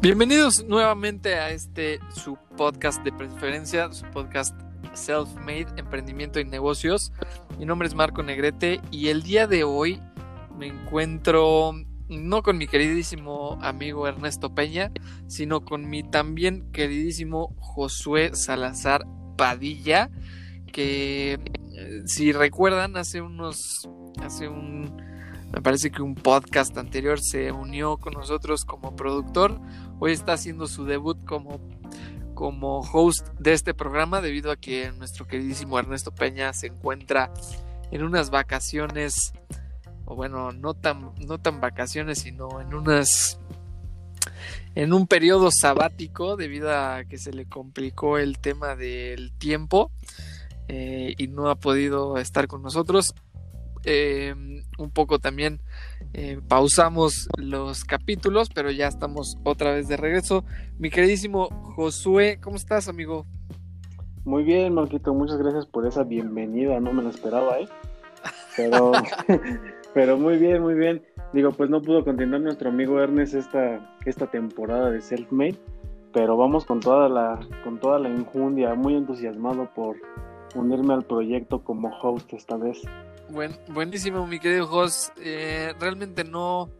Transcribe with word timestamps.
Bienvenidos 0.00 0.64
nuevamente 0.64 1.34
a 1.34 1.50
este 1.50 1.98
su 2.14 2.38
podcast 2.56 3.02
de 3.02 3.10
preferencia, 3.10 3.92
su 3.92 4.06
podcast 4.06 4.54
Self-Made, 4.94 5.66
Emprendimiento 5.76 6.38
y 6.38 6.44
Negocios. 6.44 7.12
Mi 7.58 7.66
nombre 7.66 7.88
es 7.88 7.96
Marco 7.96 8.22
Negrete 8.22 8.80
y 8.92 9.08
el 9.08 9.24
día 9.24 9.48
de 9.48 9.64
hoy 9.64 10.00
me 10.56 10.68
encuentro 10.68 11.72
no 12.08 12.42
con 12.44 12.58
mi 12.58 12.68
queridísimo 12.68 13.58
amigo 13.60 14.06
Ernesto 14.06 14.54
Peña, 14.54 14.92
sino 15.26 15.64
con 15.64 15.90
mi 15.90 16.04
también 16.04 16.70
queridísimo 16.70 17.56
Josué 17.58 18.36
Salazar 18.36 19.04
Padilla, 19.36 20.10
que 20.72 21.40
eh, 21.72 22.02
si 22.06 22.30
recuerdan 22.30 22.96
hace 22.96 23.20
unos, 23.20 23.90
hace 24.22 24.46
un, 24.46 25.07
me 25.52 25.62
parece 25.62 25.90
que 25.90 26.02
un 26.02 26.14
podcast 26.14 26.76
anterior 26.76 27.20
se 27.20 27.52
unió 27.52 27.96
con 27.96 28.14
nosotros 28.14 28.64
como 28.64 28.94
productor 28.94 29.60
Hoy 30.00 30.12
está 30.12 30.34
haciendo 30.34 30.68
su 30.68 30.84
debut 30.84 31.18
como, 31.24 31.58
como 32.34 32.80
host 32.80 33.26
de 33.40 33.52
este 33.52 33.74
programa 33.74 34.20
debido 34.20 34.52
a 34.52 34.56
que 34.56 34.92
nuestro 34.92 35.26
queridísimo 35.26 35.76
Ernesto 35.78 36.14
Peña 36.14 36.52
se 36.52 36.68
encuentra 36.68 37.32
en 37.90 38.04
unas 38.04 38.30
vacaciones, 38.30 39.32
o 40.04 40.14
bueno, 40.14 40.52
no 40.52 40.74
tan, 40.74 41.10
no 41.26 41.38
tan 41.38 41.60
vacaciones, 41.60 42.20
sino 42.20 42.60
en 42.60 42.74
unas 42.74 43.40
en 44.76 44.92
un 44.92 45.08
periodo 45.08 45.50
sabático 45.50 46.36
debido 46.36 46.70
a 46.70 47.02
que 47.04 47.18
se 47.18 47.32
le 47.32 47.46
complicó 47.46 48.18
el 48.18 48.38
tema 48.38 48.76
del 48.76 49.32
tiempo 49.32 49.90
eh, 50.68 51.14
y 51.18 51.26
no 51.26 51.48
ha 51.48 51.56
podido 51.56 52.18
estar 52.18 52.46
con 52.46 52.62
nosotros. 52.62 53.14
Eh, 53.84 54.34
un 54.78 54.90
poco 54.90 55.18
también 55.18 55.60
eh, 56.14 56.40
pausamos 56.48 57.28
los 57.36 57.84
capítulos, 57.84 58.48
pero 58.54 58.70
ya 58.70 58.88
estamos 58.88 59.38
otra 59.44 59.72
vez 59.72 59.88
de 59.88 59.96
regreso. 59.96 60.44
Mi 60.78 60.90
queridísimo 60.90 61.48
Josué, 61.74 62.38
¿cómo 62.42 62.56
estás, 62.56 62.88
amigo? 62.88 63.26
Muy 64.24 64.44
bien, 64.44 64.74
Marquito, 64.74 65.14
muchas 65.14 65.38
gracias 65.38 65.66
por 65.66 65.86
esa 65.86 66.04
bienvenida, 66.04 66.80
no 66.80 66.92
me 66.92 67.02
la 67.02 67.10
esperaba, 67.10 67.58
¿eh? 67.60 67.68
Pero, 68.56 68.92
pero 69.94 70.18
muy 70.18 70.36
bien, 70.38 70.62
muy 70.62 70.74
bien. 70.74 71.02
Digo, 71.32 71.52
pues 71.52 71.70
no 71.70 71.82
pudo 71.82 72.04
continuar 72.04 72.40
nuestro 72.40 72.70
amigo 72.70 73.00
Ernest 73.00 73.34
esta, 73.34 73.96
esta 74.06 74.26
temporada 74.26 74.90
de 74.90 75.00
Self-Made, 75.00 75.58
pero 76.12 76.36
vamos 76.36 76.64
con 76.64 76.80
toda 76.80 77.08
la, 77.08 77.38
con 77.64 77.78
toda 77.78 77.98
la 77.98 78.08
injundia, 78.08 78.74
muy 78.74 78.94
entusiasmado 78.96 79.68
por 79.74 79.96
unirme 80.54 80.94
al 80.94 81.04
proyecto 81.04 81.62
como 81.62 81.90
host 82.02 82.32
esta 82.32 82.56
vez. 82.56 82.82
Buen, 83.30 83.58
buenísimo, 83.68 84.26
mi 84.26 84.38
querido 84.38 84.66
Jos. 84.66 85.12
Eh, 85.22 85.74
realmente 85.78 86.24
no, 86.24 86.70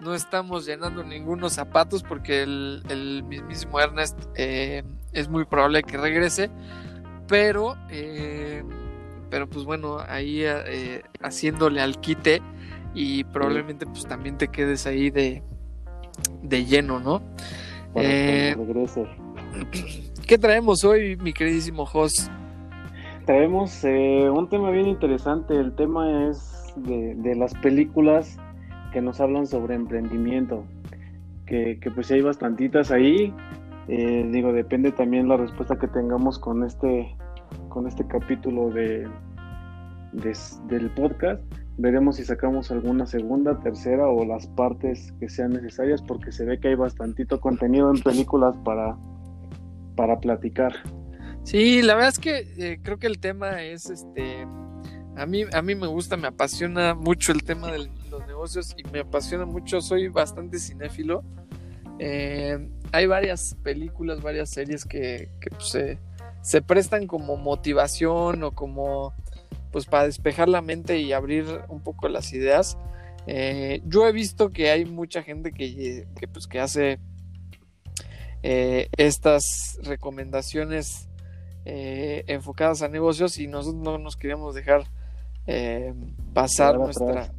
no 0.00 0.14
estamos 0.14 0.66
llenando 0.66 1.02
ningunos 1.02 1.54
zapatos 1.54 2.02
porque 2.02 2.42
el, 2.42 3.24
mismísimo 3.26 3.80
Ernest 3.80 4.18
eh, 4.34 4.82
es 5.12 5.28
muy 5.28 5.46
probable 5.46 5.82
que 5.82 5.96
regrese. 5.96 6.50
Pero, 7.28 7.76
eh, 7.90 8.62
pero 9.30 9.48
pues 9.48 9.64
bueno, 9.64 9.98
ahí 10.06 10.44
haciéndole 11.22 11.80
al 11.80 11.98
quite 12.00 12.42
y 12.94 13.24
probablemente 13.24 13.86
pues 13.86 14.06
también 14.06 14.38
te 14.38 14.48
quedes 14.48 14.86
ahí 14.86 15.10
de, 15.10 15.42
de 16.42 16.64
lleno, 16.64 17.00
¿no? 17.00 17.22
regrese. 17.94 19.08
¿Qué 20.26 20.38
traemos 20.38 20.84
hoy, 20.84 21.16
mi 21.16 21.32
queridísimo 21.32 21.86
Jos? 21.86 22.30
Traemos 23.26 23.84
eh, 23.84 24.30
un 24.30 24.48
tema 24.48 24.70
bien 24.70 24.86
interesante. 24.86 25.58
El 25.58 25.74
tema 25.74 26.28
es 26.28 26.72
de, 26.76 27.34
las 27.36 27.52
películas 27.54 28.38
que 28.92 29.02
nos 29.02 29.20
hablan 29.20 29.46
sobre 29.46 29.74
emprendimiento. 29.74 30.64
Que, 31.44 31.78
pues 31.94 32.10
hay 32.10 32.22
bastantitas 32.22 32.90
ahí. 32.90 33.34
Eh, 33.88 34.28
digo, 34.32 34.52
depende 34.52 34.90
también 34.92 35.28
la 35.28 35.36
respuesta 35.36 35.76
que 35.76 35.88
tengamos 35.88 36.38
con 36.38 36.64
este, 36.64 37.14
con 37.68 37.86
este 37.86 38.06
capítulo 38.06 38.70
de, 38.70 39.08
del 40.12 40.90
podcast. 40.90 41.42
Veremos 41.78 42.16
si 42.16 42.24
sacamos 42.24 42.70
alguna 42.70 43.06
segunda, 43.06 43.60
tercera 43.60 44.08
o 44.08 44.24
las 44.24 44.46
partes 44.46 45.12
que 45.20 45.28
sean 45.28 45.50
necesarias 45.50 46.00
porque 46.00 46.32
se 46.32 46.46
ve 46.46 46.58
que 46.58 46.68
hay 46.68 46.74
bastantito 46.74 47.38
contenido 47.38 47.92
en 47.94 48.02
películas 48.02 48.56
para, 48.64 48.96
para 49.94 50.18
platicar. 50.18 50.72
Sí, 51.46 51.80
la 51.80 51.94
verdad 51.94 52.10
es 52.10 52.18
que 52.18 52.38
eh, 52.58 52.80
creo 52.82 52.98
que 52.98 53.06
el 53.06 53.20
tema 53.20 53.62
es 53.62 53.88
este. 53.88 54.44
A 55.16 55.26
mí, 55.26 55.44
a 55.52 55.62
mí 55.62 55.76
me 55.76 55.86
gusta, 55.86 56.16
me 56.16 56.26
apasiona 56.26 56.92
mucho 56.94 57.30
el 57.30 57.44
tema 57.44 57.70
de 57.70 57.88
los 58.10 58.26
negocios 58.26 58.74
y 58.76 58.82
me 58.90 59.00
apasiona 59.00 59.46
mucho, 59.46 59.80
soy 59.80 60.08
bastante 60.08 60.58
cinéfilo. 60.58 61.22
Eh, 62.00 62.68
hay 62.90 63.06
varias 63.06 63.56
películas, 63.62 64.22
varias 64.22 64.50
series 64.50 64.84
que, 64.84 65.30
pues, 65.48 65.98
se, 66.42 66.62
prestan 66.62 67.06
como 67.06 67.36
motivación 67.36 68.42
o 68.42 68.50
como 68.50 69.14
pues 69.70 69.86
para 69.86 70.06
despejar 70.06 70.48
la 70.48 70.62
mente 70.62 70.98
y 70.98 71.12
abrir 71.12 71.44
un 71.68 71.80
poco 71.80 72.08
las 72.08 72.32
ideas. 72.32 72.76
Eh, 73.28 73.82
yo 73.86 74.08
he 74.08 74.12
visto 74.12 74.50
que 74.50 74.70
hay 74.70 74.84
mucha 74.84 75.22
gente 75.22 75.52
que, 75.52 76.08
pues, 76.32 76.48
que 76.48 76.58
hace 76.58 76.98
estas 78.42 79.78
recomendaciones 79.82 81.08
eh, 81.68 82.22
enfocadas 82.28 82.82
a 82.82 82.88
negocios 82.88 83.38
y 83.40 83.48
nosotros 83.48 83.82
no 83.82 83.98
nos 83.98 84.16
queríamos 84.16 84.54
dejar 84.54 84.84
eh, 85.48 85.94
pasar 86.32 86.78
nuestra, 86.78 87.32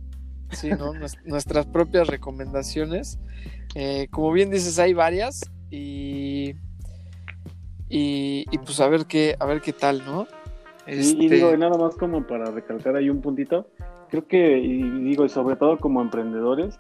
nuestras 1.26 1.66
propias 1.68 2.08
recomendaciones. 2.08 3.20
Eh, 3.74 4.10
como 4.12 4.34
bien 4.34 4.50
dices, 4.50 4.80
hay 4.80 4.94
varias 4.94 5.50
y, 5.72 6.56
y, 7.88 8.46
pues 8.66 8.82
a 8.82 8.90
ver 8.90 9.06
qué, 9.06 9.38
a 9.40 9.46
ver 9.46 9.62
qué 9.62 9.72
tal, 9.72 10.04
¿no? 10.06 10.28
Y 10.86 11.00
este 11.00 11.36
digo, 11.36 11.56
nada 11.56 11.78
más 11.78 11.96
como 11.96 12.28
para 12.28 12.52
recalcar 12.52 12.98
ahí 12.98 13.10
un 13.10 13.22
puntito, 13.22 13.70
creo 14.10 14.28
que, 14.28 14.60
y 14.60 14.84
digo, 15.06 15.24
y 15.24 15.30
sobre 15.30 15.56
todo 15.56 15.78
como 15.78 16.02
emprendedores, 16.02 16.76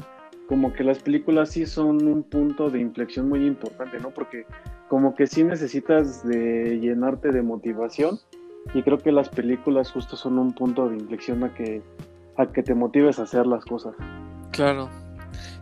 como 0.49 0.73
que 0.73 0.83
las 0.83 0.99
películas 0.99 1.51
sí 1.51 1.65
son 1.65 2.05
un 2.07 2.23
punto 2.23 2.69
de 2.69 2.81
inflexión 2.81 3.29
muy 3.29 3.45
importante, 3.45 3.99
¿no? 4.01 4.11
Porque 4.11 4.45
como 4.89 5.15
que 5.15 5.27
sí 5.27 5.43
necesitas 5.43 6.25
de 6.27 6.79
llenarte 6.79 7.31
de 7.31 7.41
motivación 7.41 8.19
y 8.73 8.83
creo 8.83 8.97
que 8.97 9.11
las 9.11 9.29
películas 9.29 9.91
justo 9.91 10.15
son 10.15 10.39
un 10.39 10.53
punto 10.53 10.89
de 10.89 10.97
inflexión 10.97 11.43
a 11.43 11.53
que, 11.53 11.81
a 12.37 12.45
que 12.47 12.63
te 12.63 12.73
motives 12.73 13.19
a 13.19 13.23
hacer 13.23 13.45
las 13.45 13.65
cosas. 13.65 13.95
Claro. 14.51 14.89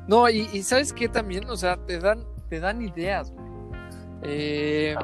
No, 0.07 0.29
y, 0.29 0.45
sabes 0.61 0.93
qué 0.93 1.09
también, 1.09 1.49
o 1.49 1.57
sea, 1.57 1.77
te 1.77 1.99
dan, 1.99 2.23
te 2.49 2.59
dan 2.59 2.81
ideas, 2.81 3.33
eh, 4.21 4.95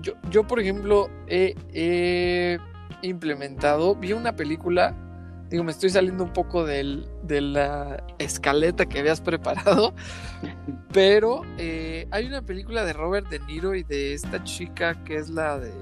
yo, 0.00 0.14
yo, 0.30 0.46
por 0.46 0.60
ejemplo, 0.60 1.08
he 1.28 2.58
implementado, 3.02 3.94
vi 3.94 4.12
una 4.12 4.34
película 4.34 4.94
Digo, 5.50 5.64
me 5.64 5.72
estoy 5.72 5.88
saliendo 5.88 6.24
un 6.24 6.32
poco 6.32 6.64
de 6.64 7.06
la 7.40 8.04
escaleta 8.18 8.86
que 8.86 8.98
habías 8.98 9.20
preparado. 9.20 9.94
Pero 10.92 11.42
eh, 11.56 12.06
hay 12.10 12.26
una 12.26 12.42
película 12.42 12.84
de 12.84 12.92
Robert 12.92 13.28
De 13.28 13.38
Niro 13.40 13.74
y 13.74 13.82
de 13.82 14.12
esta 14.12 14.44
chica 14.44 15.02
que 15.04 15.16
es 15.16 15.30
la 15.30 15.58
de. 15.58 15.72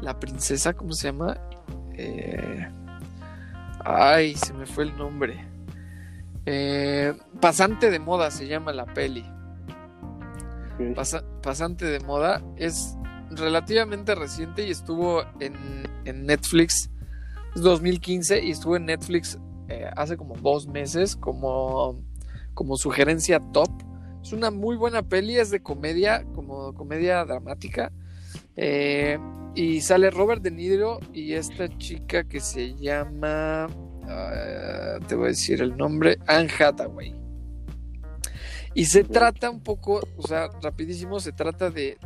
La 0.00 0.18
princesa, 0.18 0.74
¿cómo 0.74 0.92
se 0.92 1.08
llama? 1.08 1.38
Eh, 1.94 2.68
ay, 3.84 4.34
se 4.34 4.52
me 4.52 4.66
fue 4.66 4.84
el 4.84 4.96
nombre. 4.96 5.46
Eh, 6.44 7.14
Pasante 7.40 7.90
de 7.90 7.98
moda 7.98 8.30
se 8.30 8.46
llama 8.46 8.72
la 8.72 8.86
peli. 8.86 9.24
Pasante 11.42 11.86
de 11.86 12.00
moda 12.00 12.42
es 12.56 12.94
relativamente 13.30 14.14
reciente 14.14 14.66
y 14.66 14.70
estuvo 14.70 15.22
en, 15.40 15.54
en 16.04 16.26
Netflix 16.26 16.90
2015 17.62 18.44
y 18.44 18.50
estuvo 18.50 18.76
en 18.76 18.86
Netflix 18.86 19.38
eh, 19.68 19.90
hace 19.96 20.16
como 20.16 20.36
dos 20.36 20.68
meses 20.68 21.16
como, 21.16 22.02
como 22.54 22.76
sugerencia 22.76 23.40
top. 23.52 23.70
Es 24.22 24.32
una 24.32 24.50
muy 24.50 24.76
buena 24.76 25.02
peli, 25.02 25.36
es 25.36 25.50
de 25.50 25.62
comedia, 25.62 26.24
como 26.34 26.74
comedia 26.74 27.24
dramática. 27.24 27.92
Eh, 28.56 29.18
y 29.54 29.80
sale 29.80 30.10
Robert 30.10 30.42
De 30.42 30.50
Niro 30.50 31.00
y 31.12 31.34
esta 31.34 31.68
chica 31.78 32.24
que 32.24 32.40
se 32.40 32.74
llama, 32.74 33.68
ah, 34.04 34.98
te 35.06 35.14
voy 35.14 35.26
a 35.26 35.28
decir 35.28 35.62
el 35.62 35.76
nombre, 35.76 36.18
Anne 36.26 36.50
Hathaway. 36.58 37.14
Y 38.74 38.84
se 38.86 39.04
trata 39.04 39.48
un 39.48 39.62
poco, 39.62 40.00
o 40.16 40.26
sea, 40.26 40.48
rapidísimo, 40.60 41.18
se 41.20 41.32
trata 41.32 41.70
de 41.70 41.96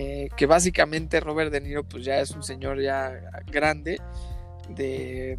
eh, 0.00 0.28
que 0.36 0.46
básicamente 0.46 1.18
Robert 1.18 1.50
De 1.50 1.60
Niro 1.60 1.82
pues 1.82 2.04
ya 2.04 2.20
es 2.20 2.30
un 2.30 2.44
señor 2.44 2.80
ya 2.80 3.20
grande, 3.50 4.00
de, 4.68 5.36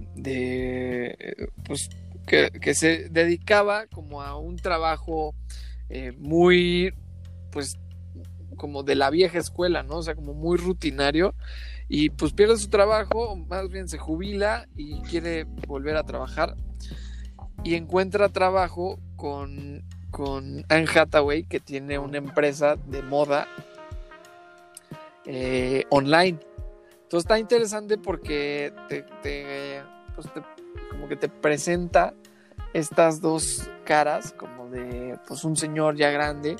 pues 1.63 1.89
que, 2.27 2.73
se 2.73 3.07
dedicaba 3.07 3.87
como 3.87 4.21
a 4.21 4.35
un 4.35 4.57
trabajo 4.57 5.33
eh, 5.87 6.11
muy, 6.17 6.93
pues 7.53 7.79
como 8.57 8.83
de 8.83 8.95
la 8.95 9.09
vieja 9.09 9.37
escuela, 9.37 9.81
¿no? 9.81 9.99
O 9.99 10.03
sea, 10.03 10.15
como 10.15 10.33
muy 10.33 10.57
rutinario 10.57 11.35
y 11.87 12.09
pues 12.09 12.33
pierde 12.33 12.57
su 12.57 12.67
trabajo, 12.67 13.37
más 13.37 13.69
bien 13.69 13.87
se 13.87 13.97
jubila 13.97 14.67
y 14.75 14.99
quiere 15.03 15.45
volver 15.69 15.95
a 15.95 16.03
trabajar 16.03 16.57
y 17.63 17.75
encuentra 17.75 18.27
trabajo 18.27 18.99
con 19.15 19.85
con 20.11 20.65
Anne 20.67 20.87
Hathaway, 20.93 21.43
que 21.43 21.61
tiene 21.61 21.97
una 21.97 22.17
empresa 22.17 22.75
de 22.75 23.03
moda 23.03 23.47
eh, 25.25 25.85
online. 25.89 26.39
Entonces 27.03 27.25
está 27.25 27.39
interesante 27.39 27.97
porque 27.97 28.73
te, 28.87 29.81
pues 30.15 30.27
como 30.91 31.07
que 31.07 31.15
te 31.15 31.29
presenta 31.29 32.13
estas 32.73 33.21
dos 33.21 33.69
caras, 33.83 34.33
como 34.33 34.69
de 34.69 35.17
pues 35.27 35.43
un 35.43 35.55
señor 35.55 35.95
ya 35.95 36.11
grande 36.11 36.55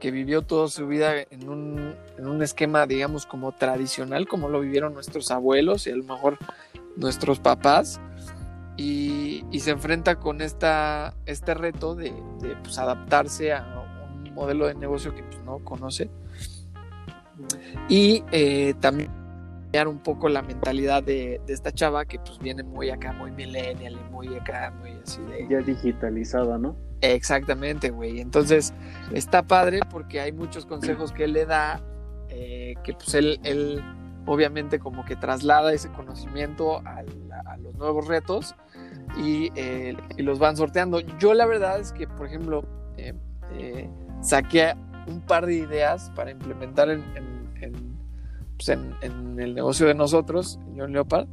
que 0.00 0.10
vivió 0.10 0.42
toda 0.42 0.68
su 0.68 0.88
vida 0.88 1.12
en 1.30 1.48
un, 1.48 1.94
en 2.18 2.26
un 2.26 2.42
esquema, 2.42 2.86
digamos, 2.86 3.24
como 3.24 3.52
tradicional, 3.52 4.26
como 4.26 4.48
lo 4.48 4.60
vivieron 4.60 4.94
nuestros 4.94 5.30
abuelos 5.30 5.86
y 5.86 5.90
a 5.90 5.96
lo 5.96 6.02
mejor 6.02 6.38
nuestros 6.96 7.38
papás, 7.38 8.00
y, 8.76 9.44
se 9.60 9.70
enfrenta 9.70 10.16
con 10.16 10.40
esta, 10.40 11.14
este 11.26 11.54
reto 11.54 11.94
de, 11.94 12.12
pues, 12.64 12.78
adaptarse 12.78 13.52
a 13.52 13.84
un 14.10 14.34
modelo 14.34 14.66
de 14.66 14.74
negocio 14.74 15.14
que 15.14 15.22
pues, 15.22 15.40
no 15.44 15.60
conoce 15.60 16.10
y 17.88 18.24
eh, 18.32 18.74
también 18.80 19.10
cambiar 19.72 19.88
un 19.88 19.98
poco 19.98 20.28
la 20.28 20.42
mentalidad 20.42 21.02
de, 21.02 21.40
esta 21.48 21.72
chava 21.72 22.04
que 22.04 22.18
pues 22.18 22.38
viene 22.38 22.62
muy 22.62 22.90
acá, 22.90 23.12
muy 23.12 23.30
millennial 23.30 23.94
y 23.94 24.12
muy 24.12 24.36
acá, 24.36 24.72
muy 24.80 24.90
así 25.02 25.22
de... 25.22 25.46
Ya 25.48 25.62
digitalizada, 25.62 26.58
¿no? 26.58 26.76
Exactamente, 27.00 27.90
güey. 27.90 28.20
Entonces 28.20 28.74
está 29.12 29.42
padre 29.42 29.80
porque 29.90 30.20
hay 30.20 30.32
muchos 30.32 30.66
consejos 30.66 31.12
que 31.12 31.24
él 31.24 31.32
le 31.32 31.46
da, 31.46 31.80
eh, 32.28 32.74
que 32.84 32.92
pues 32.92 33.14
él, 33.14 33.40
él 33.44 33.82
obviamente 34.26 34.78
como 34.78 35.04
que 35.04 35.16
traslada 35.16 35.72
ese 35.72 35.90
conocimiento 35.90 36.82
a, 36.84 37.02
los 37.58 37.74
nuevos 37.76 38.06
retos 38.06 38.54
eh, 39.18 39.96
y, 40.16 40.22
los 40.22 40.38
van 40.38 40.56
sorteando. 40.56 41.00
Yo 41.18 41.34
la 41.34 41.46
verdad 41.46 41.80
es 41.80 41.92
que, 41.92 42.06
por 42.06 42.26
ejemplo, 42.26 42.64
eh, 42.98 43.88
saqué 44.20 44.74
un 45.06 45.20
par 45.20 45.46
de 45.46 45.54
ideas 45.54 46.10
para 46.14 46.30
implementar 46.30 46.90
en, 46.90 47.02
pues, 48.56 48.68
el 48.68 49.54
negocio 49.54 49.86
de 49.86 49.94
nosotros, 49.94 50.58
John 50.76 50.92
Leopard, 50.92 51.26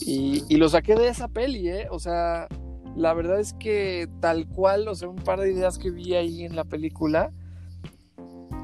y, 0.00 0.44
y, 0.48 0.56
lo 0.56 0.68
saqué 0.68 0.94
de 0.94 1.08
esa 1.08 1.28
peli, 1.28 1.68
¿eh? 1.68 1.86
O 1.90 1.98
sea, 1.98 2.48
la 2.96 3.12
verdad 3.14 3.40
es 3.40 3.52
que 3.54 4.08
tal 4.20 4.46
cual, 4.48 4.88
o 4.88 4.94
sea, 4.94 5.08
un 5.08 5.16
par 5.16 5.40
de 5.40 5.52
ideas 5.52 5.78
que 5.78 5.90
vi 5.90 6.14
ahí 6.14 6.44
en 6.44 6.56
la 6.56 6.64
película, 6.64 7.30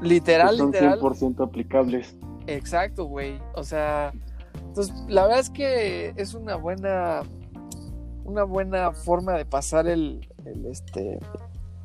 literal, 0.01 0.57
son 0.57 0.71
literal. 0.71 0.99
100% 0.99 1.43
aplicables. 1.45 2.15
Exacto, 2.47 3.05
güey. 3.05 3.39
O 3.55 3.63
sea, 3.63 4.11
entonces, 4.55 4.93
la 5.07 5.23
verdad 5.23 5.39
es 5.39 5.49
que 5.49 6.13
es 6.15 6.33
una 6.33 6.55
buena, 6.55 7.21
una 8.23 8.43
buena 8.43 8.91
forma 8.91 9.33
de 9.33 9.45
pasar 9.45 9.87
el, 9.87 10.27
el 10.45 10.65
este, 10.65 11.19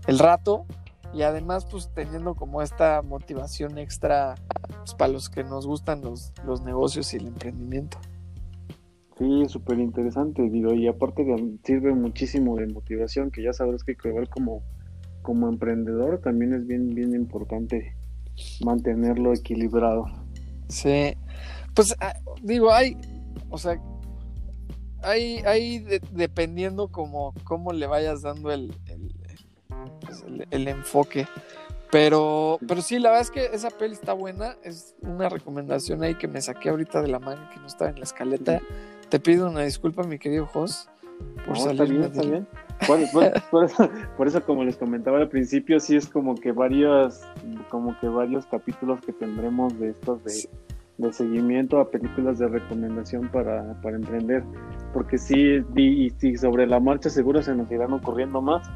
el 0.06 0.18
rato 0.18 0.66
y 1.14 1.22
además 1.22 1.66
pues 1.66 1.90
teniendo 1.94 2.34
como 2.34 2.60
esta 2.60 3.00
motivación 3.02 3.78
extra 3.78 4.34
pues, 4.78 4.94
para 4.94 5.12
los 5.12 5.30
que 5.30 5.44
nos 5.44 5.66
gustan 5.66 6.02
los, 6.02 6.32
los 6.44 6.62
negocios 6.62 7.14
y 7.14 7.18
el 7.18 7.28
emprendimiento. 7.28 7.98
Sí, 9.18 9.44
súper 9.48 9.78
interesante, 9.78 10.42
digo, 10.50 10.74
y 10.74 10.88
aparte 10.88 11.24
sirve 11.62 11.94
muchísimo 11.94 12.56
de 12.56 12.66
motivación, 12.66 13.30
que 13.30 13.44
ya 13.44 13.52
sabrás 13.52 13.84
que 13.84 13.96
igual 14.04 14.28
como, 14.28 14.62
como 15.22 15.48
emprendedor 15.48 16.18
también 16.18 16.52
es 16.52 16.66
bien, 16.66 16.90
bien 16.90 17.14
importante 17.14 17.94
mantenerlo 18.64 19.32
equilibrado. 19.32 20.06
Sí, 20.68 21.14
pues 21.74 21.94
ah, 22.00 22.14
digo, 22.42 22.72
hay, 22.72 22.96
o 23.50 23.58
sea, 23.58 23.80
hay, 25.02 25.36
hay 25.46 25.86
dependiendo 26.10 26.88
como 26.88 27.34
cómo 27.44 27.72
le 27.72 27.86
vayas 27.86 28.22
dando 28.22 28.50
el, 28.50 28.74
el, 30.22 30.46
el, 30.50 30.68
enfoque. 30.68 31.26
Pero, 31.90 32.58
pero 32.66 32.82
sí, 32.82 32.98
la 32.98 33.10
verdad 33.10 33.22
es 33.22 33.30
que 33.30 33.46
esa 33.54 33.70
peli 33.70 33.94
está 33.94 34.14
buena. 34.14 34.56
Es 34.64 34.94
una 35.00 35.28
recomendación 35.28 36.02
ahí 36.02 36.16
que 36.16 36.26
me 36.26 36.40
saqué 36.40 36.70
ahorita 36.70 37.00
de 37.02 37.08
la 37.08 37.20
mano 37.20 37.48
que 37.52 37.60
no 37.60 37.66
estaba 37.66 37.90
en 37.90 37.98
la 37.98 38.04
escaleta. 38.04 38.60
Te 39.08 39.20
pido 39.20 39.48
una 39.48 39.60
disculpa, 39.60 40.02
mi 40.02 40.18
querido 40.18 40.46
Jos, 40.46 40.88
por 41.46 41.56
salir. 41.56 42.00
Está 42.00 42.22
bien, 42.22 42.48
Por, 44.16 44.26
eso, 44.26 44.44
como 44.44 44.64
les 44.64 44.76
comentaba 44.76 45.18
al 45.18 45.28
principio, 45.28 45.78
sí 45.78 45.96
es 45.96 46.08
como 46.08 46.34
que 46.34 46.52
varios, 46.52 47.20
como 47.68 47.96
que 48.00 48.08
varios 48.08 48.46
capítulos 48.46 49.00
que 49.00 49.12
tendremos 49.12 49.78
de 49.78 49.90
estos 49.90 50.20
de, 50.24 51.12
seguimiento 51.12 51.78
a 51.78 51.90
películas 51.90 52.38
de 52.38 52.48
recomendación 52.48 53.28
para, 53.28 53.80
para 53.82 53.96
emprender. 53.96 54.42
Porque 54.92 55.18
sí, 55.18 55.62
y, 55.76 56.12
y 56.20 56.36
sobre 56.36 56.66
la 56.66 56.80
marcha 56.80 57.08
seguro 57.08 57.42
se 57.42 57.54
nos 57.54 57.70
irán 57.70 57.92
ocurriendo 57.92 58.42
más. 58.42 58.68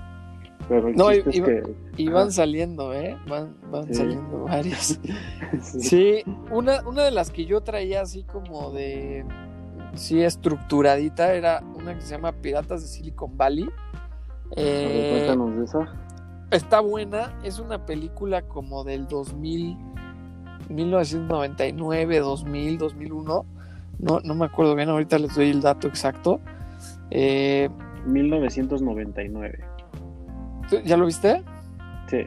Pero 0.68 0.90
no, 0.90 1.12
y, 1.12 1.22
que... 1.22 2.10
van 2.10 2.30
saliendo, 2.30 2.92
¿eh? 2.92 3.16
Van, 3.26 3.56
van 3.70 3.92
saliendo 3.92 4.44
varios. 4.44 5.00
sí, 5.62 6.22
una, 6.50 6.86
una 6.86 7.04
de 7.04 7.10
las 7.10 7.30
que 7.30 7.46
yo 7.46 7.62
traía 7.62 8.02
así 8.02 8.24
como 8.24 8.70
de 8.70 9.24
sí 9.94 10.22
estructuradita, 10.22 11.34
era 11.34 11.62
una 11.74 11.94
que 11.94 12.02
se 12.02 12.14
llama 12.14 12.32
Piratas 12.32 12.82
de 12.82 12.88
Silicon 12.88 13.36
Valley. 13.36 13.68
Eh, 14.56 15.10
cuéntanos 15.12 15.56
de 15.56 15.64
esa. 15.64 15.92
Está 16.50 16.80
buena, 16.80 17.38
es 17.44 17.58
una 17.58 17.84
película 17.84 18.42
como 18.42 18.84
del 18.84 19.06
2000, 19.06 19.76
1999, 20.68 22.20
2000, 22.20 22.78
2001. 22.78 23.46
No, 23.98 24.20
no 24.20 24.34
me 24.34 24.44
acuerdo 24.44 24.74
bien, 24.74 24.88
ahorita 24.88 25.18
les 25.18 25.34
doy 25.34 25.50
el 25.50 25.60
dato 25.60 25.88
exacto. 25.88 26.40
1999. 27.10 29.67
¿Ya 30.84 30.96
lo 30.96 31.06
viste? 31.06 31.42
Sí. 32.08 32.26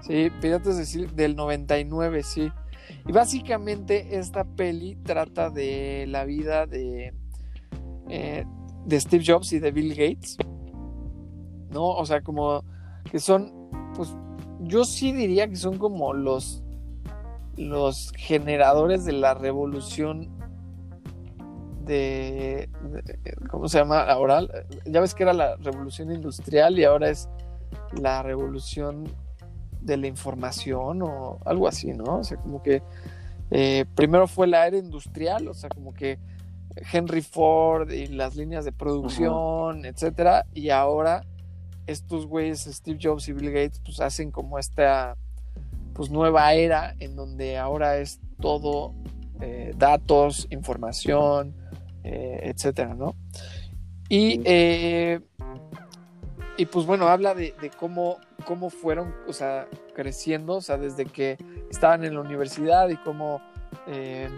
Sí, 0.00 0.30
Piratas 0.40 0.92
de, 0.92 1.06
del 1.08 1.36
99, 1.36 2.22
sí. 2.22 2.50
Y 3.06 3.12
básicamente 3.12 4.18
esta 4.18 4.44
peli 4.44 4.96
trata 4.96 5.50
de 5.50 6.06
la 6.08 6.24
vida 6.24 6.66
de, 6.66 7.14
eh, 8.08 8.44
de 8.86 9.00
Steve 9.00 9.24
Jobs 9.26 9.52
y 9.52 9.58
de 9.58 9.70
Bill 9.70 9.90
Gates. 9.90 10.36
¿No? 11.70 11.88
O 11.88 12.04
sea, 12.04 12.22
como 12.22 12.64
que 13.10 13.20
son, 13.20 13.52
pues 13.94 14.14
yo 14.60 14.84
sí 14.84 15.12
diría 15.12 15.48
que 15.48 15.56
son 15.56 15.78
como 15.78 16.12
los, 16.12 16.64
los 17.56 18.12
generadores 18.16 19.04
de 19.04 19.12
la 19.12 19.34
revolución 19.34 20.28
de, 21.84 22.68
¿cómo 23.50 23.68
se 23.68 23.78
llama 23.78 24.02
ahora? 24.02 24.42
Ya 24.84 25.00
ves 25.00 25.14
que 25.14 25.24
era 25.24 25.32
la 25.32 25.56
revolución 25.56 26.12
industrial 26.12 26.78
y 26.78 26.84
ahora 26.84 27.10
es 27.10 27.28
la 27.92 28.22
revolución 28.22 29.04
de 29.80 29.96
la 29.96 30.06
información 30.06 31.02
o 31.02 31.38
algo 31.44 31.66
así, 31.66 31.92
¿no? 31.92 32.18
O 32.18 32.24
sea, 32.24 32.36
como 32.38 32.62
que 32.62 32.82
eh, 33.50 33.84
primero 33.94 34.26
fue 34.26 34.46
la 34.46 34.66
era 34.66 34.76
industrial, 34.76 35.48
o 35.48 35.54
sea, 35.54 35.68
como 35.68 35.92
que 35.92 36.18
Henry 36.92 37.22
Ford 37.22 37.90
y 37.90 38.06
las 38.06 38.36
líneas 38.36 38.64
de 38.64 38.72
producción, 38.72 39.84
etcétera, 39.84 40.46
y 40.54 40.70
ahora 40.70 41.24
estos 41.86 42.26
güeyes, 42.26 42.68
Steve 42.70 42.98
Jobs 43.02 43.28
y 43.28 43.32
Bill 43.32 43.50
Gates, 43.50 43.80
pues 43.84 44.00
hacen 44.00 44.30
como 44.30 44.58
esta 44.58 45.16
pues 45.94 46.10
nueva 46.10 46.54
era 46.54 46.94
en 47.00 47.16
donde 47.16 47.58
ahora 47.58 47.98
es 47.98 48.20
todo 48.40 48.94
eh, 49.40 49.72
datos, 49.76 50.46
información, 50.50 51.54
eh, 52.04 52.40
etcétera, 52.44 52.94
¿no? 52.94 53.16
Y, 54.08 54.40
y 56.60 56.66
pues 56.66 56.84
bueno, 56.84 57.08
habla 57.08 57.34
de, 57.34 57.54
cómo 57.78 58.18
cómo 58.44 58.68
fueron, 58.68 59.14
o 59.26 59.32
sea, 59.32 59.66
creciendo, 59.94 60.56
o 60.56 60.60
sea, 60.60 60.76
desde 60.76 61.06
que 61.06 61.38
estaban 61.70 62.04
en 62.04 62.14
la 62.14 62.20
universidad 62.20 62.90
y 62.90 62.96
cómo 62.98 63.40
eh, 63.86 64.28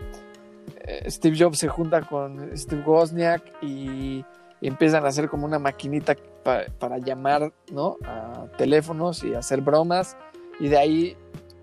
eh, 0.85 1.11
Steve 1.11 1.37
Jobs 1.37 1.59
se 1.59 1.67
junta 1.67 2.03
con 2.03 2.57
Steve 2.57 2.83
Wozniak 2.87 3.43
y, 3.61 4.25
empiezan 4.61 5.05
a 5.05 5.09
hacer 5.09 5.29
como 5.29 5.45
una 5.45 5.59
maquinita 5.59 6.15
para 6.45 6.99
llamar, 6.99 7.53
¿no? 7.73 7.97
A 8.05 8.47
teléfonos 8.57 9.25
y 9.25 9.35
hacer 9.35 9.61
bromas 9.61 10.17
y 10.61 10.69
de 10.69 10.79
ahí 10.79 11.17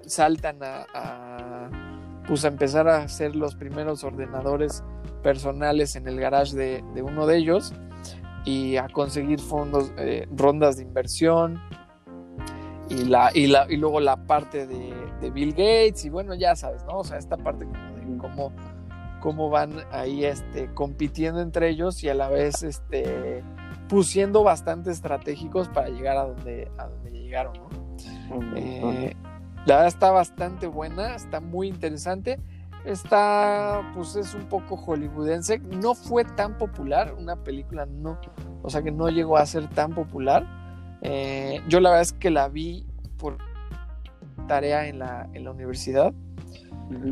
saltan 0.06 0.58
a, 0.62 1.70
pues 2.28 2.44
a 2.44 2.50
empezar 2.50 2.89
a 2.89 2.98
hacer 2.98 3.38
los 3.38 3.56
primeros 3.56 4.04
ordenadores 4.04 4.84
personales 5.24 5.96
en 5.96 6.10
el 6.10 6.20
garage 6.20 6.58
de, 6.58 7.01
uno 7.01 7.25
de 7.25 7.38
ellos 7.38 7.74
y 8.46 8.77
a 8.77 8.88
conseguir 8.89 9.39
fondos, 9.39 9.91
eh, 9.98 10.27
rondas 10.31 10.77
de 10.77 10.84
inversión, 10.84 11.60
y, 12.89 13.05
la, 13.05 13.29
y, 13.34 13.48
la, 13.48 13.67
y 13.69 13.77
luego 13.77 14.00
la 14.00 14.17
parte 14.25 14.65
de, 14.65 15.29
Bill 15.31 15.51
Gates 15.51 16.05
y 16.05 16.10
bueno, 16.10 16.34
ya 16.34 16.55
sabes, 16.55 16.84
¿no? 16.86 17.00
O 17.00 17.03
sea, 17.03 17.17
esta 17.17 17.38
parte 17.38 17.65
como 17.65 17.96
de 17.96 18.17
cómo, 18.17 18.51
cómo 19.19 19.50
van 19.50 19.74
ahí 19.91 20.25
este, 20.25 20.74
compitiendo 20.74 21.41
entre 21.41 21.69
ellos 21.69 22.03
y 22.03 22.10
a 22.10 22.15
la 22.15 22.29
vez 22.29 22.63
este, 22.63 23.43
pusiendo 23.88 24.43
bastante 24.43 24.91
estratégicos 24.91 25.67
para 25.69 25.89
llegar 25.89 26.17
a 26.17 26.25
donde, 26.25 26.72
a 26.77 26.88
donde 26.88 27.12
llegaron, 27.12 27.53
¿no? 27.53 27.69
Eh, 28.55 29.15
la 29.65 29.75
verdad 29.75 29.88
está 29.88 30.12
bastante 30.12 30.67
buena, 30.67 31.15
está 31.15 31.41
muy 31.41 31.67
interesante. 31.67 32.39
Está, 32.89 33.91
pues 33.93 34.15
es 34.15 34.34
un 34.34 34.46
poco 34.50 34.75
hollywoodense. 34.77 35.60
No 35.60 35.93
fue 35.93 36.25
tan 36.25 36.58
popular, 36.58 37.13
una 37.17 37.36
película 37.43 37.86
no, 37.86 38.17
o 38.63 38.69
sea 38.69 38.81
que 38.81 38.91
no 38.91 39.10
llegó 39.10 39.38
a 39.38 39.46
ser 39.46 39.67
tan 39.69 39.93
popular 39.93 40.46
Eh, 41.01 41.62
yo 41.69 41.79
la 41.79 41.89
verdad 41.91 42.01
es 42.01 42.13
que 42.13 42.29
la 42.29 42.50
vi 42.50 42.86
por 43.17 43.38
tarea 44.48 44.88
en 44.88 45.00
la, 45.00 45.29
en 45.34 45.43
la 45.46 45.51
universidad 45.51 46.13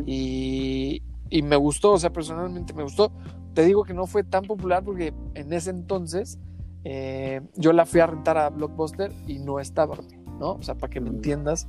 y, 0.06 1.04
y 1.30 1.42
me 1.44 1.56
gustó, 1.56 1.94
o 1.94 1.98
sea, 2.00 2.12
personalmente 2.12 2.74
me 2.74 2.84
gustó. 2.84 3.12
Te 3.54 3.64
digo 3.64 3.84
que 3.84 3.94
no 3.94 4.06
fue 4.08 4.24
tan 4.24 4.44
popular 4.46 4.84
porque 4.84 5.14
en 5.36 5.54
ese 5.54 5.70
entonces 5.70 6.38
eh, 6.84 7.42
yo 7.56 7.72
la 7.74 7.86
fui 7.86 8.00
a 8.02 8.08
rentar 8.08 8.38
a 8.38 8.50
Blockbuster 8.50 9.12
y 9.28 9.40
no 9.40 9.60
estaba, 9.60 9.96
¿no? 10.40 10.54
O 10.54 10.62
sea, 10.64 10.76
para 10.76 10.90
que 10.92 11.00
me 11.00 11.10
Mm. 11.12 11.16
entiendas 11.16 11.68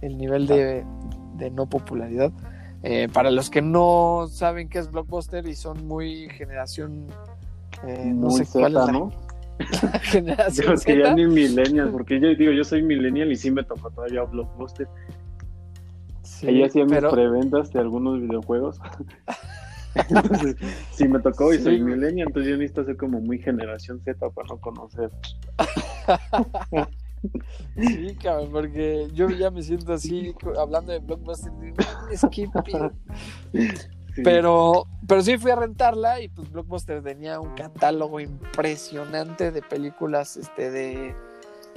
el 0.00 0.16
nivel 0.18 0.46
de, 0.46 0.84
de 1.36 1.50
no 1.50 1.68
popularidad. 1.68 2.32
Eh, 2.82 3.08
para 3.12 3.30
los 3.30 3.50
que 3.50 3.60
no 3.60 4.26
saben 4.30 4.68
qué 4.68 4.78
es 4.78 4.90
Blockbuster 4.90 5.46
y 5.46 5.54
son 5.54 5.86
muy 5.86 6.28
generación, 6.30 7.06
eh, 7.86 8.04
no 8.14 8.30
sé 8.30 8.46
cuál 8.46 8.72
es 8.76 8.80
Z, 8.80 8.86
la 8.86 8.92
¿no? 8.92 9.12
generación 10.02 10.76
Yo 10.76 10.82
que 10.82 10.98
ya 10.98 11.04
Z. 11.06 11.14
ni 11.16 11.26
millennial, 11.26 11.90
porque 11.90 12.18
yo 12.18 12.28
digo, 12.34 12.52
yo 12.52 12.64
soy 12.64 12.82
millennial 12.82 13.30
y 13.30 13.36
sí 13.36 13.50
me 13.50 13.62
tocó 13.64 13.90
todavía 13.90 14.22
Blockbuster. 14.22 14.88
Sí, 16.22 16.46
Ahí 16.46 16.62
hacía 16.62 16.86
mis 16.86 17.00
preventas 17.00 17.70
de 17.72 17.80
algunos 17.80 18.18
videojuegos. 18.20 18.80
entonces, 19.94 20.56
si 20.92 21.06
me 21.06 21.18
tocó 21.18 21.52
y 21.52 21.58
Sí, 21.58 21.64
soy 21.64 21.80
millennial, 21.82 22.28
entonces 22.28 22.50
yo 22.50 22.56
necesito 22.56 22.84
ser 22.84 22.96
como 22.96 23.20
muy 23.20 23.38
generación 23.38 24.00
Z 24.00 24.30
para 24.30 24.48
no 24.48 24.58
conocer. 24.58 25.10
Sí, 27.76 28.16
cabrón, 28.22 28.50
porque 28.52 29.08
yo 29.12 29.28
ya 29.30 29.50
me 29.50 29.62
siento 29.62 29.92
así 29.92 30.34
hablando 30.58 30.92
de 30.92 30.98
Blockbuster. 30.98 31.52
Es 32.10 32.22
que 32.30 32.48
pedo". 32.64 32.92
Sí. 33.52 34.22
Pero, 34.24 34.86
pero 35.06 35.22
sí 35.22 35.38
fui 35.38 35.50
a 35.50 35.56
rentarla 35.56 36.20
y 36.20 36.28
pues 36.28 36.50
Blockbuster 36.50 37.02
tenía 37.02 37.38
un 37.38 37.54
catálogo 37.54 38.18
impresionante 38.20 39.52
de 39.52 39.62
películas 39.62 40.36
este 40.36 40.70
de 40.70 41.14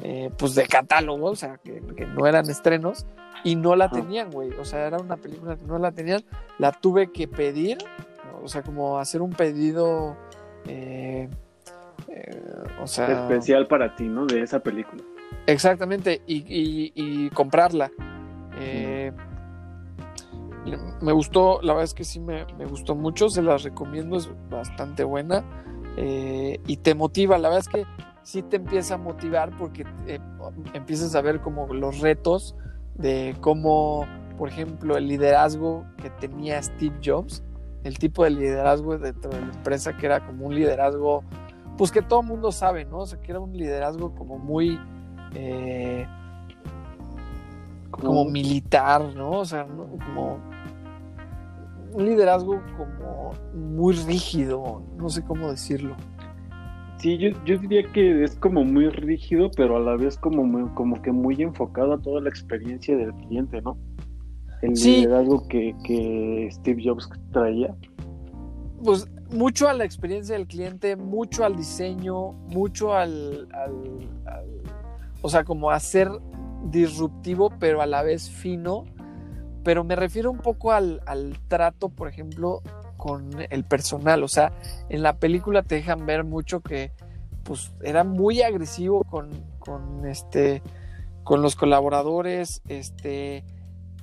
eh, 0.02 0.32
pues 0.38 0.56
de 0.56 0.66
catálogo, 0.66 1.28
o 1.28 1.36
sea, 1.36 1.58
que, 1.58 1.82
que 1.96 2.06
no 2.06 2.26
eran 2.26 2.50
estrenos 2.50 3.06
y 3.44 3.56
no 3.56 3.76
la 3.76 3.90
tenían, 3.90 4.32
güey. 4.32 4.52
O 4.54 4.66
sea, 4.66 4.88
era 4.88 4.98
una 4.98 5.18
película 5.18 5.56
que 5.56 5.66
no 5.66 5.78
la 5.78 5.92
tenían, 5.92 6.24
la 6.58 6.72
tuve 6.72 7.12
que 7.12 7.28
pedir, 7.28 7.78
¿no? 8.26 8.44
o 8.44 8.48
sea, 8.48 8.64
como 8.64 9.00
hacer 9.00 9.22
un 9.22 9.32
pedido, 9.32 10.18
eh, 10.68 11.30
eh, 12.08 12.42
o 12.82 12.88
sea, 12.88 13.24
especial 13.24 13.68
para 13.68 13.96
ti, 13.96 14.08
¿no? 14.08 14.26
De 14.26 14.42
esa 14.42 14.60
película. 14.60 15.04
Exactamente, 15.46 16.22
y, 16.28 17.30
comprarla. 17.32 17.92
Eh, 18.60 19.12
me 21.02 21.12
gustó, 21.12 21.62
la 21.62 21.74
verdad 21.74 21.84
es 21.86 21.94
que 21.94 22.04
sí 22.04 22.20
me, 22.20 22.46
me 22.58 22.66
gustó 22.66 22.96
mucho, 22.96 23.30
se 23.30 23.42
las 23.42 23.64
recomiendo, 23.64 24.16
es 24.16 24.30
bastante 24.50 25.04
buena 25.04 25.44
eh, 25.98 26.60
y 26.66 26.78
te 26.78 26.96
motiva, 26.96 27.38
la 27.38 27.50
verdad 27.50 27.68
es 27.68 27.70
que 27.70 27.86
sí 28.24 28.42
te 28.42 28.56
empieza 28.56 28.96
a 28.96 28.98
motivar 28.98 29.56
porque 29.58 29.86
eh, 30.08 30.20
empiezas 30.74 31.14
a 31.16 31.22
ver 31.22 31.42
como 31.42 31.72
los 31.74 32.00
retos 32.00 32.56
de 32.96 33.36
cómo, 33.42 34.06
por 34.38 34.50
ejemplo, 34.50 34.98
el 34.98 35.08
liderazgo 35.08 35.86
que 36.02 36.10
tenía 36.10 36.62
Steve 36.62 36.96
Jobs, 37.04 37.44
el 37.84 37.98
tipo 38.00 38.24
de 38.24 38.32
liderazgo 38.32 38.98
dentro 38.98 39.30
de 39.32 39.42
la 39.42 39.54
empresa 39.54 39.96
que 39.98 40.06
era 40.06 40.26
como 40.26 40.48
un 40.48 40.56
liderazgo, 40.56 41.24
pues 41.78 41.92
que 41.92 42.02
todo 42.02 42.22
el 42.22 42.28
mundo 42.28 42.52
sabe, 42.52 42.86
¿no? 42.86 43.00
O 43.00 43.06
sea, 43.06 43.20
que 43.20 43.32
era 43.32 43.40
un 43.40 43.56
liderazgo 43.56 44.16
como 44.16 44.38
muy... 44.38 44.80
eh, 45.36 46.06
como 47.92 48.26
militar, 48.26 49.04
¿no? 49.16 49.32
O 49.40 49.46
sea, 49.46 49.66
¿no? 49.66 49.86
como 50.06 50.40
un 51.94 52.06
liderazgo 52.06 52.60
como 52.78 53.32
muy 53.54 53.94
rígido, 53.96 54.82
no 54.98 55.10
sé 55.10 55.24
cómo 55.24 55.50
decirlo. 55.52 55.96
Sí, 56.98 57.18
yo, 57.18 57.30
yo 57.46 57.58
diría 57.60 57.84
que 57.92 58.24
es 58.24 58.36
como 58.38 58.64
muy 58.64 58.88
rígido, 58.90 59.52
pero 59.56 59.78
a 59.78 59.80
la 59.80 59.96
vez 59.96 60.18
como, 60.18 60.44
muy- 60.44 60.70
como 60.74 61.02
que 61.02 61.12
muy 61.12 61.36
enfocado 61.42 61.94
a 61.94 62.02
toda 62.02 62.22
la 62.22 62.30
experiencia 62.30 62.96
del 62.96 63.14
cliente, 63.14 63.62
¿no? 63.62 63.78
El 64.62 64.76
Sí. 64.78 65.02
liderazgo 65.02 65.46
que, 65.50 65.76
que 65.84 66.48
Steve 66.52 66.82
Jobs 66.86 67.10
traía. 67.32 67.76
Pues 68.84 69.08
mucho 69.32 69.68
a 69.68 69.74
la 69.74 69.84
experiencia 69.84 70.36
del 70.38 70.48
cliente, 70.48 70.96
mucho 70.96 71.44
al 71.44 71.56
diseño, 71.58 72.32
mucho 72.50 72.94
al, 72.94 73.48
al- 73.52 74.10
al- 74.26 74.83
o 75.24 75.30
sea, 75.30 75.44
como 75.44 75.72
a 75.72 75.80
ser 75.80 76.12
disruptivo, 76.66 77.50
pero 77.60 77.82
a 77.82 77.88
la 77.88 78.04
vez 78.04 78.30
fino. 78.30 78.84
Pero 79.64 79.84
me 79.84 79.96
refiero 79.96 80.30
un 80.30 80.40
poco 80.40 80.74
al, 80.74 81.02
al 81.06 81.40
trato, 81.48 81.90
por 81.90 82.10
ejemplo, 82.10 82.62
con 82.98 83.32
el 83.50 83.64
personal. 83.64 84.22
O 84.24 84.28
sea, 84.28 84.52
en 84.90 85.02
la 85.02 85.18
película 85.18 85.64
te 85.64 85.76
dejan 85.76 86.06
ver 86.06 86.26
mucho 86.26 86.62
que 86.62 86.92
pues 87.44 87.72
era 87.82 88.04
muy 88.04 88.42
agresivo 88.42 89.04
con, 89.04 89.30
con 89.60 90.06
este 90.06 90.62
con 91.24 91.42
los 91.42 91.56
colaboradores, 91.56 92.62
este 92.68 93.46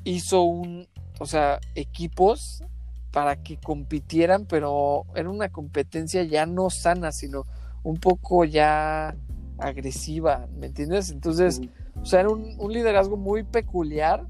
hizo 0.04 0.42
un, 0.42 0.88
o 1.18 1.26
sea, 1.26 1.60
equipos 1.74 2.64
para 3.10 3.42
que 3.42 3.58
compitieran, 3.58 4.46
pero 4.46 5.04
era 5.14 5.28
una 5.28 5.50
competencia 5.50 6.22
ya 6.22 6.46
no 6.46 6.70
sana, 6.70 7.12
sino 7.12 7.44
un 7.82 7.98
poco 7.98 8.44
ya 8.44 9.14
agresiva, 9.60 10.46
¿me 10.58 10.66
entiendes? 10.66 11.10
Entonces, 11.10 11.60
o 12.00 12.04
sea, 12.04 12.20
era 12.20 12.30
un, 12.30 12.54
un 12.58 12.72
liderazgo 12.72 13.16
muy 13.16 13.42
peculiar 13.44 14.24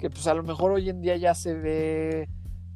que 0.00 0.10
pues 0.10 0.26
a 0.26 0.34
lo 0.34 0.42
mejor 0.42 0.72
hoy 0.72 0.88
en 0.90 1.00
día 1.00 1.16
ya 1.16 1.34
se 1.34 1.54
ve, 1.54 2.28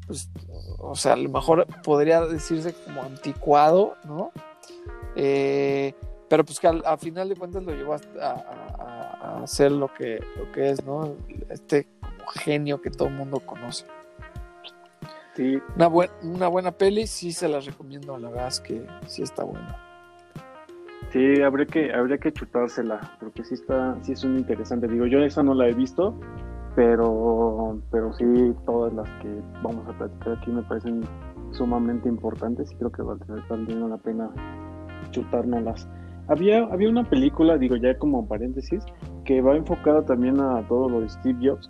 pues, 0.07 0.30
o 0.78 0.95
sea, 0.95 1.12
a 1.12 1.16
lo 1.16 1.28
mejor 1.28 1.66
podría 1.83 2.21
decirse 2.23 2.75
como 2.85 3.02
anticuado, 3.02 3.97
¿no? 4.04 4.33
Eh, 5.16 5.95
pero 6.28 6.45
pues 6.45 6.61
que 6.61 6.69
al, 6.69 6.83
a 6.87 6.97
final 6.97 7.28
de 7.28 7.37
cuentas 7.37 7.62
lo 7.64 7.73
llevó 7.75 7.95
a, 7.95 8.00
a- 8.23 9.16
a 9.38 9.42
hacer 9.42 9.73
lo 9.73 9.92
que, 9.92 10.21
lo 10.37 10.50
que 10.52 10.71
es, 10.71 10.85
¿no? 10.85 11.14
Este 11.49 11.87
como 12.00 12.26
genio 12.30 12.80
que 12.80 12.90
todo 12.90 13.09
el 13.09 13.14
mundo 13.14 13.40
conoce. 13.40 13.85
Sí, 15.37 15.59
Una, 15.76 15.88
buen- 15.88 16.11
una 16.23 16.49
buena 16.49 16.73
peli, 16.73 17.07
sí 17.07 17.33
se 17.33 17.49
las 17.49 17.64
recomiendo, 17.66 18.16
la 18.19 18.30
verdad 18.30 18.49
es 18.49 18.61
que 18.61 18.87
sí 19.07 19.23
está 19.23 19.45
buena. 19.45 19.76
Sí, 21.11 21.43
habría 21.43 21.67
que, 21.67 21.93
habría 21.93 22.19
que 22.19 22.33
chutársela, 22.33 23.00
porque 23.21 23.45
sí 23.45 23.55
está, 23.55 23.97
sí 24.02 24.12
es 24.12 24.25
un 24.25 24.38
interesante. 24.38 24.88
Digo, 24.88 25.07
yo 25.07 25.19
esa 25.21 25.43
no 25.43 25.55
la 25.55 25.69
he 25.69 25.75
visto, 25.75 26.19
pero, 26.75 27.81
pero 27.90 28.12
sí 28.12 28.25
todas 28.64 28.93
las 28.95 29.09
que 29.21 29.29
vamos 29.62 29.87
a 29.88 29.99
platicar 29.99 30.38
aquí 30.38 30.50
me 30.50 30.62
parecen 30.62 31.02
sumamente 31.52 32.09
importantes 32.09 32.71
y 32.73 32.76
creo 32.76 32.93
que 32.93 33.02
valdría 33.02 33.87
la 33.87 33.99
pena 33.99 34.31
chutárnoslas. 35.11 35.88
Había, 36.29 36.62
había 36.64 36.88
una 36.88 37.05
película, 37.05 37.59
digo 37.59 37.76
ya 37.76 37.99
como 37.99 38.29
paréntesis, 38.29 38.85
que 39.25 39.43
va 39.43 39.57
enfocada 39.57 40.05
también 40.05 40.40
a 40.40 40.62
todo 40.69 40.88
lo 40.88 41.00
de 41.00 41.09
Steve 41.09 41.38
Jobs 41.43 41.67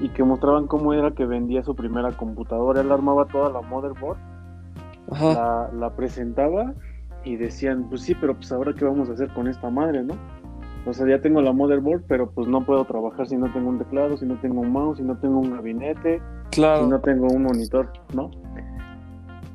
y 0.00 0.10
que 0.10 0.22
mostraban 0.24 0.66
cómo 0.66 0.92
era 0.92 1.12
que 1.12 1.24
vendía 1.24 1.62
su 1.62 1.74
primera 1.74 2.12
computadora. 2.12 2.82
Él 2.82 2.92
armaba 2.92 3.26
toda 3.26 3.50
la 3.50 3.62
motherboard, 3.62 4.18
Ajá. 5.10 5.32
la, 5.32 5.70
la 5.72 5.96
presentaba 5.96 6.74
y 7.24 7.36
decían, 7.36 7.86
pues 7.88 8.02
sí, 8.02 8.14
pero 8.14 8.34
pues 8.34 8.50
ahora 8.52 8.72
qué 8.74 8.84
vamos 8.84 9.08
a 9.08 9.12
hacer 9.14 9.28
con 9.30 9.48
esta 9.48 9.70
madre, 9.70 10.02
¿no? 10.02 10.14
O 10.86 10.92
sea, 10.92 11.08
ya 11.08 11.20
tengo 11.20 11.40
la 11.40 11.52
motherboard, 11.52 12.02
pero 12.06 12.30
pues 12.30 12.46
no 12.46 12.64
puedo 12.64 12.84
trabajar 12.84 13.26
si 13.26 13.36
no 13.36 13.50
tengo 13.52 13.70
un 13.70 13.78
teclado, 13.78 14.16
si 14.18 14.26
no 14.26 14.38
tengo 14.40 14.60
un 14.60 14.70
mouse, 14.70 14.98
si 14.98 15.02
no 15.04 15.16
tengo 15.18 15.38
un 15.40 15.50
gabinete, 15.52 16.20
Claro. 16.50 16.84
si 16.84 16.90
no 16.90 17.00
tengo 17.00 17.26
un 17.28 17.42
monitor, 17.44 17.90
¿no? 18.14 18.30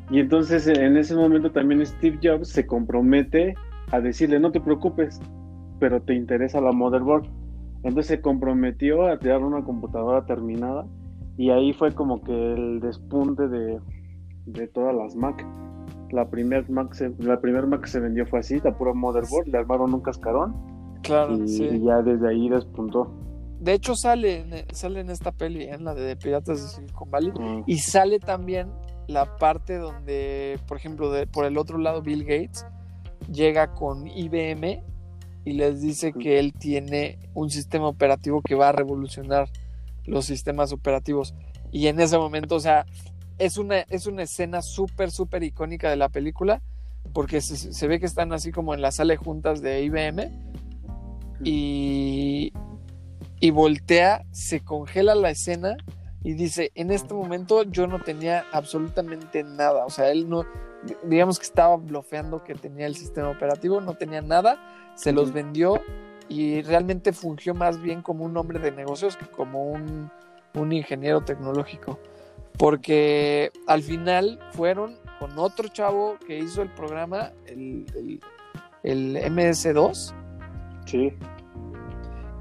Y 0.09 0.19
entonces 0.19 0.65
en 0.67 0.97
ese 0.97 1.15
momento 1.15 1.51
también 1.51 1.85
Steve 1.85 2.17
Jobs 2.23 2.49
se 2.49 2.65
compromete 2.65 3.53
a 3.91 3.99
decirle, 4.01 4.39
no 4.39 4.51
te 4.51 4.59
preocupes, 4.59 5.21
pero 5.79 6.01
te 6.01 6.15
interesa 6.15 6.59
la 6.61 6.71
motherboard. 6.71 7.27
Entonces 7.83 8.07
se 8.07 8.21
comprometió 8.21 9.07
a 9.07 9.19
crear 9.19 9.41
una 9.43 9.63
computadora 9.63 10.25
terminada 10.25 10.85
y 11.37 11.51
ahí 11.51 11.73
fue 11.73 11.93
como 11.93 12.21
que 12.23 12.53
el 12.53 12.79
despunte 12.81 13.47
de, 13.47 13.79
de 14.47 14.67
todas 14.67 14.95
las 14.95 15.15
Mac. 15.15 15.45
La 16.11 16.29
primer 16.29 16.69
Mac, 16.69 16.93
se, 16.93 17.11
la 17.19 17.39
primer 17.39 17.67
Mac 17.67 17.81
que 17.81 17.89
se 17.89 17.99
vendió 17.99 18.25
fue 18.25 18.39
así, 18.39 18.59
la 18.63 18.77
pura 18.77 18.93
motherboard, 18.93 19.47
le 19.47 19.57
armaron 19.57 19.93
un 19.93 20.01
cascarón 20.01 20.55
Claro, 21.03 21.35
y, 21.43 21.47
sí. 21.47 21.63
y 21.65 21.83
ya 21.85 22.01
desde 22.01 22.27
ahí 22.29 22.49
despuntó. 22.49 23.11
De 23.59 23.73
hecho, 23.73 23.95
sale, 23.95 24.39
en- 24.41 24.75
sale 24.75 25.01
en 25.01 25.09
esta 25.09 25.31
peli, 25.31 25.63
en 25.63 25.83
la 25.83 25.93
de 25.93 26.15
Piratas 26.15 26.61
de 26.61 26.67
Silicon 26.69 27.09
Valley. 27.11 27.31
Mm, 27.31 27.63
Y 27.67 27.77
sale 27.79 28.19
también 28.19 28.69
la 29.07 29.35
parte 29.37 29.77
donde, 29.77 30.59
por 30.67 30.77
ejemplo, 30.77 31.11
de, 31.11 31.27
por 31.27 31.45
el 31.45 31.57
otro 31.57 31.77
lado, 31.77 32.01
Bill 32.01 32.23
Gates 32.23 32.65
llega 33.31 33.73
con 33.73 34.07
IBM 34.07 34.81
y 35.45 35.53
les 35.53 35.81
dice 35.81 36.13
que 36.13 36.39
él 36.39 36.53
tiene 36.53 37.17
un 37.33 37.49
sistema 37.49 37.87
operativo 37.87 38.41
que 38.41 38.55
va 38.55 38.69
a 38.69 38.71
revolucionar 38.71 39.49
los 40.05 40.25
sistemas 40.25 40.71
operativos. 40.73 41.33
Y 41.71 41.87
en 41.87 41.99
ese 41.99 42.17
momento, 42.17 42.55
o 42.55 42.59
sea, 42.59 42.85
es 43.39 43.57
una, 43.57 43.79
es 43.79 44.05
una 44.05 44.23
escena 44.23 44.61
súper, 44.61 45.11
súper 45.11 45.43
icónica 45.43 45.89
de 45.89 45.95
la 45.95 46.09
película, 46.09 46.61
porque 47.13 47.41
se, 47.41 47.55
se 47.55 47.87
ve 47.87 47.99
que 47.99 48.05
están 48.05 48.33
así 48.33 48.51
como 48.51 48.73
en 48.73 48.81
la 48.81 48.91
sala 48.91 49.13
de 49.13 49.17
juntas 49.17 49.61
de 49.61 49.81
IBM 49.83 50.29
y, 51.43 52.53
y 53.39 53.51
voltea, 53.51 54.25
se 54.31 54.59
congela 54.59 55.15
la 55.15 55.31
escena 55.31 55.77
y 56.23 56.33
dice, 56.33 56.71
en 56.75 56.91
este 56.91 57.13
momento 57.13 57.63
yo 57.63 57.87
no 57.87 57.99
tenía 57.99 58.45
absolutamente 58.51 59.43
nada, 59.43 59.85
o 59.85 59.89
sea, 59.89 60.11
él 60.11 60.29
no, 60.29 60.45
digamos 61.03 61.39
que 61.39 61.45
estaba 61.45 61.77
blofeando 61.77 62.43
que 62.43 62.55
tenía 62.55 62.87
el 62.87 62.95
sistema 62.95 63.29
operativo, 63.29 63.79
no 63.79 63.95
tenía 63.95 64.21
nada, 64.21 64.59
se 64.95 65.13
los 65.13 65.31
vendió 65.31 65.81
y 66.27 66.61
realmente 66.61 67.13
fungió 67.13 67.53
más 67.53 67.81
bien 67.81 68.01
como 68.01 68.25
un 68.25 68.35
hombre 68.35 68.59
de 68.59 68.71
negocios 68.71 69.15
que 69.15 69.25
como 69.25 69.63
un, 69.63 70.11
un 70.55 70.71
ingeniero 70.73 71.21
tecnológico. 71.21 71.99
Porque 72.59 73.51
al 73.67 73.81
final 73.81 74.37
fueron 74.51 74.97
con 75.17 75.39
otro 75.39 75.69
chavo 75.69 76.17
que 76.27 76.37
hizo 76.37 76.61
el 76.61 76.69
programa, 76.69 77.31
el, 77.45 77.85
el, 77.95 78.19
el 78.83 79.33
MS2. 79.33 80.13
Sí. 80.85 81.13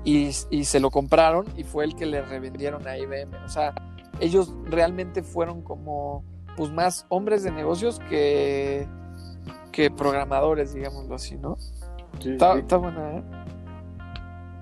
Y, 0.04 0.30
y, 0.50 0.64
se 0.64 0.80
lo 0.80 0.90
compraron 0.90 1.46
y 1.56 1.62
fue 1.62 1.84
el 1.84 1.94
que 1.94 2.04
le 2.04 2.22
revendieron 2.22 2.86
a 2.88 2.98
IBM. 2.98 3.32
O 3.44 3.48
sea, 3.48 3.74
ellos 4.20 4.52
realmente 4.64 5.22
fueron 5.22 5.62
como 5.62 6.24
pues 6.56 6.72
más 6.72 7.06
hombres 7.08 7.44
de 7.44 7.52
negocios 7.52 8.00
que, 8.08 8.88
que 9.70 9.90
programadores, 9.90 10.74
digámoslo 10.74 11.14
así, 11.14 11.36
¿no? 11.36 11.56
Sí, 12.20 12.32
está, 12.32 12.54
sí. 12.54 12.60
está 12.60 12.76
buena, 12.78 13.18
¿eh? 13.18 13.22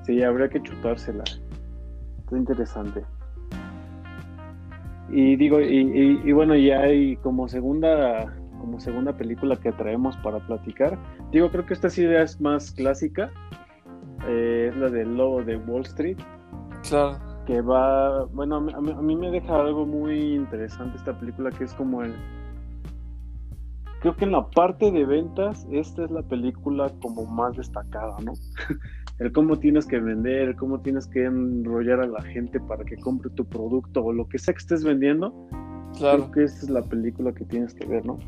Sí, 0.04 0.22
habría 0.22 0.50
que 0.50 0.62
chutársela. 0.62 1.24
Está 1.24 2.36
interesante. 2.36 3.02
Y 5.10 5.36
digo, 5.36 5.60
y, 5.60 5.64
y, 5.66 6.22
y, 6.24 6.32
bueno, 6.32 6.56
ya 6.56 6.80
hay 6.80 7.16
como 7.18 7.48
segunda, 7.48 8.34
como 8.58 8.80
segunda 8.80 9.16
película 9.16 9.56
que 9.56 9.72
traemos 9.72 10.16
para 10.18 10.40
platicar. 10.40 10.98
Digo, 11.30 11.50
creo 11.50 11.64
que 11.66 11.74
esta 11.74 11.90
sí 11.90 12.04
es 12.04 12.40
más 12.40 12.72
clásica. 12.72 13.30
Eh, 14.26 14.70
es 14.70 14.76
la 14.76 14.88
del 14.88 15.16
Lobo 15.16 15.42
de 15.42 15.56
Wall 15.56 15.82
Street. 15.82 16.18
Claro. 16.88 17.18
Que 17.46 17.60
va, 17.60 18.24
bueno, 18.26 18.56
a 18.56 18.60
mí, 18.60 18.72
a 18.72 19.00
mí 19.02 19.16
me 19.16 19.30
deja 19.30 19.60
algo 19.60 19.86
muy 19.86 20.34
interesante 20.34 20.96
esta 20.96 21.16
película 21.16 21.50
que 21.50 21.64
es 21.64 21.74
como 21.74 22.02
el, 22.02 22.12
creo 24.00 24.16
que 24.16 24.24
en 24.24 24.32
la 24.32 24.48
parte 24.50 24.90
de 24.92 25.04
ventas, 25.04 25.66
esta 25.72 26.04
es 26.04 26.10
la 26.10 26.22
película 26.22 26.90
como 27.00 27.24
más 27.26 27.56
destacada, 27.56 28.16
¿no? 28.22 28.34
el 29.18 29.32
cómo 29.32 29.58
tienes 29.58 29.86
que 29.86 29.98
vender, 29.98 30.56
cómo 30.56 30.80
tienes 30.80 31.06
que 31.06 31.24
enrollar 31.24 32.00
a 32.00 32.06
la 32.06 32.22
gente 32.22 32.60
para 32.60 32.84
que 32.84 32.96
compre 32.96 33.30
tu 33.30 33.44
producto 33.44 34.04
o 34.04 34.12
lo 34.12 34.28
que 34.28 34.38
sea 34.38 34.54
que 34.54 34.58
estés 34.58 34.84
vendiendo. 34.84 35.32
Claro. 35.96 36.24
Creo 36.24 36.30
que 36.32 36.44
esta 36.44 36.60
es 36.66 36.70
la 36.70 36.82
película 36.82 37.32
que 37.32 37.44
tienes 37.44 37.72
que 37.72 37.86
ver, 37.86 38.04
¿no? 38.04 38.18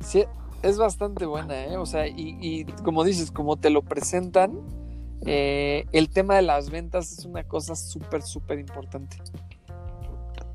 Sí, 0.00 0.24
es 0.62 0.78
bastante 0.78 1.26
buena, 1.26 1.66
¿eh? 1.66 1.76
O 1.76 1.86
sea, 1.86 2.06
y, 2.06 2.38
y 2.40 2.64
como 2.82 3.04
dices, 3.04 3.30
como 3.30 3.58
te 3.58 3.70
lo 3.70 3.82
presentan, 3.82 4.58
eh, 5.24 5.84
el 5.92 6.08
tema 6.08 6.36
de 6.36 6.42
las 6.42 6.70
ventas 6.70 7.12
es 7.12 7.24
una 7.24 7.44
cosa 7.44 7.76
súper, 7.76 8.22
súper 8.22 8.58
importante. 8.58 9.18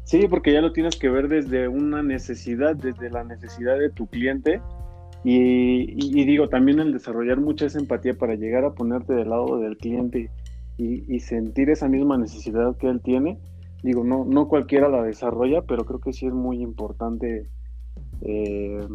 Sí, 0.03 0.27
porque 0.29 0.53
ya 0.53 0.62
lo 0.62 0.72
tienes 0.72 0.96
que 0.96 1.10
ver 1.10 1.27
desde 1.27 1.67
una 1.67 2.01
necesidad, 2.01 2.75
desde 2.75 3.10
la 3.10 3.24
necesidad 3.24 3.77
de 3.77 3.89
tu 3.89 4.07
cliente. 4.07 4.62
Y, 5.29 6.24
digo, 6.24 6.48
también 6.48 6.79
el 6.79 6.93
desarrollar 6.93 7.41
mucha 7.41 7.65
esa 7.65 7.79
empatía 7.79 8.13
para 8.13 8.36
llegar 8.36 8.63
a 8.63 8.74
ponerte 8.74 9.13
del 9.13 9.29
lado 9.29 9.60
del 9.60 9.75
cliente 9.75 10.31
y, 10.77 11.19
sentir 11.19 11.69
esa 11.69 11.89
misma 11.89 12.17
necesidad 12.17 12.77
que 12.77 12.88
él 12.88 13.01
tiene. 13.01 13.38
Digo, 13.84 14.05
no, 14.05 14.24
no 14.24 14.48
cualquiera 14.48 14.88
la 14.88 15.03
desarrolla, 15.03 15.63
pero 15.63 15.84
creo 15.84 16.00
que 16.00 16.13
sí 16.13 16.27
es 16.27 16.34
muy 16.34 16.62
importante 16.62 17.50
eh, 18.22 18.88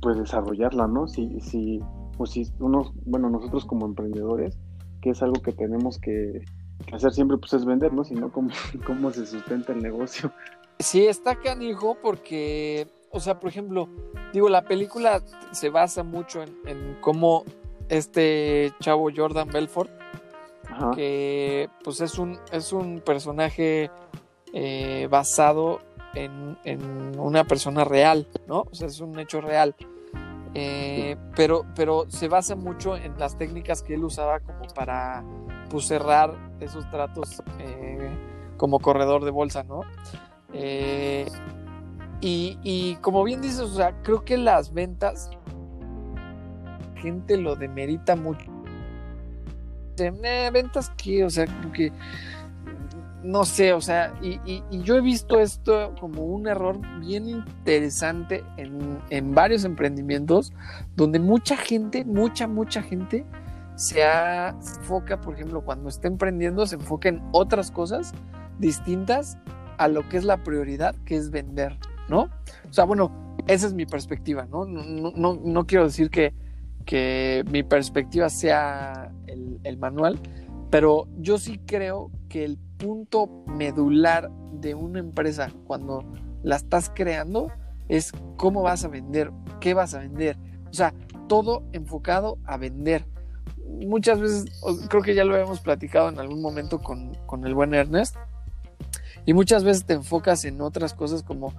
pues 0.00 0.16
desarrollarla, 0.16 0.86
¿no? 0.86 1.08
Si, 1.08 1.40
si, 1.40 1.82
o 2.16 2.24
si 2.24 2.50
unos, 2.58 2.92
bueno, 3.04 3.28
nosotros 3.28 3.66
como 3.66 3.84
emprendedores, 3.84 4.58
que 5.02 5.10
es 5.10 5.22
algo 5.22 5.42
que 5.42 5.52
tenemos 5.52 5.98
que, 5.98 6.42
que 6.86 6.96
hacer 6.96 7.12
siempre, 7.12 7.36
pues 7.36 7.52
es 7.52 7.66
vender, 7.66 7.92
¿no? 7.92 8.02
Si 8.02 8.14
no, 8.14 8.32
¿cómo, 8.32 8.48
¿cómo 8.86 9.10
se 9.10 9.26
sustenta 9.26 9.74
el 9.74 9.82
negocio? 9.82 10.32
Sí, 10.78 11.06
está 11.06 11.38
canijo 11.38 11.98
porque 12.00 12.86
o 13.10 13.20
sea, 13.20 13.38
por 13.40 13.50
ejemplo, 13.50 13.88
digo, 14.32 14.48
la 14.48 14.62
película 14.62 15.22
se 15.52 15.70
basa 15.70 16.02
mucho 16.02 16.42
en, 16.42 16.56
en 16.66 16.98
cómo 17.00 17.44
este 17.88 18.72
chavo 18.80 19.08
Jordan 19.14 19.48
Belfort, 19.48 19.90
Ajá. 20.68 20.90
que 20.94 21.68
pues 21.82 22.00
es 22.00 22.18
un, 22.18 22.38
es 22.52 22.72
un 22.72 23.00
personaje 23.00 23.90
eh, 24.52 25.08
basado 25.10 25.80
en, 26.14 26.58
en, 26.64 27.18
una 27.18 27.44
persona 27.44 27.84
real, 27.84 28.26
¿no? 28.46 28.66
O 28.70 28.74
sea, 28.74 28.86
es 28.88 29.00
un 29.00 29.18
hecho 29.18 29.40
real. 29.40 29.74
Eh, 30.54 31.16
pero, 31.36 31.66
pero 31.76 32.06
se 32.08 32.28
basa 32.28 32.56
mucho 32.56 32.96
en 32.96 33.18
las 33.18 33.36
técnicas 33.36 33.82
que 33.82 33.94
él 33.94 34.04
usaba 34.04 34.40
como 34.40 34.66
para 34.74 35.22
pues, 35.70 35.86
cerrar 35.86 36.34
esos 36.60 36.88
tratos 36.90 37.42
eh, 37.58 38.10
como 38.56 38.80
corredor 38.80 39.24
de 39.24 39.30
bolsa, 39.30 39.62
¿no? 39.62 39.82
Y, 42.20 42.96
como 43.00 43.22
bien 43.22 43.40
dices, 43.40 43.60
o 43.60 43.74
sea, 43.74 43.94
creo 44.02 44.24
que 44.24 44.36
las 44.36 44.72
ventas, 44.72 45.30
gente 46.96 47.36
lo 47.36 47.54
demerita 47.54 48.16
mucho. 48.16 48.50
Eh, 49.98 50.50
ventas 50.52 50.90
que, 50.96 51.24
o 51.24 51.30
sea, 51.30 51.46
que 51.72 51.92
no 53.22 53.44
sé, 53.44 53.72
o 53.72 53.80
sea, 53.80 54.14
y, 54.22 54.62
yo 54.82 54.96
he 54.96 55.00
visto 55.00 55.40
esto 55.40 55.94
como 56.00 56.24
un 56.24 56.46
error 56.46 56.78
bien 57.00 57.28
interesante 57.28 58.44
en, 58.56 59.34
varios 59.34 59.64
emprendimientos, 59.64 60.52
donde 60.96 61.18
mucha 61.18 61.56
gente, 61.56 62.04
mucha, 62.04 62.46
mucha 62.46 62.82
gente 62.82 63.24
se, 63.74 64.02
se 64.60 64.78
enfoca, 64.80 65.20
por 65.20 65.34
ejemplo, 65.34 65.62
cuando 65.62 65.88
está 65.88 66.08
emprendiendo, 66.08 66.66
se 66.66 66.76
enfoca 66.76 67.08
en 67.08 67.22
otras 67.32 67.70
cosas 67.70 68.12
distintas 68.58 69.36
a 69.78 69.88
lo 69.88 70.08
que 70.08 70.16
es 70.16 70.24
la 70.24 70.42
prioridad, 70.42 70.94
que 71.04 71.16
es 71.16 71.30
vender. 71.30 71.76
¿No? 72.08 72.30
O 72.68 72.72
sea, 72.72 72.84
bueno, 72.84 73.36
esa 73.46 73.66
es 73.66 73.74
mi 73.74 73.86
perspectiva, 73.86 74.46
¿no? 74.46 74.64
No, 74.64 75.12
no, 75.14 75.40
no 75.42 75.66
quiero 75.66 75.84
decir 75.84 76.10
que, 76.10 76.34
que, 76.84 77.44
mi 77.50 77.62
perspectiva 77.62 78.28
sea 78.28 79.12
el, 79.26 79.76
manual, 79.78 80.18
pero 80.70 81.06
yo 81.18 81.38
sí 81.38 81.58
creo 81.58 82.10
que 82.28 82.44
el 82.44 82.58
punto 82.78 83.44
medular 83.46 84.30
de 84.52 84.74
una 84.74 84.98
empresa 84.98 85.52
cuando 85.66 86.04
la 86.42 86.56
estás 86.56 86.90
creando 86.94 87.50
es 87.88 88.12
cómo 88.36 88.62
vas 88.62 88.84
a 88.84 88.88
vender, 88.88 89.30
qué 89.60 89.74
vas 89.74 89.94
a 89.94 90.00
vender. 90.00 90.36
O 90.70 90.74
sea, 90.74 90.94
todo 91.28 91.62
enfocado 91.72 92.38
a 92.44 92.56
vender. 92.56 93.04
Muchas 93.66 94.20
veces, 94.20 94.44
creo 94.88 95.02
que 95.02 95.14
ya 95.14 95.24
lo 95.24 95.34
habíamos 95.34 95.60
platicado 95.60 96.08
en 96.08 96.18
algún 96.18 96.40
momento 96.40 96.78
con, 96.80 97.14
con 97.26 97.46
el 97.46 97.54
buen 97.54 97.74
Ernest, 97.74 98.16
y 99.28 99.34
muchas 99.34 99.62
veces 99.62 99.84
te 99.84 99.92
enfocas 99.92 100.46
en 100.46 100.62
otras 100.62 100.94
cosas 100.94 101.22
como, 101.22 101.52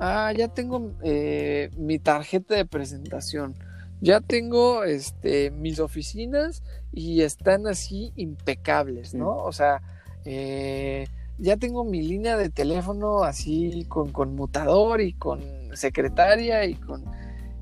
ah, 0.00 0.32
ya 0.36 0.48
tengo 0.48 0.92
eh, 1.02 1.70
mi 1.76 1.98
tarjeta 1.98 2.54
de 2.54 2.64
presentación, 2.64 3.54
ya 4.00 4.20
tengo 4.20 4.84
este, 4.84 5.50
mis 5.50 5.78
oficinas 5.78 6.62
y 6.92 7.22
están 7.22 7.66
así 7.66 8.12
impecables, 8.16 9.14
¿no? 9.14 9.36
O 9.36 9.52
sea, 9.52 9.82
eh, 10.24 11.06
ya 11.38 11.56
tengo 11.56 11.84
mi 11.84 12.02
línea 12.02 12.36
de 12.36 12.50
teléfono 12.50 13.22
así 13.22 13.84
con 13.88 14.10
conmutador 14.10 15.00
y 15.00 15.12
con 15.12 15.40
secretaria 15.74 16.64
y 16.64 16.74
con... 16.74 17.04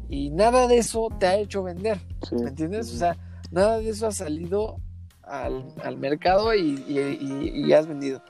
Y 0.08 0.30
nada 0.30 0.66
de 0.66 0.78
eso 0.78 1.08
te 1.18 1.26
ha 1.26 1.36
hecho 1.36 1.62
vender, 1.62 1.98
sí. 2.26 2.34
¿me 2.36 2.48
entiendes? 2.48 2.92
O 2.94 2.96
sea, 2.96 3.16
nada 3.50 3.78
de 3.78 3.90
eso 3.90 4.06
ha 4.06 4.12
salido 4.12 4.80
al, 5.22 5.66
al 5.84 5.98
mercado 5.98 6.54
y, 6.54 6.82
y, 6.88 7.66
y, 7.66 7.72
has 7.72 7.86
vendido. 7.86 8.22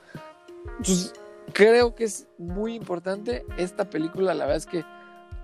Entonces, 0.77 1.13
creo 1.53 1.95
que 1.95 2.05
es 2.05 2.27
muy 2.37 2.75
importante 2.75 3.45
esta 3.57 3.89
película. 3.89 4.33
La 4.33 4.45
verdad 4.45 4.57
es 4.57 4.65
que 4.65 4.85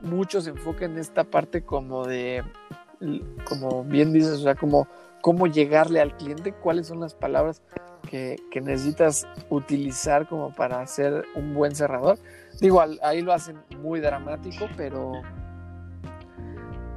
muchos 0.01 0.45
se 0.45 0.53
en 0.81 0.97
esta 0.97 1.23
parte 1.23 1.63
como 1.63 2.05
de, 2.05 2.43
como 3.47 3.83
bien 3.83 4.13
dices, 4.13 4.33
o 4.33 4.43
sea, 4.43 4.55
como 4.55 4.87
cómo 5.21 5.47
llegarle 5.47 6.01
al 6.01 6.15
cliente, 6.17 6.53
cuáles 6.53 6.87
son 6.87 6.99
las 6.99 7.15
palabras 7.15 7.61
que, 8.09 8.37
necesitas 8.61 9.27
utilizar 9.49 10.27
como 10.27 10.53
para 10.53 10.85
ser 10.87 11.25
un 11.35 11.53
buen 11.53 11.75
cerrador. 11.75 12.17
Digo, 12.61 12.81
ahí 13.01 13.21
lo 13.21 13.33
hacen 13.33 13.57
muy 13.81 13.99
dramático, 13.99 14.67
pero 14.77 15.13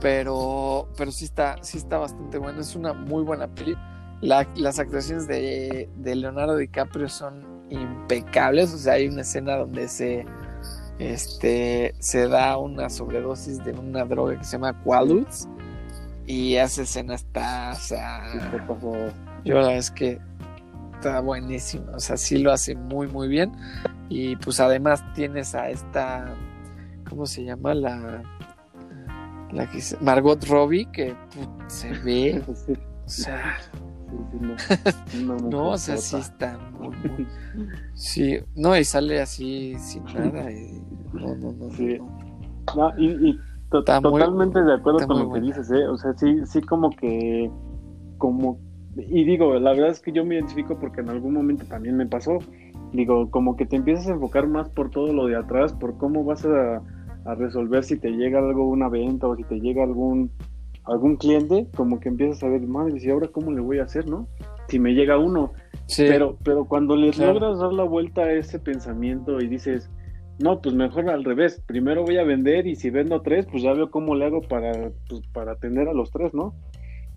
pero 0.00 0.88
pero 0.96 1.10
sí 1.10 1.24
está 1.24 1.56
sí 1.60 1.76
está 1.76 1.98
bastante 1.98 2.38
bueno 2.38 2.60
es 2.60 2.76
una 2.76 2.92
muy 2.92 3.24
buena 3.24 3.48
peli 3.48 3.76
la, 4.20 4.46
las 4.54 4.78
actuaciones 4.78 5.26
de 5.26 5.88
Leonardo 5.96 6.56
DiCaprio 6.56 7.08
son 7.08 7.57
impecables. 7.70 8.72
O 8.72 8.78
sea, 8.78 8.94
hay 8.94 9.08
una 9.08 9.22
escena 9.22 9.56
donde 9.56 9.88
se, 9.88 10.26
este, 10.98 11.94
se 11.98 12.28
da 12.28 12.56
una 12.58 12.90
sobredosis 12.90 13.62
de 13.64 13.72
una 13.72 14.04
droga 14.04 14.38
que 14.38 14.44
se 14.44 14.52
llama 14.52 14.80
Quaaludes. 14.82 15.48
Y 16.26 16.56
esa 16.56 16.82
escena 16.82 17.14
está, 17.14 17.72
o 17.72 17.80
sea, 17.80 18.22
yo 19.44 19.54
la 19.54 19.60
verdad 19.60 19.76
es 19.76 19.90
que 19.90 20.20
está 20.94 21.20
buenísima. 21.20 21.92
O 21.94 22.00
sea, 22.00 22.16
sí 22.16 22.38
lo 22.38 22.52
hace 22.52 22.74
muy, 22.74 23.06
muy 23.06 23.28
bien. 23.28 23.52
Y 24.10 24.36
pues 24.36 24.60
además 24.60 25.02
tienes 25.14 25.54
a 25.54 25.70
esta, 25.70 26.34
¿cómo 27.08 27.24
se 27.26 27.44
llama? 27.44 27.74
La, 27.74 28.22
la 29.52 29.70
que 29.70 29.82
Margot 30.00 30.44
Robbie, 30.46 30.86
que 30.92 31.14
put, 31.34 31.68
se 31.68 31.92
ve, 32.00 32.42
o 33.06 33.08
sea, 33.08 33.58
no, 35.24 35.36
no, 35.36 35.48
no 35.48 35.68
o 35.70 35.78
sea, 35.78 35.96
sí 35.96 36.16
está 36.16 36.58
muy, 36.78 36.88
muy, 36.88 37.26
Sí, 37.94 38.38
no, 38.54 38.76
y 38.76 38.84
sale 38.84 39.20
así 39.20 39.74
sin 39.78 40.04
nada. 40.04 40.50
Y, 40.50 40.82
no, 41.12 41.34
no, 41.34 41.52
no. 41.52 41.70
Sí. 41.70 41.98
No, 42.76 42.92
y, 42.98 43.30
y 43.30 43.40
to 43.70 43.84
totalmente 43.84 44.60
muy, 44.60 44.68
de 44.68 44.74
acuerdo 44.74 45.06
con 45.06 45.18
lo 45.18 45.32
que 45.32 45.40
dices, 45.40 45.70
¿eh? 45.70 45.86
O 45.86 45.96
sea, 45.96 46.12
sí, 46.14 46.40
sí, 46.46 46.60
como 46.62 46.90
que. 46.90 47.50
Como 48.18 48.58
y 48.96 49.24
digo, 49.24 49.58
la 49.58 49.72
verdad 49.72 49.90
es 49.90 50.00
que 50.00 50.12
yo 50.12 50.24
me 50.24 50.34
identifico 50.34 50.78
porque 50.78 51.00
en 51.00 51.10
algún 51.10 51.34
momento 51.34 51.64
también 51.66 51.96
me 51.96 52.06
pasó. 52.06 52.38
Digo, 52.92 53.30
como 53.30 53.56
que 53.56 53.66
te 53.66 53.76
empiezas 53.76 54.08
a 54.08 54.12
enfocar 54.12 54.48
más 54.48 54.68
por 54.70 54.90
todo 54.90 55.12
lo 55.12 55.26
de 55.26 55.36
atrás, 55.36 55.72
por 55.72 55.96
cómo 55.98 56.24
vas 56.24 56.44
a, 56.44 56.82
resolver 57.36 57.84
si 57.84 57.98
te 57.98 58.10
llega 58.10 58.38
algo, 58.38 58.66
una 58.66 58.88
venta 58.88 59.28
o 59.28 59.36
si 59.36 59.44
te 59.44 59.60
llega 59.60 59.84
algún 59.84 60.30
algún 60.88 61.16
cliente, 61.16 61.66
como 61.76 62.00
que 62.00 62.08
empiezas 62.08 62.42
a 62.42 62.48
ver, 62.48 62.66
madre, 62.66 62.98
¿y 63.00 63.10
ahora 63.10 63.28
cómo 63.28 63.52
le 63.52 63.60
voy 63.60 63.78
a 63.78 63.84
hacer, 63.84 64.08
no? 64.08 64.28
Si 64.68 64.78
me 64.78 64.94
llega 64.94 65.18
uno. 65.18 65.52
Pero, 65.96 66.36
pero 66.44 66.66
cuando 66.66 66.96
le 66.96 67.12
logras 67.12 67.58
dar 67.58 67.72
la 67.72 67.84
vuelta 67.84 68.22
a 68.22 68.32
ese 68.32 68.58
pensamiento 68.58 69.40
y 69.40 69.48
dices, 69.48 69.90
no, 70.38 70.60
pues 70.60 70.74
mejor 70.74 71.08
al 71.10 71.24
revés, 71.24 71.62
primero 71.66 72.04
voy 72.04 72.18
a 72.18 72.24
vender 72.24 72.66
y 72.66 72.76
si 72.76 72.90
vendo 72.90 73.22
tres, 73.22 73.46
pues 73.50 73.62
ya 73.62 73.72
veo 73.72 73.90
cómo 73.90 74.14
le 74.14 74.26
hago 74.26 74.42
para, 74.42 74.92
pues, 75.08 75.22
para 75.32 75.52
atender 75.52 75.88
a 75.88 75.92
los 75.92 76.10
tres, 76.10 76.32
¿no? 76.32 76.54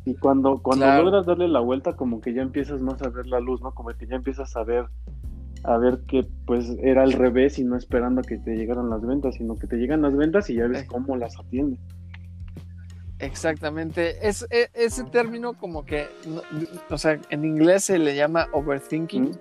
Y 0.06 0.16
cuando, 0.16 0.62
cuando 0.64 0.88
logras 0.88 1.28
darle 1.28 1.48
la 1.48 1.60
vuelta, 1.60 1.96
como 1.96 2.22
que 2.22 2.34
ya 2.34 2.42
empiezas 2.42 2.82
más 2.82 3.02
a 3.04 3.10
ver 3.10 3.28
la 3.28 3.40
luz, 3.40 3.62
¿no? 3.62 3.74
Como 3.74 3.90
que 3.90 4.08
ya 4.08 4.16
empiezas 4.16 4.56
a 4.56 4.64
ver, 4.64 4.86
a 5.64 5.78
ver 5.78 6.00
que 6.08 6.26
pues 6.48 6.76
era 6.82 7.04
al 7.04 7.14
revés 7.14 7.60
y 7.60 7.64
no 7.64 7.76
esperando 7.76 8.22
a 8.22 8.24
que 8.24 8.40
te 8.40 8.56
llegaran 8.56 8.90
las 8.90 9.06
ventas, 9.06 9.36
sino 9.36 9.56
que 9.58 9.68
te 9.68 9.78
llegan 9.78 10.02
las 10.02 10.16
ventas 10.16 10.50
y 10.50 10.56
ya 10.56 10.68
ves 10.68 10.84
eh. 10.84 10.88
cómo 10.88 11.16
las 11.18 11.40
atiende. 11.40 11.78
Exactamente. 13.22 14.28
Es, 14.28 14.46
e, 14.50 14.70
ese 14.74 15.04
término 15.06 15.54
como 15.54 15.86
que, 15.86 16.08
o 16.90 16.98
sea, 16.98 17.20
en 17.30 17.46
inglés 17.46 17.86
se 17.86 18.00
le 18.00 18.16
llama 18.16 18.48
overthinking, 18.52 19.38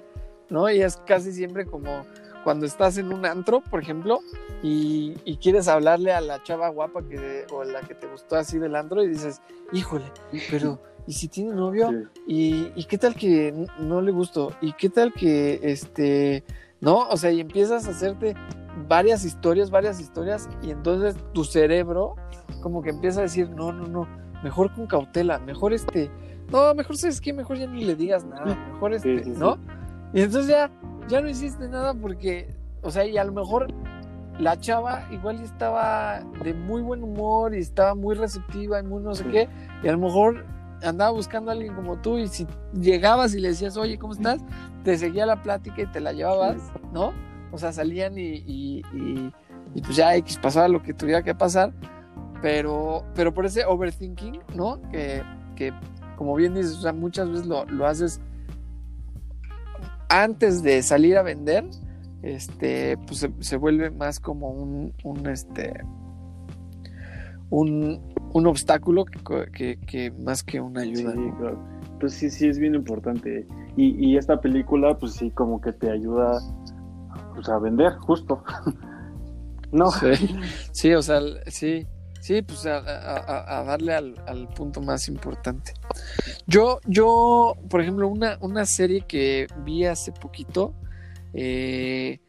¿no? 0.50 0.70
Y 0.70 0.82
es 0.82 0.98
casi 0.98 1.32
siempre 1.32 1.66
como 1.66 2.04
cuando 2.44 2.66
estás 2.66 2.98
en 2.98 3.12
un 3.12 3.26
antro, 3.26 3.60
por 3.60 3.82
ejemplo, 3.82 4.20
y, 4.62 5.14
quieres 5.40 5.68
hablarle 5.68 6.12
a 6.12 6.20
la 6.20 6.42
chava 6.42 6.68
guapa 6.68 7.02
que, 7.02 7.46
o 7.50 7.64
la 7.64 7.80
que 7.80 7.94
te 7.94 8.06
gustó 8.06 8.36
así 8.36 8.58
del 8.58 8.76
antro 8.76 9.02
y 9.02 9.08
dices, 9.08 9.40
híjole, 9.72 10.04
pero 10.50 10.80
¿y 11.06 11.12
si 11.12 11.28
tiene 11.28 11.54
novio? 11.54 11.90
¿Y, 12.26 12.84
qué 12.84 12.98
tal 12.98 13.14
que 13.14 13.66
no 13.78 14.02
le 14.02 14.12
gustó? 14.12 14.52
¿Y 14.60 14.72
qué 14.74 14.90
tal 14.90 15.12
que, 15.12 15.60
este, 15.62 16.44
no? 16.80 17.08
O 17.08 17.16
sea, 17.16 17.30
y 17.30 17.40
empiezas 17.40 17.86
a 17.86 17.90
hacerte 17.90 18.34
varias 18.88 19.24
historias, 19.24 19.70
varias 19.70 20.00
historias, 20.00 20.48
y 20.62 20.70
entonces 20.70 21.16
tu 21.32 21.44
cerebro 21.44 22.16
como 22.62 22.82
que 22.82 22.90
empieza 22.90 23.20
a 23.20 23.22
decir, 23.22 23.50
no, 23.50 23.72
no, 23.72 23.86
no, 23.86 24.08
mejor 24.42 24.72
con 24.74 24.86
cautela, 24.86 25.38
mejor 25.38 25.72
este, 25.72 26.10
no, 26.50 26.74
mejor 26.74 26.96
sabes 26.96 27.20
qué, 27.20 27.32
mejor 27.32 27.58
ya 27.58 27.66
ni 27.66 27.84
le 27.84 27.94
digas 27.94 28.24
nada, 28.24 28.54
mejor 28.72 28.94
este, 28.94 29.24
¿no? 29.26 29.58
Y 30.12 30.22
entonces 30.22 30.48
ya 30.48 30.70
ya 31.08 31.20
no 31.20 31.28
hiciste 31.28 31.68
nada 31.68 31.92
porque, 31.92 32.54
o 32.82 32.90
sea, 32.90 33.04
y 33.04 33.18
a 33.18 33.24
lo 33.24 33.32
mejor 33.32 33.66
la 34.38 34.58
chava 34.58 35.06
igual 35.10 35.40
estaba 35.40 36.20
de 36.42 36.54
muy 36.54 36.80
buen 36.80 37.02
humor 37.02 37.54
y 37.54 37.58
estaba 37.58 37.94
muy 37.94 38.14
receptiva 38.14 38.80
y 38.80 38.82
muy 38.84 39.02
no 39.02 39.14
sé 39.14 39.24
qué, 39.24 39.48
y 39.82 39.88
a 39.88 39.92
lo 39.92 39.98
mejor 39.98 40.46
andaba 40.82 41.10
buscando 41.10 41.50
a 41.50 41.54
alguien 41.54 41.74
como 41.74 41.96
tú 41.98 42.16
y 42.16 42.28
si 42.28 42.46
llegabas 42.72 43.34
y 43.34 43.40
le 43.40 43.48
decías, 43.48 43.76
oye, 43.76 43.98
¿cómo 43.98 44.14
estás? 44.14 44.40
Te 44.82 44.96
seguía 44.96 45.26
la 45.26 45.42
plática 45.42 45.82
y 45.82 45.86
te 45.86 46.00
la 46.00 46.12
llevabas, 46.12 46.56
¿no? 46.92 47.12
O 47.52 47.58
sea, 47.58 47.72
salían 47.72 48.18
y, 48.18 48.42
y, 48.46 48.82
y, 49.74 49.80
pues 49.82 49.96
ya 49.96 50.14
X 50.16 50.38
pasaba 50.40 50.68
lo 50.68 50.82
que 50.82 50.94
tuviera 50.94 51.22
que 51.22 51.34
pasar, 51.34 51.72
pero, 52.42 53.04
pero 53.14 53.34
por 53.34 53.46
ese 53.46 53.64
overthinking, 53.64 54.40
¿no? 54.54 54.80
Que, 54.90 55.22
que 55.56 55.72
como 56.16 56.34
bien 56.34 56.54
dices, 56.54 56.76
o 56.76 56.82
sea, 56.82 56.92
muchas 56.92 57.28
veces 57.28 57.46
lo, 57.46 57.64
lo 57.66 57.86
haces 57.86 58.20
antes 60.08 60.62
de 60.62 60.82
salir 60.82 61.16
a 61.16 61.22
vender, 61.22 61.64
este, 62.22 62.98
pues 63.06 63.26
se, 63.38 63.56
vuelve 63.56 63.90
más 63.90 64.20
como 64.20 64.50
un, 64.50 64.92
un 65.04 65.26
este, 65.28 65.72
un, 67.48 68.00
obstáculo 68.32 69.04
que, 69.04 70.12
más 70.22 70.42
que 70.42 70.60
una 70.60 70.82
ayuda. 70.82 71.12
Sí, 71.12 71.30
claro. 71.38 71.58
Pues 71.98 72.14
sí, 72.14 72.30
sí, 72.30 72.48
es 72.48 72.58
bien 72.58 72.74
importante. 72.74 73.46
Y, 73.76 74.16
esta 74.16 74.40
película, 74.40 74.98
pues 74.98 75.12
sí, 75.12 75.30
como 75.30 75.60
que 75.60 75.72
te 75.72 75.90
ayuda 75.90 76.40
pues, 77.34 77.48
a 77.48 77.58
vender, 77.58 77.92
justo. 77.94 78.42
no. 79.72 79.90
Sí, 80.72 80.94
o 80.94 81.02
sea, 81.02 81.20
sí. 81.46 81.86
Sí, 82.20 82.42
pues 82.42 82.66
a, 82.66 83.64
darle 83.64 83.94
al, 83.94 84.48
punto 84.54 84.82
más 84.82 85.08
importante. 85.08 85.72
Yo, 86.46 86.80
yo, 86.86 87.56
por 87.70 87.80
ejemplo, 87.80 88.08
una, 88.08 88.36
una 88.42 88.66
serie 88.66 89.06
que 89.08 89.46
vi 89.64 89.86
hace 89.86 90.12
poquito, 90.12 90.74
eh, 91.32 92.20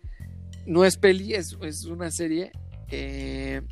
no 0.66 0.86
es 0.86 0.96
peli, 0.96 1.34
es, 1.34 1.56
una 1.86 2.10
serie 2.10 2.54
eh, 2.90 3.64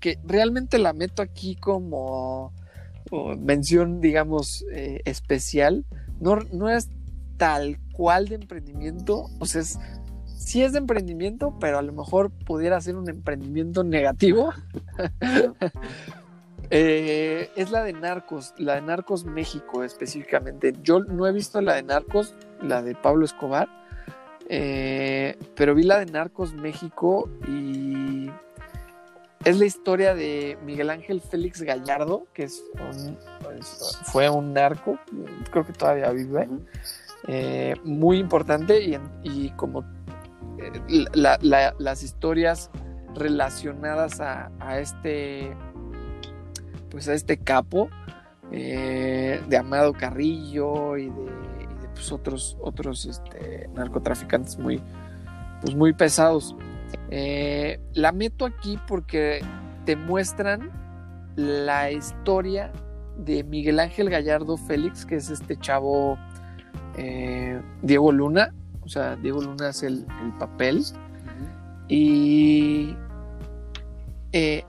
que 0.00 0.18
realmente 0.24 0.78
la 0.78 0.94
meto 0.94 1.20
aquí 1.20 1.56
como 1.56 2.54
mención, 3.38 4.00
digamos, 4.00 4.64
eh, 4.72 5.02
especial. 5.04 5.84
No, 6.20 6.36
no 6.52 6.70
es 6.70 6.88
tal 7.36 7.78
cual 7.92 8.28
de 8.28 8.36
emprendimiento, 8.36 9.26
o 9.40 9.46
sea, 9.46 9.60
es 9.60 9.78
sí 10.44 10.62
es 10.62 10.72
de 10.72 10.78
emprendimiento, 10.78 11.56
pero 11.60 11.78
a 11.78 11.82
lo 11.82 11.92
mejor 11.92 12.30
pudiera 12.30 12.80
ser 12.80 12.96
un 12.96 13.08
emprendimiento 13.08 13.84
negativo. 13.84 14.52
Eh, 16.74 17.50
es 17.54 17.70
la 17.70 17.82
de 17.82 17.92
Narcos, 17.92 18.54
la 18.56 18.76
de 18.76 18.80
Narcos 18.80 19.26
México 19.26 19.84
específicamente. 19.84 20.72
Yo 20.82 21.00
no 21.00 21.26
he 21.26 21.32
visto 21.32 21.60
la 21.60 21.74
de 21.74 21.82
Narcos, 21.82 22.34
la 22.62 22.80
de 22.80 22.94
Pablo 22.94 23.26
Escobar, 23.26 23.68
eh, 24.48 25.36
pero 25.54 25.74
vi 25.74 25.82
la 25.82 25.98
de 25.98 26.06
Narcos 26.06 26.54
México 26.54 27.28
y 27.46 28.30
es 29.44 29.58
la 29.58 29.66
historia 29.66 30.14
de 30.14 30.56
Miguel 30.64 30.88
Ángel 30.88 31.20
Félix 31.20 31.60
Gallardo, 31.60 32.26
que 32.32 32.44
es 32.44 32.62
fue 34.04 34.30
un 34.30 34.54
narco, 34.54 34.98
creo 35.50 35.66
que 35.66 35.72
todavía 35.74 36.10
vive, 36.10 36.48
eh, 37.28 37.74
muy 37.84 38.18
importante 38.18 38.82
y, 38.82 38.98
y 39.22 39.50
como 39.50 39.84
las 41.12 42.02
historias 42.02 42.70
relacionadas 43.14 44.20
a, 44.20 44.78
este 44.78 45.54
pues 46.90 47.08
a 47.08 47.14
este 47.14 47.38
capo 47.38 47.88
eh, 48.50 49.40
de 49.48 49.56
Amado 49.56 49.92
Carrillo 49.92 50.96
y 50.96 51.06
de, 51.06 51.88
pues, 51.94 52.12
otros 52.12 52.56
otros 52.60 53.06
este, 53.06 53.68
narcotraficantes 53.74 54.58
muy 54.58 54.82
pues 55.60 55.74
muy 55.74 55.92
pesados. 55.92 56.56
Eh, 57.10 57.80
la 57.94 58.12
meto 58.12 58.44
aquí 58.44 58.78
porque 58.86 59.40
te 59.86 59.96
muestran 59.96 60.70
la 61.36 61.90
historia 61.90 62.72
de 63.16 63.44
Miguel 63.44 63.80
Ángel 63.80 64.10
Gallardo 64.10 64.56
Félix 64.56 65.06
que 65.06 65.16
es 65.16 65.30
este 65.30 65.56
chavo 65.56 66.18
eh, 66.96 67.60
Diego 67.82 68.12
Luna 68.12 68.52
o 68.84 68.88
sea, 68.88 69.16
Diego 69.16 69.40
Luna 69.40 69.68
hace 69.68 69.86
el, 69.86 70.06
papel. 70.38 70.82
Y 71.88 72.94
eh, 74.32 74.64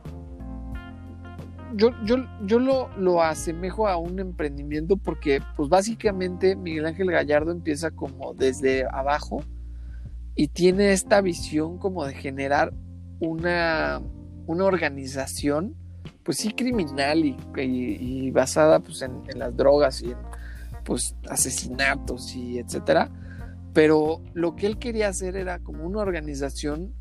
yo, 1.76 1.92
yo, 2.06 2.18
yo 2.46 2.60
lo, 2.60 2.90
lo, 2.98 3.22
asemejo 3.24 3.88
a 3.88 3.98
un 3.98 4.20
emprendimiento 4.20 4.98
porque, 4.98 5.42
pues 5.56 5.70
básicamente, 5.70 6.56
Miguel 6.56 6.86
Ángel 6.86 7.12
Gallardo 7.12 7.52
empieza 7.52 7.92
como 7.92 8.34
desde 8.34 8.86
abajo 8.86 9.44
y 10.36 10.48
tiene 10.48 10.92
esta 10.92 11.22
visión 11.22 11.78
como 11.78 12.06
de 12.06 12.14
generar 12.14 12.74
una, 13.20 14.02
una 14.46 14.66
organización, 14.66 15.76
pues 16.24 16.38
sí, 16.38 16.52
criminal 16.54 17.24
y, 17.26 18.32
basada 18.32 18.80
pues, 18.80 19.02
en, 19.02 19.24
en, 19.28 19.40
las 19.40 19.56
drogas 19.56 20.02
y 20.02 20.12
en 20.12 20.18
pues, 20.84 21.16
asesinatos 21.30 22.36
y 22.36 22.60
etcétera 22.60 23.10
pero 23.74 24.22
lo 24.34 24.56
que 24.56 24.68
él 24.68 24.78
quería 24.78 25.10
hacer 25.10 25.36
era 25.36 25.60
como 25.60 25.84
una 25.86 26.00
organización, 26.00 26.94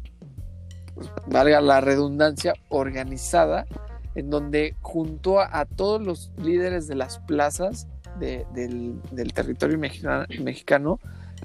pues, 0.94 1.10
valga 1.26 1.60
la 1.60 1.80
redundancia, 1.80 2.54
organizada, 2.68 3.66
en 4.14 4.30
donde 4.30 4.76
juntó 4.80 5.40
a, 5.40 5.64
todos 5.64 6.02
los 6.02 6.32
líderes 6.36 6.86
de 6.86 6.94
las 6.94 7.18
plazas 7.20 7.88
del, 8.18 9.00
territorio 9.34 9.78
mexicano, 9.78 10.98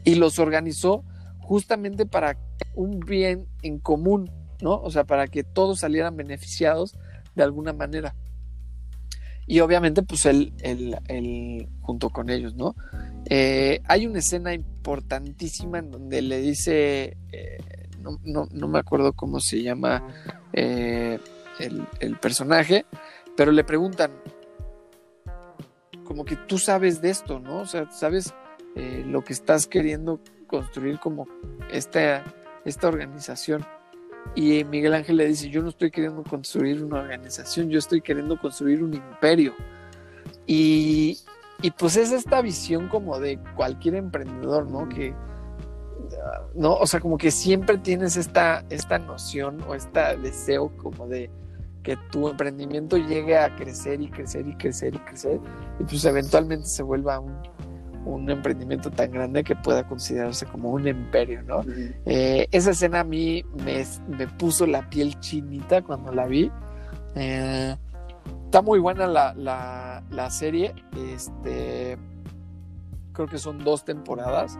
y 0.04 0.16
los 0.16 0.40
organizó 0.40 1.04
justamente 1.40 2.06
para 2.06 2.38
un 2.76 3.00
bien 3.00 3.48
en 3.62 3.80
común, 3.80 4.30
¿no? 4.62 4.76
O 4.82 4.92
sea, 4.92 5.06
para 5.06 5.28
que 5.28 5.44
todos 5.44 5.80
salieran 5.80 6.16
beneficiados 6.16 6.98
de 7.36 7.44
alguna 7.44 7.74
manera. 7.74 8.16
Y 9.48 9.62
obviamente, 9.62 10.04
pues 10.04 10.26
él, 10.26 10.54
él 10.62 11.70
junto 11.82 12.10
con 12.10 12.30
ellos, 12.30 12.54
¿no? 12.54 12.76
Eh, 13.30 13.82
hay 13.88 14.08
una 14.08 14.20
escena 14.20 14.54
importantísima 14.54 15.80
en 15.80 15.92
donde 15.92 16.22
le 16.22 16.40
dice, 16.40 17.18
eh, 17.32 17.58
no, 18.24 18.68
me 18.68 18.80
acuerdo 18.80 19.14
cómo 19.14 19.40
se 19.40 19.62
llama 19.62 20.02
eh, 20.54 21.20
el, 21.60 22.18
personaje, 22.20 22.86
pero 23.36 23.52
le 23.52 23.66
preguntan, 23.66 24.12
como 26.06 26.24
que 26.24 26.38
tú 26.38 26.58
sabes 26.58 27.02
de 27.02 27.10
esto, 27.10 27.40
¿no? 27.40 27.60
O 27.60 27.66
sea, 27.66 27.92
sabes 27.92 28.34
lo 28.76 29.24
que 29.24 29.34
estás 29.34 29.66
queriendo 29.66 30.22
construir 30.46 31.00
como 31.00 31.28
esta, 31.72 32.24
esta 32.64 32.88
organización. 32.88 33.66
Y 34.36 34.64
Miguel 34.66 34.94
Ángel 34.94 35.18
le 35.18 35.28
dice, 35.28 35.50
yo 35.50 35.62
no 35.62 35.70
estoy 35.70 35.90
queriendo 35.92 36.24
construir 36.24 36.84
una 36.84 37.00
organización, 37.00 37.70
yo 37.70 37.80
estoy 37.80 38.02
queriendo 38.02 38.40
construir 38.40 38.84
un 38.84 38.94
imperio. 38.94 39.54
Y 40.46 41.18
y 41.62 41.72
pues 41.72 41.98
es 41.98 42.12
esta 42.12 42.42
visión 42.42 42.88
como 42.88 43.20
de 43.20 43.40
cualquier 43.56 43.96
emprendedor, 43.96 44.70
¿no? 44.70 44.88
Que, 44.88 45.14
¿no? 46.54 46.76
O 46.76 46.86
sea, 46.86 47.00
como 47.00 47.18
que 47.18 47.32
siempre 47.32 47.78
tienes 47.80 48.16
esta, 48.16 48.64
esta 48.70 49.00
noción 49.00 49.62
o 49.68 49.74
este 49.74 50.18
deseo 50.18 50.72
como 50.78 51.08
de 51.08 51.32
que 51.82 51.98
tu 52.12 52.28
emprendimiento 52.28 52.98
llegue 52.98 53.38
a 53.38 53.56
crecer 53.56 54.02
y 54.02 54.10
crecer 54.10 54.48
y 54.48 54.56
crecer 54.58 54.94
y 54.94 55.00
crecer 55.00 55.40
y 55.80 55.84
pues 55.86 56.04
eventualmente 56.04 56.68
se 56.68 56.84
vuelva 56.84 57.20
un, 57.20 57.34
un 58.08 58.30
emprendimiento 58.30 58.90
tan 58.90 59.12
grande 59.12 59.44
que 59.44 59.56
pueda 59.56 59.88
considerarse 59.88 60.46
como 60.46 60.72
un 60.72 60.88
imperio, 60.88 61.44
¿no? 61.44 61.64
Eh, 62.06 62.48
esa 62.52 62.72
escena 62.72 63.02
a 63.02 63.04
mí 63.04 63.44
me, 63.64 63.84
me, 64.08 64.28
puso 64.28 64.66
la 64.66 64.90
piel 64.90 65.20
chinita 65.20 65.82
cuando 65.82 66.12
la 66.12 66.26
vi. 66.26 66.52
Eh, 67.16 67.76
está 68.46 68.62
muy 68.62 68.80
buena 68.80 69.08
la, 69.08 69.34
la, 69.34 70.04
la, 70.10 70.30
serie. 70.30 70.74
Este, 71.14 71.98
creo 73.14 73.28
que 73.28 73.38
son 73.38 73.64
dos 73.64 73.84
temporadas 73.84 74.58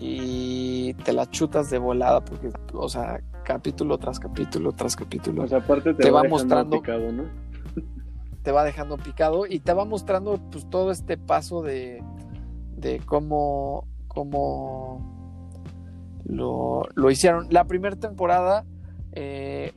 y 0.00 0.94
te 1.04 1.12
la 1.12 1.26
chutas 1.26 1.70
de 1.70 1.78
volada 1.78 2.24
porque, 2.24 2.50
o 2.72 2.88
sea, 2.88 3.20
capítulo 3.44 3.98
tras 3.98 4.18
capítulo 4.18 4.72
tras 4.72 4.96
capítulo. 4.96 5.44
O 5.44 5.48
sea, 5.48 5.58
aparte 5.58 5.94
te, 5.94 6.10
va, 6.10 6.24
mostrando 6.24 6.80
picado, 6.80 7.12
¿no? 7.12 7.24
Te 8.42 8.52
va 8.52 8.64
dejando 8.64 8.96
picado 8.96 9.46
y 9.46 9.60
te 9.60 9.74
va 9.74 9.84
mostrando 9.84 10.38
pues 10.50 10.68
todo 10.70 10.90
este 10.90 11.18
paso 11.18 11.62
de, 11.62 12.02
de 12.80 13.00
cómo, 13.00 13.86
cómo 14.08 15.20
lo, 16.24 16.82
lo 16.94 17.10
hicieron. 17.10 17.46
La 17.50 17.64
primera 17.64 17.96
temporada, 17.96 18.64
eh, 19.12 19.72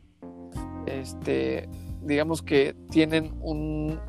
este, 0.85 1.69
digamos 2.01 2.41
que 2.41 2.75
tienen 2.89 3.33
un, 3.41 3.99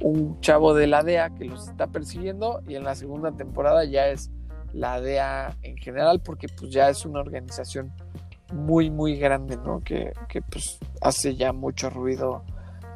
un 0.00 0.40
chavo 0.40 0.74
de 0.74 0.86
la 0.86 1.02
DEA 1.02 1.30
que 1.30 1.44
los 1.44 1.68
está 1.68 1.88
persiguiendo 1.88 2.62
y 2.66 2.74
en 2.74 2.84
la 2.84 2.94
segunda 2.94 3.32
temporada 3.32 3.84
ya 3.84 4.08
es 4.08 4.30
la 4.72 5.00
DEA 5.00 5.56
en 5.62 5.76
general 5.76 6.20
porque 6.20 6.48
pues 6.48 6.70
ya 6.70 6.88
es 6.88 7.04
una 7.06 7.20
organización 7.20 7.92
muy 8.52 8.90
muy 8.90 9.16
grande, 9.16 9.56
¿no? 9.56 9.80
Que, 9.80 10.12
que 10.28 10.40
pues 10.42 10.78
hace 11.00 11.34
ya 11.34 11.52
mucho 11.52 11.90
ruido 11.90 12.44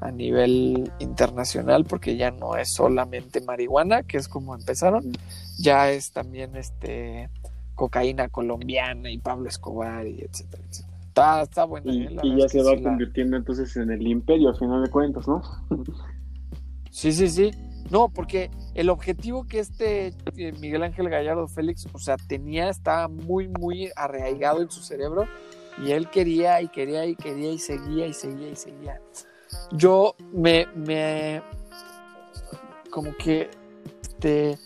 a 0.01 0.11
nivel 0.11 0.91
internacional 0.99 1.85
porque 1.85 2.17
ya 2.17 2.31
no 2.31 2.57
es 2.57 2.73
solamente 2.73 3.41
marihuana, 3.41 4.03
que 4.03 4.17
es 4.17 4.29
como 4.29 4.55
empezaron, 4.55 5.13
ya 5.59 5.91
es 5.91 6.13
también 6.13 6.57
este 6.57 7.29
cocaína 7.75 8.29
colombiana 8.29 9.11
y 9.11 9.19
Pablo 9.19 9.49
Escobar 9.49 10.07
y 10.07 10.21
etcétera, 10.21 10.63
etcétera. 10.69 10.99
Está, 11.07 11.43
está 11.43 11.65
bueno. 11.65 11.93
Y, 11.93 12.05
¿eh? 12.05 12.37
ya 12.39 12.49
se 12.49 12.63
va 12.63 12.81
convirtiendo 12.81 13.37
entonces 13.37 13.77
en 13.77 13.91
el 13.91 14.07
imperio, 14.07 14.51
al 14.51 14.57
final 14.57 14.83
de 14.83 14.91
cuentas, 14.91 15.27
¿no? 15.27 15.43
sí, 16.91 17.13
sí, 17.13 17.29
sí. 17.29 17.51
No, 17.91 18.09
porque 18.09 18.51
el 18.75 18.89
objetivo 18.89 19.47
que 19.47 19.59
este 19.59 20.15
eh, 20.37 20.53
Miguel 20.61 20.85
Ángel 20.85 21.09
Gallardo 21.09 21.49
Félix, 21.49 21.89
o 21.93 21.99
sea, 21.99 22.17
tenía, 22.17 22.69
estaba 22.69 23.09
muy, 23.09 23.49
muy 23.49 23.91
arraigado 23.97 24.63
en 24.63 24.71
su 24.71 24.81
cerebro 24.81 25.27
y 25.85 25.91
él 25.91 26.09
quería 26.09 26.63
y 26.63 26.69
quería 26.69 27.05
y 27.07 27.17
quería 27.17 27.53
y 27.53 27.59
seguía 27.59 28.07
y 28.07 28.13
seguía 28.13 28.49
y 28.51 28.57
seguía 28.57 29.01
yo 29.73 30.15
me, 30.33 30.67
me 30.75 31.43
como 32.91 33.15
que 33.17 33.51
este, 34.03 34.59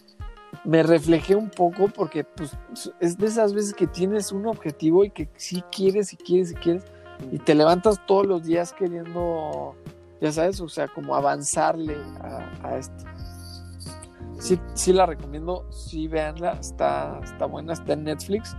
me 0.64 0.83
reflejé 0.83 1.35
un 1.35 1.51
poco 1.51 1.88
porque 1.88 2.25
pues 2.25 2.57
es 3.01 3.19
de 3.19 3.27
esas 3.27 3.53
veces 3.53 3.75
que 3.75 3.87
tienes 3.87 4.33
un 4.33 4.47
objetivo 4.47 5.05
y 5.05 5.11
que 5.11 5.29
sí 5.37 5.62
quieres 5.71 6.12
y 6.12 6.17
quieres 6.17 6.53
y 6.53 6.55
quieres 6.55 6.85
y 7.31 7.38
te 7.38 7.55
levantas 7.55 8.05
todos 8.07 8.27
los 8.27 8.45
días 8.45 8.73
queriendo, 8.73 9.77
ya 10.21 10.33
sabes, 10.33 10.61
o 10.61 10.69
sea, 10.69 10.88
como 10.88 11.14
avanzarle 11.14 11.97
a, 12.62 12.77
esto. 12.77 13.05
Sí, 14.38 14.59
sí 14.75 14.93
la 14.93 15.07
recomiendo, 15.07 15.71
sí 15.71 16.09
véanla, 16.09 16.53
está, 16.53 17.21
está 17.23 17.47
buena, 17.47 17.73
está 17.73 17.93
en 17.93 18.05
Netflix 18.05 18.57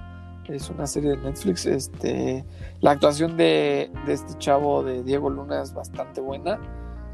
es 0.48 0.70
una 0.70 0.88
serie 0.88 1.12
de 1.12 1.18
Netflix. 1.18 1.66
Este, 1.66 2.46
la 2.82 2.92
actuación 2.92 3.38
de, 3.38 3.92
este 4.08 4.38
chavo 4.38 4.84
de 4.84 5.04
Diego 5.04 5.30
Luna 5.30 5.62
es 5.62 5.74
bastante 5.74 6.22
buena. 6.22 6.60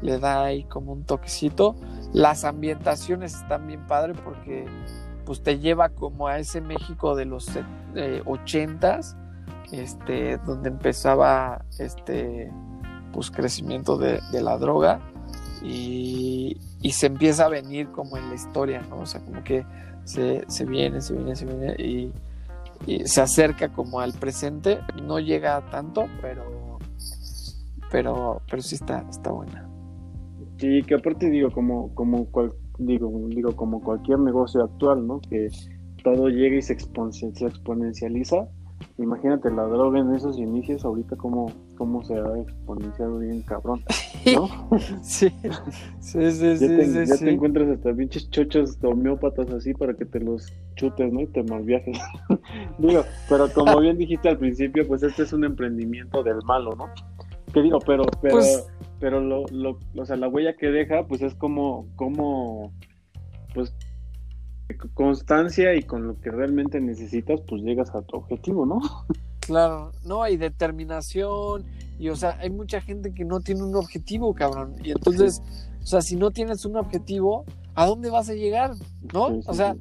Le 0.02 0.18
da 0.18 0.44
ahí 0.44 0.64
como 0.64 0.92
un 0.92 1.04
toquecito. 1.04 1.76
Las 2.12 2.44
ambientaciones 2.44 3.34
están 3.34 3.66
bien 3.66 3.86
padre 3.86 4.14
porque 4.14 4.66
pues 5.24 5.42
te 5.42 5.58
lleva 5.58 5.88
como 5.90 6.26
a 6.26 6.38
ese 6.38 6.60
México 6.60 7.14
de 7.14 7.24
los 7.24 7.48
eh, 7.94 8.22
ochentas, 8.26 9.16
este, 9.70 10.38
donde 10.38 10.68
empezaba 10.68 11.64
este 11.78 12.50
pues 13.12 13.30
crecimiento 13.30 13.98
de, 13.98 14.20
la 14.32 14.56
droga 14.56 15.00
y, 15.62 16.58
se 16.90 17.06
empieza 17.06 17.44
a 17.44 17.48
venir 17.48 17.90
como 17.92 18.16
en 18.16 18.28
la 18.28 18.34
historia, 18.34 18.82
¿no? 18.90 19.00
O 19.00 19.06
sea, 19.06 19.20
como 19.20 19.44
que 19.44 19.64
se, 20.04 20.44
se 20.48 20.64
viene, 20.64 21.00
se 21.00 21.14
viene, 21.14 21.36
se 21.36 21.44
viene 21.44 21.74
y 22.86 23.06
se 23.06 23.20
acerca 23.20 23.72
como 23.72 24.00
al 24.00 24.12
presente, 24.12 24.78
no 25.02 25.18
llega 25.20 25.64
tanto, 25.70 26.06
pero 26.20 26.78
pero 27.90 28.42
pero 28.50 28.62
sí 28.62 28.74
está 28.76 29.04
está 29.08 29.30
buena. 29.30 29.68
Sí, 30.58 30.82
que 30.82 30.94
aparte 30.94 31.30
digo 31.30 31.50
como 31.50 31.94
como 31.94 32.28
digo 32.78 33.28
digo 33.28 33.54
como 33.54 33.80
cualquier 33.82 34.18
negocio 34.20 34.62
actual, 34.64 35.06
¿no? 35.06 35.20
Que 35.20 35.48
todo 36.02 36.28
llega 36.28 36.56
y 36.56 36.62
se 36.62 36.72
exponencializa 36.72 38.48
Imagínate 38.98 39.50
la 39.50 39.64
droga 39.64 40.00
en 40.00 40.14
esos 40.14 40.38
inicios, 40.38 40.84
ahorita 40.84 41.16
cómo, 41.16 41.50
cómo 41.76 42.04
se 42.04 42.14
ha 42.14 42.38
exponenciado 42.38 43.18
bien 43.18 43.42
cabrón, 43.42 43.82
¿no? 44.34 44.48
sí, 45.02 45.28
sí, 46.00 46.30
sí, 46.30 46.56
ya 46.58 46.68
te, 46.68 47.06
ya 47.06 47.16
te 47.16 47.30
encuentras 47.30 47.68
hasta 47.68 47.94
pinches 47.94 48.30
chochos 48.30 48.78
homeópatas 48.82 49.50
así 49.50 49.72
para 49.72 49.94
que 49.94 50.04
te 50.04 50.20
los 50.20 50.52
chutes, 50.74 51.12
¿no? 51.12 51.22
Y 51.22 51.26
te 51.26 51.42
malviajes. 51.42 51.98
digo, 52.78 53.02
pero 53.28 53.50
como 53.52 53.80
bien 53.80 53.96
dijiste 53.96 54.28
al 54.28 54.38
principio, 54.38 54.86
pues 54.86 55.02
este 55.02 55.22
es 55.22 55.32
un 55.32 55.44
emprendimiento 55.44 56.22
del 56.22 56.42
malo, 56.44 56.74
¿no? 56.76 56.90
Que 57.52 57.62
digo, 57.62 57.78
pero, 57.80 58.04
pero, 58.20 58.34
pues 58.34 58.66
pero 59.02 59.20
lo, 59.20 59.44
lo, 59.50 59.78
o 59.96 60.06
sea, 60.06 60.16
la 60.16 60.28
huella 60.28 60.54
que 60.56 60.68
deja, 60.68 61.08
pues 61.08 61.22
es 61.22 61.34
como, 61.34 61.88
como, 61.96 62.72
pues 63.52 63.74
constancia 64.94 65.74
y 65.74 65.82
con 65.82 66.06
lo 66.06 66.20
que 66.20 66.30
realmente 66.30 66.80
necesitas, 66.80 67.40
pues 67.48 67.62
llegas 67.62 67.94
a 67.94 68.02
tu 68.02 68.16
objetivo, 68.16 68.66
¿no? 68.66 68.80
Claro, 69.40 69.90
no, 70.04 70.22
hay 70.22 70.36
determinación, 70.36 71.64
y 71.98 72.08
o 72.10 72.16
sea, 72.16 72.38
hay 72.38 72.50
mucha 72.50 72.80
gente 72.80 73.12
que 73.12 73.24
no 73.24 73.40
tiene 73.40 73.64
un 73.64 73.74
objetivo, 73.74 74.34
cabrón, 74.34 74.76
y 74.84 74.92
entonces, 74.92 75.42
o 75.82 75.86
sea, 75.86 76.00
si 76.00 76.14
no 76.14 76.30
tienes 76.30 76.64
un 76.64 76.76
objetivo, 76.76 77.44
¿a 77.74 77.86
dónde 77.86 78.08
vas 78.08 78.28
a 78.28 78.34
llegar? 78.34 78.72
¿No? 79.12 79.40
o 79.44 79.54
sea, 79.54 79.74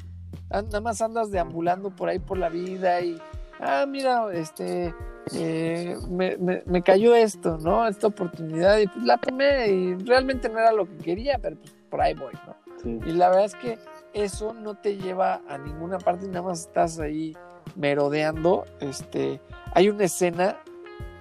nada 0.49 0.81
más 0.81 1.01
andas 1.01 1.29
deambulando 1.29 1.95
por 1.95 2.09
ahí 2.09 2.17
por 2.17 2.39
la 2.39 2.49
vida 2.49 3.01
y, 3.01 3.19
ah, 3.59 3.85
mira, 3.87 4.33
este, 4.33 4.95
eh, 5.33 5.95
me, 6.09 6.37
me, 6.65 6.81
cayó 6.81 7.13
esto, 7.13 7.59
¿no? 7.59 7.87
Esta 7.87 8.07
oportunidad, 8.07 8.79
y 8.79 8.87
pues 8.87 9.05
la 9.05 9.17
tomé, 9.17 9.67
y 9.67 9.95
realmente 9.95 10.49
no 10.49 10.57
era 10.57 10.71
lo 10.71 10.85
que 10.85 10.97
quería, 10.97 11.37
pero 11.39 11.55
pues 11.57 11.71
por 11.89 12.01
ahí 12.01 12.15
voy, 12.15 12.33
¿no? 12.47 12.55
Y 12.83 13.11
la 13.11 13.29
verdad 13.29 13.45
es 13.45 13.55
que 13.55 13.77
eso 14.13 14.53
no 14.53 14.75
te 14.75 14.97
lleva 14.97 15.41
a 15.47 15.57
ninguna 15.57 15.97
parte, 15.97 16.27
nada 16.27 16.43
más 16.43 16.61
estás 16.61 16.99
ahí 16.99 17.35
merodeando. 17.75 18.65
Este, 18.79 19.41
hay 19.73 19.89
una 19.89 20.05
escena 20.05 20.57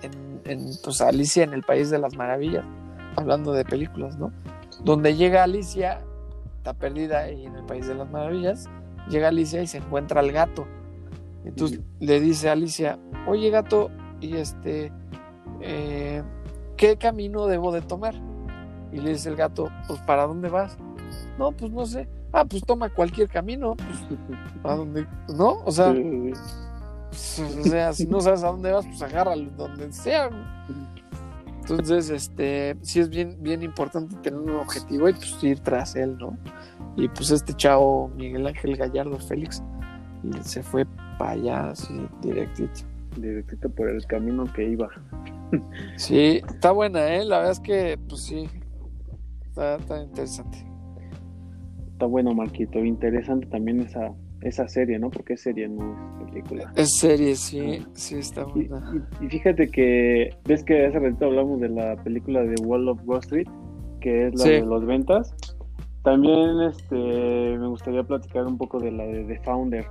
en, 0.03 0.71
pues, 0.83 1.01
Alicia 1.01 1.45
en 1.45 1.53
el 1.53 1.63
País 1.63 1.91
de 1.91 1.99
las 1.99 2.17
Maravillas, 2.17 2.65
hablando 3.17 3.53
de 3.53 3.65
películas, 3.65 4.17
¿no? 4.19 4.33
Donde 4.85 5.15
llega 5.15 5.45
Alicia, 5.45 6.01
está 6.57 6.75
perdida 6.75 7.21
ahí 7.21 7.47
en 7.47 7.55
el 7.55 7.65
País 7.65 7.87
de 7.87 7.95
las 7.95 8.11
Maravillas, 8.11 8.69
llega 9.09 9.29
Alicia 9.29 9.63
y 9.63 9.67
se 9.67 9.79
encuentra 9.79 10.21
al 10.21 10.33
gato. 10.33 10.67
Entonces 11.45 11.81
le 12.01 12.21
dice 12.21 12.49
a 12.49 12.53
Alicia, 12.53 12.99
oye 13.27 13.51
gato, 13.51 13.91
y 14.21 14.37
este, 14.37 14.93
eh, 15.61 16.23
¿qué 16.77 16.97
camino 16.97 17.47
debo 17.47 17.73
de 17.73 17.83
tomar? 17.83 18.15
Y 18.93 18.99
le 18.99 19.11
dice 19.11 19.29
el 19.29 19.37
gato, 19.37 19.71
pues 19.87 20.01
¿para 20.01 20.27
dónde 20.27 20.49
vas? 20.49 20.77
No, 21.41 21.53
pues 21.53 21.73
no 21.73 21.87
sé 21.87 22.07
ah, 22.33 22.45
pues 22.45 22.65
toma 22.65 22.89
cualquier 22.89 23.29
camino, 23.29 23.75
pues, 23.77 24.21
a 24.65 24.75
donde, 24.75 25.07
¿no? 25.35 25.63
O 25.65 25.71
sea, 25.71 25.93
pues, 25.93 27.41
o 27.59 27.65
sea, 27.65 27.93
si 27.93 28.07
no 28.07 28.21
sabes 28.21 28.43
a 28.43 28.49
dónde 28.49 28.73
vas, 28.73 28.87
pues 28.87 29.03
agárralo 29.03 29.51
donde 29.57 29.93
sea. 29.93 30.31
Entonces, 31.61 32.11
este, 32.11 32.77
sí 32.83 33.01
es 33.01 33.09
bien, 33.09 33.37
bien 33.41 33.63
importante 33.63 34.17
tener 34.17 34.41
un 34.41 34.57
objetivo 34.57 35.09
y 35.09 35.13
pues 35.13 35.43
ir 35.43 35.61
tras 35.61 35.95
él, 35.95 36.17
¿no? 36.19 36.37
Y 36.97 37.09
pues 37.09 37.31
este 37.31 37.55
chavo, 37.55 38.09
Miguel 38.17 38.47
Ángel 38.47 38.77
Gallardo 38.77 39.19
Félix, 39.19 39.63
se 40.43 40.63
fue 40.63 40.87
para 41.19 41.33
allá, 41.33 41.71
así, 41.71 41.95
directito. 42.23 42.81
Directito 43.17 43.69
por 43.69 43.89
el 43.89 44.05
camino 44.07 44.45
que 44.53 44.69
iba. 44.69 44.89
Sí, 45.97 46.43
está 46.49 46.71
buena, 46.71 47.15
¿eh? 47.15 47.25
La 47.25 47.39
verdad 47.39 47.53
es 47.53 47.61
que, 47.61 47.99
pues 48.09 48.23
sí, 48.23 48.49
está, 49.49 49.77
está 49.77 50.01
interesante 50.01 50.70
está 52.01 52.07
bueno, 52.07 52.33
Marquito. 52.33 52.83
Interesante 52.83 53.47
también 53.49 53.81
esa, 53.81 54.11
esa 54.41 54.67
serie, 54.69 54.99
¿no? 54.99 55.11
Porque 55.11 55.35
es 55.35 55.43
serie, 55.43 55.69
no 55.69 56.23
es 56.23 56.31
película. 56.31 56.73
Es 56.75 56.97
serie, 56.97 57.37
sí, 57.37 57.87
sí 57.93 58.15
está 58.15 58.45
buena. 58.45 59.07
Y, 59.21 59.29
fíjate 59.29 59.69
que, 59.69 60.35
ves 60.47 60.65
que 60.65 60.87
hace 60.87 60.99
ratito 60.99 61.27
hablamos 61.27 61.61
de 61.61 61.69
la 61.69 61.97
película 62.03 62.41
de 62.41 62.55
Wall 62.63 62.89
of 62.89 63.01
Wall 63.05 63.19
Street, 63.19 63.47
que 64.01 64.29
es 64.29 64.35
la 64.35 64.45
de 64.47 64.63
los 64.63 64.87
ventas. 64.87 65.35
También 66.03 66.59
este, 66.63 67.59
me 67.59 67.69
gustaría 67.69 68.03
platicar 68.03 68.47
un 68.47 68.57
poco 68.57 68.79
de 68.79 68.93
la 68.93 69.05
de 69.05 69.25
The 69.25 69.39
Founder, 69.45 69.85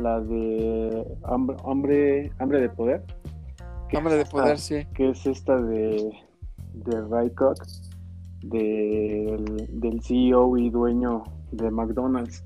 la 0.00 0.20
de 0.20 1.06
Hambre, 1.22 2.32
hambre, 2.40 2.60
de 2.60 2.70
Poder. 2.70 3.04
Hambre 3.96 4.16
de 4.16 4.24
Poder, 4.24 4.58
sí. 4.58 4.84
Que 4.94 5.10
es 5.10 5.24
esta 5.26 5.62
de, 5.62 6.10
de 6.74 7.00
Ray 7.08 7.30
Kroc, 7.30 7.64
del, 8.42 9.44
del 9.80 10.02
CEO 10.02 10.56
y 10.56 10.70
dueño 10.70 11.22
de 11.52 11.70
McDonald's. 11.70 12.44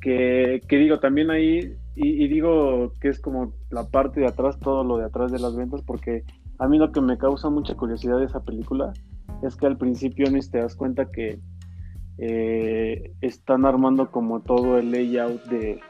Que, 0.00 0.60
que 0.68 0.76
digo, 0.76 1.00
también 1.00 1.30
ahí, 1.30 1.74
y, 1.94 2.24
y, 2.24 2.28
digo 2.28 2.92
que 3.00 3.08
es 3.08 3.20
como 3.20 3.54
la 3.70 3.84
parte 3.88 4.20
de 4.20 4.26
atrás, 4.26 4.58
todo 4.60 4.84
lo 4.84 4.98
de 4.98 5.06
atrás 5.06 5.32
de 5.32 5.38
las 5.38 5.56
ventas, 5.56 5.82
porque 5.82 6.22
a 6.58 6.68
mí 6.68 6.78
lo 6.78 6.92
que 6.92 7.00
me 7.00 7.18
causa 7.18 7.50
mucha 7.50 7.74
curiosidad 7.74 8.18
de 8.18 8.26
esa 8.26 8.44
película 8.44 8.92
es 9.42 9.56
que 9.56 9.66
al 9.66 9.76
principio 9.76 10.30
ni 10.30 10.40
te 10.40 10.58
das 10.58 10.74
cuenta 10.74 11.10
que 11.10 11.40
eh, 12.18 13.12
están 13.20 13.66
armando 13.66 14.10
como 14.10 14.40
todo 14.40 14.78
el 14.78 14.90
layout 14.90 15.42
de, 15.44 15.80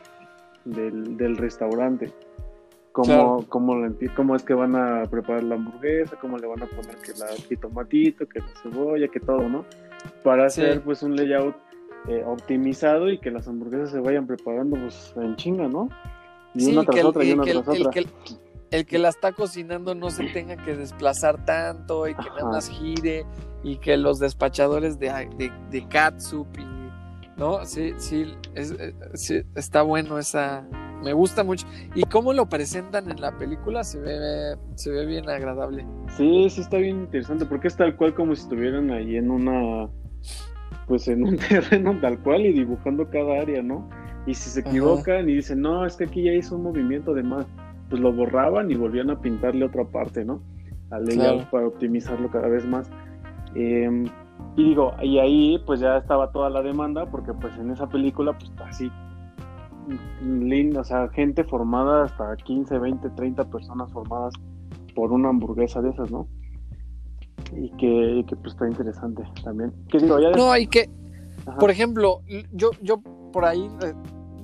del, 0.64 1.36
restaurante. 1.36 2.12
Cómo, 2.92 3.46
cómo, 3.48 4.36
es 4.36 4.42
que 4.42 4.54
van 4.54 4.74
a 4.74 5.02
preparar 5.04 5.44
la 5.44 5.56
hamburguesa, 5.56 6.16
cómo 6.18 6.38
le 6.38 6.46
van 6.46 6.62
a 6.62 6.66
poner 6.66 6.96
que 6.96 7.12
la 7.12 7.26
tomatito, 7.60 8.26
que 8.26 8.40
la 8.40 8.46
cebolla, 8.62 9.08
que 9.08 9.20
todo, 9.20 9.48
¿no? 9.48 9.66
Para 10.24 10.46
hacer 10.46 10.80
pues 10.80 11.02
un 11.02 11.14
layout 11.14 11.54
eh, 12.08 12.22
optimizado 12.24 13.10
y 13.10 13.18
que 13.18 13.30
las 13.30 13.48
hamburguesas 13.48 13.90
se 13.90 14.00
vayan 14.00 14.26
preparando 14.26 14.76
pues 14.76 15.12
en 15.16 15.36
chinga, 15.36 15.68
¿no? 15.68 15.88
Y 16.54 16.72
una 16.72 16.84
tras 16.84 17.04
otra, 17.04 17.24
y 17.24 17.32
una 17.32 17.44
tras 17.44 17.56
otra. 17.56 17.90
El 18.70 18.84
que, 18.84 18.98
la 18.98 19.08
está 19.08 19.32
cocinando 19.32 19.94
no 19.94 20.10
se 20.10 20.24
tenga 20.24 20.56
que 20.56 20.74
desplazar 20.74 21.44
tanto 21.44 22.08
y 22.08 22.14
que 22.14 22.28
nada 22.30 22.50
más 22.50 22.68
gire 22.68 23.24
y 23.62 23.76
que 23.78 23.96
los 23.96 24.18
despachadores 24.18 24.98
de, 24.98 25.08
de, 25.36 25.52
de 25.70 25.88
catsup 25.88 26.48
y 26.58 26.76
no 27.36 27.64
sí 27.64 27.92
sí, 27.98 28.34
es, 28.54 28.72
eh, 28.72 28.94
sí 29.14 29.42
está 29.54 29.82
bueno 29.82 30.18
esa 30.18 30.66
me 31.02 31.12
gusta 31.12 31.44
mucho. 31.44 31.66
Y 31.94 32.04
cómo 32.04 32.32
lo 32.32 32.48
presentan 32.48 33.10
en 33.10 33.20
la 33.20 33.36
película 33.36 33.84
se 33.84 34.00
ve 34.00 34.56
se 34.74 34.90
ve 34.90 35.04
bien 35.06 35.28
agradable. 35.28 35.86
Sí 36.16 36.48
sí 36.50 36.62
está 36.62 36.78
bien 36.78 37.00
interesante 37.00 37.44
porque 37.44 37.68
es 37.68 37.76
tal 37.76 37.96
cual 37.96 38.14
como 38.14 38.34
si 38.34 38.42
estuvieran 38.42 38.90
ahí 38.90 39.16
en 39.16 39.30
una 39.30 39.88
pues 40.86 41.08
en 41.08 41.24
un 41.24 41.36
terreno 41.48 41.98
tal 42.00 42.18
cual 42.20 42.46
y 42.46 42.52
dibujando 42.52 43.08
cada 43.10 43.40
área 43.40 43.62
no 43.62 43.88
y 44.26 44.34
si 44.34 44.50
se 44.50 44.60
equivocan 44.60 45.28
y 45.28 45.34
dicen 45.34 45.60
no 45.60 45.86
es 45.86 45.96
que 45.96 46.04
aquí 46.04 46.22
ya 46.22 46.32
hizo 46.32 46.56
un 46.56 46.64
movimiento 46.64 47.14
de 47.14 47.22
más 47.22 47.46
pues 47.88 48.00
lo 48.00 48.12
borraban 48.12 48.70
y 48.70 48.74
volvían 48.74 49.10
a 49.10 49.20
pintarle 49.20 49.64
otra 49.64 49.84
parte 49.84 50.24
no 50.24 50.40
al 50.90 51.04
layout 51.04 51.44
para 51.50 51.66
optimizarlo 51.66 52.30
cada 52.30 52.48
vez 52.48 52.66
más. 52.66 52.90
Em, 53.54 54.04
y 54.56 54.64
digo, 54.64 54.92
y 55.02 55.18
ahí 55.18 55.62
pues 55.66 55.80
ya 55.80 55.96
estaba 55.96 56.30
toda 56.30 56.50
la 56.50 56.62
demanda, 56.62 57.06
porque 57.06 57.32
pues 57.32 57.56
en 57.58 57.70
esa 57.70 57.88
película 57.88 58.36
pues 58.38 58.52
así, 58.68 58.90
linda, 60.22 60.80
o 60.80 60.84
sea, 60.84 61.08
gente 61.08 61.44
formada 61.44 62.04
hasta 62.04 62.36
15, 62.36 62.78
20, 62.78 63.10
30 63.10 63.44
personas 63.44 63.92
formadas 63.92 64.34
por 64.94 65.12
una 65.12 65.28
hamburguesa 65.28 65.80
de 65.82 65.90
esas, 65.90 66.10
¿no? 66.10 66.26
Y 67.54 67.70
que, 67.76 68.24
pues 68.36 68.54
está 68.54 68.68
interesante 68.68 69.22
también. 69.44 69.72
No, 70.36 70.50
hay 70.50 70.66
que, 70.66 70.90
por 71.58 71.70
ejemplo, 71.70 72.22
yo, 72.52 72.70
yo 72.82 73.00
por 73.32 73.44
ahí 73.44 73.70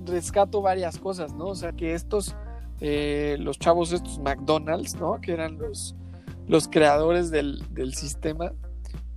rescato 0.07 0.63
varias 0.63 0.99
cosas, 0.99 1.35
¿no? 1.35 1.47
O 1.47 1.55
sea, 1.55 1.73
que 1.73 1.95
estos, 1.95 2.37
eh, 2.81 3.37
los 3.41 3.59
chavos 3.59 3.93
estos 3.93 4.19
McDonald's, 4.19 4.97
¿no? 4.97 5.21
Que 5.21 5.33
eran 5.33 5.59
los, 5.59 5.97
los 6.47 6.69
creadores 6.69 7.31
del, 7.31 7.63
del 7.75 7.95
sistema, 7.95 8.53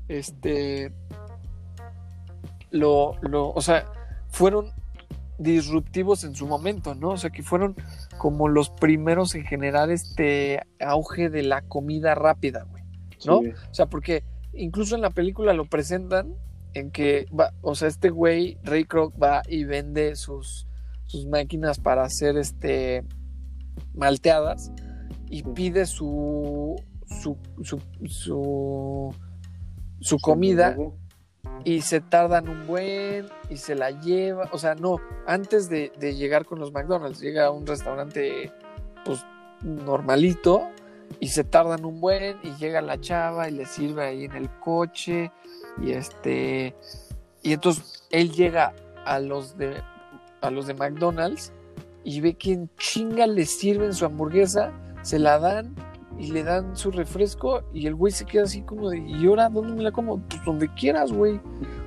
este, 0.08 0.91
lo, 2.71 3.15
lo, 3.21 3.52
o 3.52 3.62
sea, 3.62 3.86
fueron 4.30 4.71
disruptivos 5.38 6.24
en 6.24 6.36
su 6.36 6.48
momento, 6.48 6.95
¿no? 6.95 7.10
O 7.12 7.17
sea, 7.17 7.30
que 7.30 7.43
fueron 7.43 7.76
como 8.17 8.48
los 8.48 8.69
primeros 8.69 9.36
en 9.36 9.43
generar 9.43 9.89
este 9.89 10.62
auge 10.80 11.30
de 11.30 11.43
la 11.43 11.62
comida 11.62 12.15
rápida, 12.15 12.65
¿no? 13.25 13.39
O 13.39 13.73
sea, 13.73 13.88
porque 13.88 14.23
incluso 14.53 14.95
en 14.95 15.01
la 15.01 15.09
película 15.09 15.53
lo 15.53 15.65
presentan 15.65 16.35
en 16.73 16.91
que, 16.91 17.25
va, 17.38 17.51
o 17.61 17.75
sea, 17.75 17.88
este 17.88 18.09
güey, 18.09 18.57
Ray 18.63 18.85
Kroc, 18.85 19.13
va 19.21 19.41
y 19.47 19.63
vende 19.63 20.15
sus, 20.15 20.67
sus 21.05 21.25
máquinas 21.27 21.79
para 21.79 22.03
hacer 22.03 22.38
este 22.38 23.03
malteadas 23.93 24.71
y 25.29 25.43
pide 25.43 25.85
su, 25.85 26.75
su, 27.07 27.38
su 27.63 29.13
su 30.05 30.19
comida 30.19 30.77
y 31.63 31.81
se 31.81 31.99
tardan 31.99 32.47
un 32.47 32.67
buen 32.67 33.27
y 33.49 33.57
se 33.57 33.75
la 33.75 33.89
lleva, 33.89 34.49
o 34.51 34.59
sea, 34.59 34.75
no, 34.75 34.99
antes 35.25 35.69
de, 35.69 35.89
llegar 35.99 36.45
con 36.45 36.59
los 36.59 36.71
McDonald's, 36.71 37.19
llega 37.19 37.47
a 37.47 37.51
un 37.51 37.65
restaurante 37.65 38.51
pues 39.03 39.25
normalito 39.63 40.69
y 41.19 41.27
se 41.27 41.43
tardan 41.43 41.85
un 41.85 42.01
buen 42.01 42.37
y 42.43 42.51
llega 42.55 42.81
la 42.81 42.99
chava 42.99 43.49
y 43.49 43.51
le 43.51 43.65
sirve 43.65 44.05
ahí 44.05 44.25
en 44.25 44.33
el 44.33 44.49
coche 44.59 45.31
y 45.81 45.91
este 45.91 46.75
y 47.41 47.53
entonces 47.53 48.03
él 48.11 48.31
llega 48.31 48.73
a 49.05 49.19
los 49.19 49.57
de 49.57 49.81
a 50.41 50.49
los 50.49 50.67
de 50.67 50.73
McDonald's 50.73 51.51
y 52.03 52.21
ve 52.21 52.35
que 52.35 52.53
en 52.53 52.69
chinga 52.77 53.25
le 53.27 53.45
sirven 53.45 53.93
su 53.93 54.05
hamburguesa, 54.05 54.71
se 55.01 55.17
la 55.19 55.39
dan 55.39 55.75
y 56.19 56.31
le 56.31 56.43
dan 56.43 56.75
su 56.77 56.91
refresco 56.91 57.63
y 57.73 57.87
el 57.87 57.95
güey 57.95 58.13
se 58.13 58.25
queda 58.25 58.43
así 58.43 58.61
como 58.61 58.89
de, 58.91 58.99
¿y 58.99 59.25
ahora 59.25 59.49
dónde 59.49 59.73
me 59.73 59.83
la 59.83 59.91
como? 59.91 60.19
Pues 60.19 60.43
donde 60.45 60.71
quieras, 60.75 61.11
güey. 61.11 61.41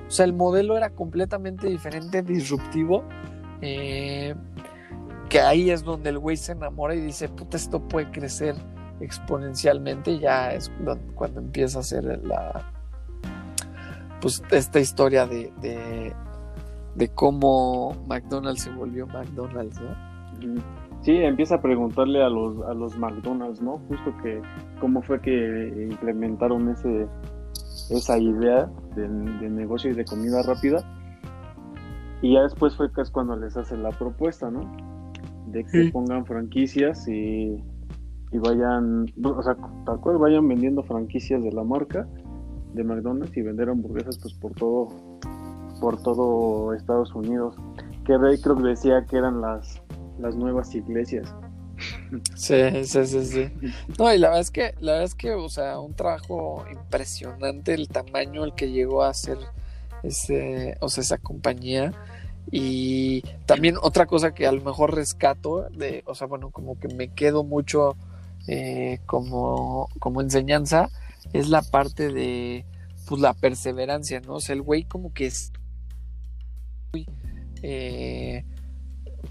O 0.06 0.10
sea, 0.10 0.24
el 0.24 0.32
modelo 0.32 0.76
era 0.76 0.90
completamente 0.90 1.68
diferente, 1.68 2.22
disruptivo. 2.22 3.04
Eh, 3.60 4.34
que 5.28 5.40
ahí 5.40 5.70
es 5.70 5.84
donde 5.84 6.10
el 6.10 6.18
güey 6.18 6.36
se 6.36 6.52
enamora 6.52 6.94
y 6.94 7.00
dice, 7.00 7.28
puta, 7.28 7.56
esto 7.56 7.80
puede 7.80 8.10
crecer 8.10 8.56
exponencialmente. 9.00 10.18
Ya 10.18 10.52
es 10.52 10.70
cuando 11.14 11.40
empieza 11.40 11.78
a 11.78 11.80
hacer 11.80 12.20
la. 12.24 12.72
Pues 14.20 14.42
esta 14.50 14.80
historia 14.80 15.26
de, 15.26 15.52
de, 15.60 16.12
de 16.96 17.08
cómo 17.08 17.96
McDonald's 18.08 18.62
se 18.62 18.70
volvió 18.70 19.06
McDonald's, 19.06 19.80
¿no? 19.80 20.08
Sí, 21.02 21.12
empieza 21.12 21.56
a 21.56 21.62
preguntarle 21.62 22.22
a 22.22 22.28
los, 22.28 22.60
a 22.66 22.74
los 22.74 22.98
McDonald's, 22.98 23.62
¿no? 23.62 23.78
Justo 23.88 24.12
que 24.22 24.42
cómo 24.80 25.02
fue 25.02 25.20
que 25.20 25.86
implementaron 25.90 26.68
ese, 26.68 27.06
esa 27.90 28.18
idea 28.18 28.68
de, 28.96 29.08
negocio 29.08 29.90
y 29.90 29.94
de 29.94 30.04
comida 30.04 30.42
rápida. 30.42 30.84
Y 32.20 32.34
ya 32.34 32.42
después 32.42 32.76
fue 32.76 32.92
que 32.92 33.02
es 33.02 33.10
cuando 33.10 33.36
les 33.36 33.56
hace 33.56 33.76
la 33.76 33.90
propuesta, 33.90 34.50
¿no? 34.50 34.60
De 35.46 35.64
que 35.64 35.90
pongan 35.92 36.26
franquicias 36.26 37.06
y, 37.08 37.62
y 38.30 38.38
vayan, 38.38 39.06
o 39.22 39.42
sea, 39.42 39.56
tal 39.86 40.00
cual 40.00 40.18
vayan 40.18 40.46
vendiendo 40.46 40.82
franquicias 40.82 41.42
de 41.42 41.52
la 41.52 41.64
marca 41.64 42.06
de 42.74 42.84
McDonald's 42.84 43.36
y 43.36 43.42
vender 43.42 43.70
hamburguesas 43.70 44.18
pues 44.18 44.34
por 44.34 44.52
todo 44.52 44.88
por 45.80 46.02
todo 46.02 46.74
Estados 46.74 47.14
Unidos. 47.14 47.56
Que 48.04 48.18
Ray 48.18 48.40
creo 48.40 48.56
decía 48.56 49.04
que 49.08 49.16
eran 49.16 49.40
las 49.40 49.80
las 50.18 50.34
nuevas 50.34 50.74
iglesias. 50.74 51.32
Sí, 52.34 52.84
sí, 52.84 53.06
sí, 53.06 53.24
sí. 53.24 53.50
No, 53.98 54.12
y 54.12 54.18
la 54.18 54.28
verdad 54.28 54.40
es 54.40 54.50
que, 54.50 54.74
la 54.80 54.92
verdad 54.92 55.04
es 55.04 55.14
que, 55.14 55.34
o 55.34 55.48
sea, 55.48 55.78
un 55.78 55.94
trabajo 55.94 56.64
impresionante 56.72 57.74
el 57.74 57.88
tamaño 57.88 58.42
al 58.42 58.54
que 58.54 58.70
llegó 58.70 59.02
a 59.02 59.14
ser 59.14 59.38
ese, 60.02 60.76
o 60.80 60.88
sea, 60.88 61.02
esa 61.02 61.18
compañía. 61.18 61.92
Y 62.50 63.22
también 63.46 63.76
otra 63.80 64.06
cosa 64.06 64.32
que 64.32 64.46
a 64.46 64.52
lo 64.52 64.62
mejor 64.62 64.94
rescato 64.94 65.68
de, 65.70 66.02
o 66.06 66.14
sea, 66.14 66.26
bueno, 66.26 66.50
como 66.50 66.80
que 66.80 66.88
me 66.88 67.08
quedo 67.08 67.44
mucho 67.44 67.94
eh, 68.48 68.98
como, 69.06 69.88
como 70.00 70.20
enseñanza, 70.20 70.88
es 71.32 71.48
la 71.48 71.62
parte 71.62 72.12
de 72.12 72.64
pues 73.06 73.20
la 73.20 73.34
perseverancia, 73.34 74.20
¿no? 74.20 74.36
O 74.36 74.40
sea, 74.40 74.54
el 74.54 74.62
güey 74.62 74.84
como 74.84 75.12
que 75.12 75.26
es 75.26 75.52
muy 76.92 77.06
eh, 77.62 78.44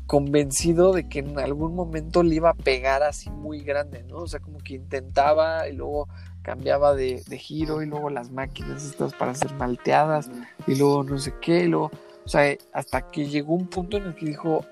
convencido 0.06 0.94
de 0.94 1.10
que 1.10 1.20
en 1.20 1.40
algún 1.40 1.76
momento 1.76 2.24
le 2.24 2.36
iba 2.36 2.52
a 2.52 2.54
pegar 2.54 3.04
así 3.04 3.30
muy 3.30 3.62
grande, 3.62 4.04
¿no? 4.04 4.18
O 4.18 4.28
sea, 4.28 4.40
como 4.40 4.60
que 4.60 4.76
intentaba 4.76 5.68
y 5.68 5.74
luego 5.74 6.08
cambiaba 6.44 6.94
de, 6.94 7.20
giro 7.38 7.82
y 7.82 7.88
luego 7.88 8.10
las 8.10 8.32
máquinas 8.32 8.86
estas 8.86 9.14
para 9.14 9.32
hacer 9.32 9.54
malteadas 9.56 10.30
y 10.66 10.76
luego 10.76 11.04
no 11.04 11.18
sé 11.18 11.34
qué, 11.42 11.64
y 11.64 11.68
luego, 11.68 11.92
o 12.26 12.30
sea, 12.30 12.56
hasta 12.72 13.02
que 13.10 13.28
llegó 13.28 13.54
un 13.54 13.68
punto 13.68 13.98
en 13.98 14.04
el 14.04 14.16
que 14.16 14.28
dijo, 14.28 14.66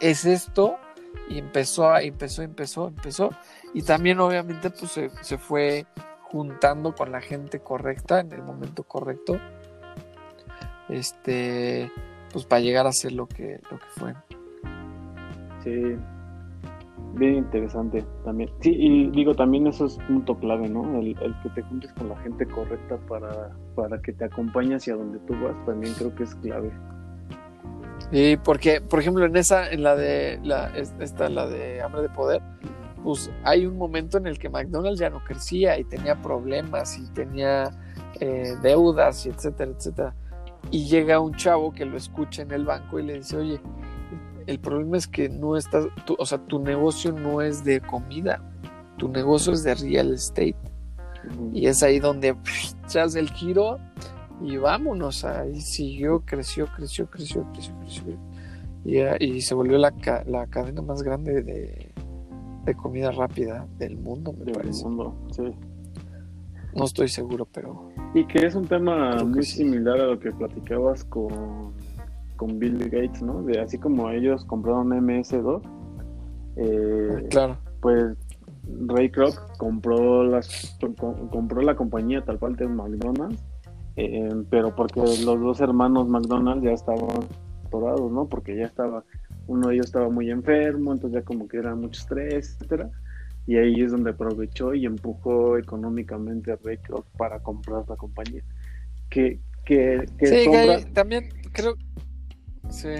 es 0.00 0.24
esto, 0.24 0.76
y 1.28 1.38
empezó, 1.38 1.96
empezó, 1.98 2.42
empezó, 2.42 2.88
empezó, 2.88 3.30
y 3.74 3.82
también 3.82 4.20
obviamente 4.20 4.70
pues 4.70 4.92
se, 4.92 5.10
se 5.22 5.38
fue 5.38 5.86
juntando 6.30 6.94
con 6.94 7.10
la 7.10 7.20
gente 7.20 7.60
correcta 7.60 8.20
en 8.20 8.32
el 8.32 8.42
momento 8.42 8.82
correcto, 8.82 9.38
este, 10.88 11.90
pues 12.32 12.44
para 12.44 12.60
llegar 12.60 12.86
a 12.86 12.92
ser 12.92 13.12
lo 13.12 13.26
que, 13.26 13.60
lo 13.70 13.78
que 13.78 13.86
fue. 13.96 14.14
Sí. 15.62 15.96
bien 17.14 17.34
interesante 17.36 18.04
también. 18.24 18.50
Sí, 18.60 18.74
y 18.78 19.10
digo, 19.10 19.34
también 19.34 19.66
eso 19.66 19.86
es 19.86 19.98
punto 20.06 20.38
clave, 20.38 20.68
¿no? 20.68 20.98
El, 20.98 21.14
que 21.42 21.48
te 21.54 21.62
juntes 21.62 21.92
con 21.94 22.08
la 22.08 22.16
gente 22.18 22.46
correcta 22.46 22.96
para, 23.08 23.50
para 23.74 24.00
que 24.00 24.12
te 24.12 24.24
acompañe 24.24 24.76
hacia 24.76 24.94
donde 24.94 25.18
tú 25.20 25.34
vas, 25.42 25.54
también 25.66 25.94
creo 25.94 26.14
que 26.14 26.24
es 26.24 26.34
clave. 26.36 26.70
Y 28.12 28.36
porque, 28.38 28.80
por 28.80 29.00
ejemplo, 29.00 29.24
en 29.24 29.36
esa, 29.36 29.70
en 29.70 29.82
la 29.82 29.96
de, 29.96 30.38
la, 30.42 30.68
esta, 30.76 31.28
la 31.28 31.46
de 31.46 31.82
Hambre 31.82 32.02
de 32.02 32.08
Poder, 32.08 32.40
pues 33.08 33.30
hay 33.42 33.64
un 33.64 33.78
momento 33.78 34.18
en 34.18 34.26
el 34.26 34.38
que 34.38 34.50
McDonald's 34.50 35.00
ya 35.00 35.08
no 35.08 35.24
crecía 35.24 35.78
y 35.78 35.84
tenía 35.84 36.20
problemas 36.20 36.98
y 36.98 37.08
tenía 37.14 37.70
eh, 38.20 38.54
deudas 38.60 39.24
y 39.24 39.30
etcétera, 39.30 39.72
etcétera. 39.74 40.14
Y 40.70 40.84
llega 40.88 41.18
un 41.18 41.34
chavo 41.34 41.72
que 41.72 41.86
lo 41.86 41.96
escucha 41.96 42.42
en 42.42 42.50
el 42.50 42.66
banco 42.66 42.98
y 42.98 43.04
le 43.04 43.14
dice, 43.14 43.38
oye, 43.38 43.62
el 44.46 44.60
problema 44.60 44.98
es 44.98 45.08
que 45.08 45.30
no 45.30 45.56
estás, 45.56 45.86
o 46.18 46.26
sea, 46.26 46.36
tu 46.36 46.58
negocio 46.58 47.10
no 47.10 47.40
es 47.40 47.64
de 47.64 47.80
comida, 47.80 48.42
tu 48.98 49.08
negocio 49.08 49.54
es 49.54 49.62
de 49.62 49.74
real 49.74 50.12
estate. 50.12 50.58
Y 51.54 51.66
es 51.66 51.82
ahí 51.82 52.00
donde 52.00 52.36
echas 52.84 53.14
el 53.14 53.30
giro 53.30 53.78
y 54.42 54.58
vámonos. 54.58 55.24
Ahí 55.24 55.62
siguió, 55.62 56.20
creció, 56.26 56.66
creció, 56.76 57.06
creció, 57.06 57.50
creció, 57.54 57.74
creció. 57.80 58.04
Y, 58.84 59.24
y 59.24 59.40
se 59.40 59.54
volvió 59.54 59.78
la, 59.78 59.94
la 60.26 60.46
cadena 60.48 60.82
más 60.82 61.02
grande 61.02 61.42
de, 61.42 61.87
de 62.68 62.74
comida 62.74 63.10
rápida 63.10 63.66
del 63.78 63.96
mundo, 63.96 64.32
me 64.32 64.52
parece. 64.52 64.84
sí. 65.32 65.54
No 66.74 66.84
estoy 66.84 67.08
seguro, 67.08 67.46
pero. 67.50 67.88
Y 68.14 68.26
que 68.26 68.46
es 68.46 68.54
un 68.54 68.66
tema 68.66 69.24
muy 69.24 69.42
similar 69.42 70.00
a 70.00 70.06
lo 70.06 70.20
que 70.20 70.30
platicabas 70.30 71.02
con, 71.04 71.72
con 72.36 72.58
Bill 72.58 72.78
Gates, 72.90 73.22
¿no? 73.22 73.42
De 73.42 73.58
así 73.60 73.78
como 73.78 74.10
ellos 74.10 74.44
compraron 74.44 74.90
MS2, 74.90 75.62
eh, 76.56 77.26
claro. 77.30 77.56
pues 77.80 78.16
Ray 78.86 79.10
Kroc 79.10 79.56
compró 79.56 80.24
las 80.24 80.76
compró 81.30 81.62
la 81.62 81.74
compañía 81.74 82.22
tal 82.22 82.38
cual 82.38 82.54
de 82.56 82.68
McDonald's, 82.68 83.42
eh, 83.96 84.30
pero 84.50 84.74
porque 84.76 85.00
los 85.00 85.40
dos 85.40 85.60
hermanos 85.60 86.06
McDonald's 86.06 86.64
ya 86.64 86.72
estaban 86.72 87.24
atorados, 87.64 88.12
¿no? 88.12 88.26
Porque 88.26 88.56
ya 88.56 88.64
estaba 88.64 89.04
uno 89.48 89.68
de 89.68 89.74
ellos 89.74 89.86
estaba 89.86 90.08
muy 90.08 90.30
enfermo, 90.30 90.92
entonces 90.92 91.20
ya 91.20 91.24
como 91.24 91.48
que 91.48 91.56
era 91.56 91.74
mucho 91.74 92.00
estrés, 92.00 92.54
etcétera. 92.54 92.90
Y 93.46 93.56
ahí 93.56 93.80
es 93.80 93.90
donde 93.90 94.10
aprovechó 94.10 94.74
y 94.74 94.84
empujó 94.84 95.56
económicamente 95.56 96.52
a 96.52 96.58
Ray 96.62 96.78
para 97.16 97.40
comprar 97.40 97.84
la 97.88 97.96
compañía. 97.96 98.42
Que, 99.08 99.40
que, 99.64 100.04
que 100.18 100.26
sí, 100.26 100.86
también 100.92 101.30
creo. 101.52 101.74
Sí. 102.68 102.90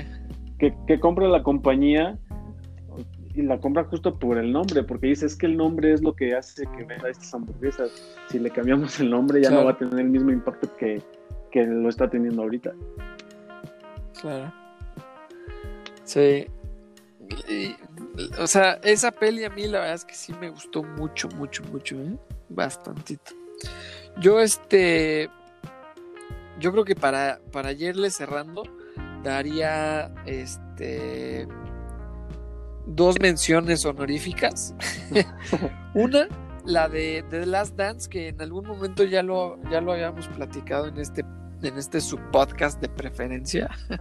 Que, 0.59 0.75
que 0.87 0.99
compra 0.99 1.29
la 1.29 1.43
compañía 1.43 2.19
y 3.35 3.43
la 3.43 3.61
compra 3.61 3.85
justo 3.85 4.19
por 4.19 4.39
el 4.39 4.51
nombre, 4.51 4.83
porque 4.83 5.09
dice 5.09 5.27
es 5.27 5.37
que 5.37 5.47
el 5.47 5.57
nombre 5.57 5.93
es 5.93 6.03
lo 6.03 6.15
que 6.17 6.35
hace 6.35 6.67
que 6.77 6.85
venda 6.85 7.11
estas 7.11 7.33
hamburguesas. 7.35 8.17
Si 8.31 8.39
le 8.39 8.51
cambiamos 8.51 8.99
el 9.01 9.11
nombre 9.11 9.43
ya 9.43 9.51
no 9.51 9.67
va 9.67 9.73
a 9.73 9.79
tener 9.79 10.01
el 10.01 10.09
mismo 10.09 10.31
impacto 10.31 10.75
que, 10.77 11.03
que 11.53 11.67
lo 11.67 11.91
está 11.91 12.09
teniendo 12.09 12.43
ahorita. 12.43 12.73
Claro. 14.21 14.51
Sí. 16.09 16.47
o 18.39 18.47
sea, 18.47 18.81
esa 18.83 19.11
peli 19.11 19.45
a 19.45 19.51
mí 19.51 19.67
la 19.67 19.81
verdad 19.81 19.95
es 19.95 20.05
que 20.07 20.15
sí 20.15 20.33
me 20.33 20.49
gustó 20.49 20.83
mucho, 20.83 21.29
mucho, 21.29 21.63
mucho, 21.65 21.97
¿eh? 21.97 22.17
Bastantito. 22.49 23.33
Yo, 24.19 24.41
este. 24.41 25.29
Yo 26.59 26.73
creo 26.73 26.85
que 26.85 26.97
para, 26.97 27.41
para 27.53 27.73
irle 27.73 28.11
cerrando, 28.11 28.63
daría 29.23 30.11
este. 30.25 31.47
Dos 32.87 33.21
menciones 33.21 33.85
honoríficas. 33.85 34.75
Una, 35.95 36.27
la 36.65 36.89
de 36.89 37.23
The 37.29 37.45
Last 37.45 37.77
Dance, 37.77 38.09
que 38.09 38.29
en 38.29 38.41
algún 38.41 38.67
momento 38.67 39.05
ya 39.05 39.23
lo, 39.23 39.61
ya 39.71 39.83
lo 39.83 39.93
habíamos 39.93 40.27
platicado 40.29 40.87
en 40.87 40.97
este 40.99 41.23
en 41.63 41.77
este 41.77 42.01
subpodcast 42.01 42.81
de 42.81 42.89
preferencia. 42.89 43.71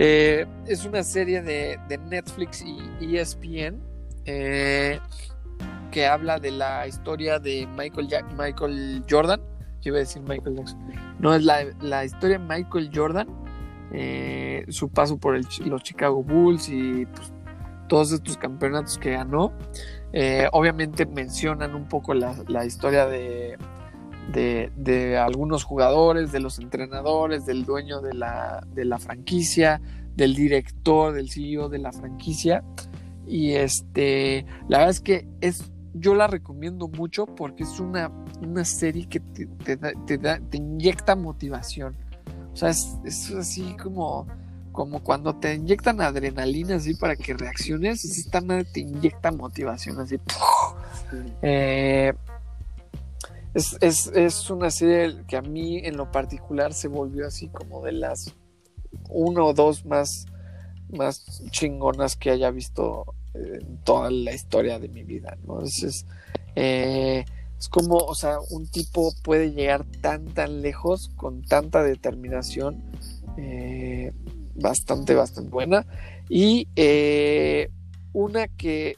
Eh, 0.00 0.46
es 0.66 0.84
una 0.84 1.02
serie 1.02 1.42
de, 1.42 1.76
Netflix 2.08 2.64
y 3.00 3.16
ESPN 3.16 3.82
eh, 4.24 5.00
que 5.90 6.06
habla 6.06 6.38
de 6.38 6.52
la 6.52 6.86
historia 6.86 7.40
de 7.40 7.66
Michael, 7.76 8.08
Michael 8.36 9.04
Jordan. 9.10 9.40
Yo 9.80 9.90
iba 9.90 9.96
a 9.96 10.00
decir 10.00 10.22
Michael 10.22 10.56
Jackson. 10.56 10.78
No, 11.18 11.34
es 11.34 11.42
la, 11.42 12.04
historia 12.04 12.38
de 12.38 12.44
Michael 12.44 12.90
Jordan, 12.94 13.26
eh, 13.92 14.64
su 14.68 14.88
paso 14.88 15.18
por 15.18 15.36
los 15.66 15.82
Chicago 15.82 16.22
Bulls 16.22 16.68
y 16.68 17.06
pues, 17.06 17.32
todos 17.88 18.12
estos 18.12 18.36
campeonatos 18.36 18.98
que 18.98 19.12
ganó. 19.12 19.52
obviamente 20.52 21.06
mencionan 21.06 21.74
un 21.74 21.88
poco 21.88 22.14
la 22.14 22.64
historia 22.64 23.06
de 23.06 23.58
de, 24.32 25.18
algunos 25.18 25.64
jugadores, 25.64 26.32
de 26.32 26.40
los 26.40 26.58
entrenadores, 26.58 27.46
del 27.46 27.64
dueño 27.64 28.00
de 28.00 28.14
la, 28.14 28.66
de 28.74 28.84
la 28.84 28.98
franquicia, 28.98 29.80
del 30.16 30.34
director, 30.34 31.14
del 31.14 31.30
CEO 31.30 31.68
de 31.68 31.78
la 31.78 31.92
franquicia. 31.92 32.62
Y 33.26 33.52
este, 33.52 34.46
la 34.68 34.78
verdad 34.78 34.90
es 34.90 35.00
que 35.00 35.28
es, 35.40 35.70
yo 35.94 36.14
la 36.14 36.26
recomiendo 36.26 36.88
mucho 36.88 37.26
porque 37.26 37.62
es 37.62 37.80
una, 37.80 38.10
una 38.40 38.64
serie 38.64 39.08
que 39.08 39.20
te, 39.20 39.46
te, 39.76 40.18
te, 40.18 40.56
inyecta 40.56 41.14
motivación. 41.16 41.96
O 42.52 42.56
sea, 42.56 42.70
es, 42.70 43.30
así 43.38 43.76
como, 43.76 44.26
como 44.72 45.02
cuando 45.02 45.36
te 45.36 45.54
inyectan 45.54 46.00
adrenalina 46.00 46.76
así 46.76 46.94
para 46.94 47.16
que 47.16 47.34
reacciones, 47.34 48.04
y 48.04 48.20
esta 48.20 48.40
madre 48.40 48.64
te 48.64 48.80
inyecta 48.80 49.30
motivación 49.30 50.00
así. 50.00 50.18
Eh, 51.40 52.12
es, 53.54 54.50
una 54.50 54.70
serie 54.70 55.24
que 55.26 55.36
a 55.36 55.42
mí 55.42 55.78
en 55.78 55.96
lo 55.96 56.10
particular 56.10 56.72
se 56.72 56.88
volvió 56.88 57.26
así 57.26 57.48
como 57.48 57.82
de 57.82 57.92
las 57.92 58.34
uno 59.08 59.46
o 59.46 59.54
dos 59.54 59.84
más, 59.84 60.26
más 60.90 61.42
chingonas 61.50 62.16
que 62.16 62.30
haya 62.30 62.50
visto 62.50 63.14
en 63.34 63.78
toda 63.84 64.10
la 64.10 64.32
historia 64.32 64.78
de 64.78 64.88
mi 64.88 65.04
vida, 65.04 65.36
¿no? 65.46 65.62
Es, 65.62 66.06
eh, 66.56 67.24
es 67.58 67.68
como, 67.68 67.96
o 67.96 68.14
sea, 68.14 68.38
un 68.50 68.68
tipo 68.68 69.12
puede 69.22 69.52
llegar 69.52 69.84
tan, 70.00 70.26
tan 70.26 70.62
lejos 70.62 71.10
con 71.16 71.42
tanta 71.42 71.82
determinación, 71.82 72.82
eh, 73.36 74.12
bastante, 74.54 75.14
bastante 75.14 75.50
buena. 75.50 75.86
Y 76.28 76.68
eh, 76.76 77.70
una 78.12 78.46
que 78.46 78.96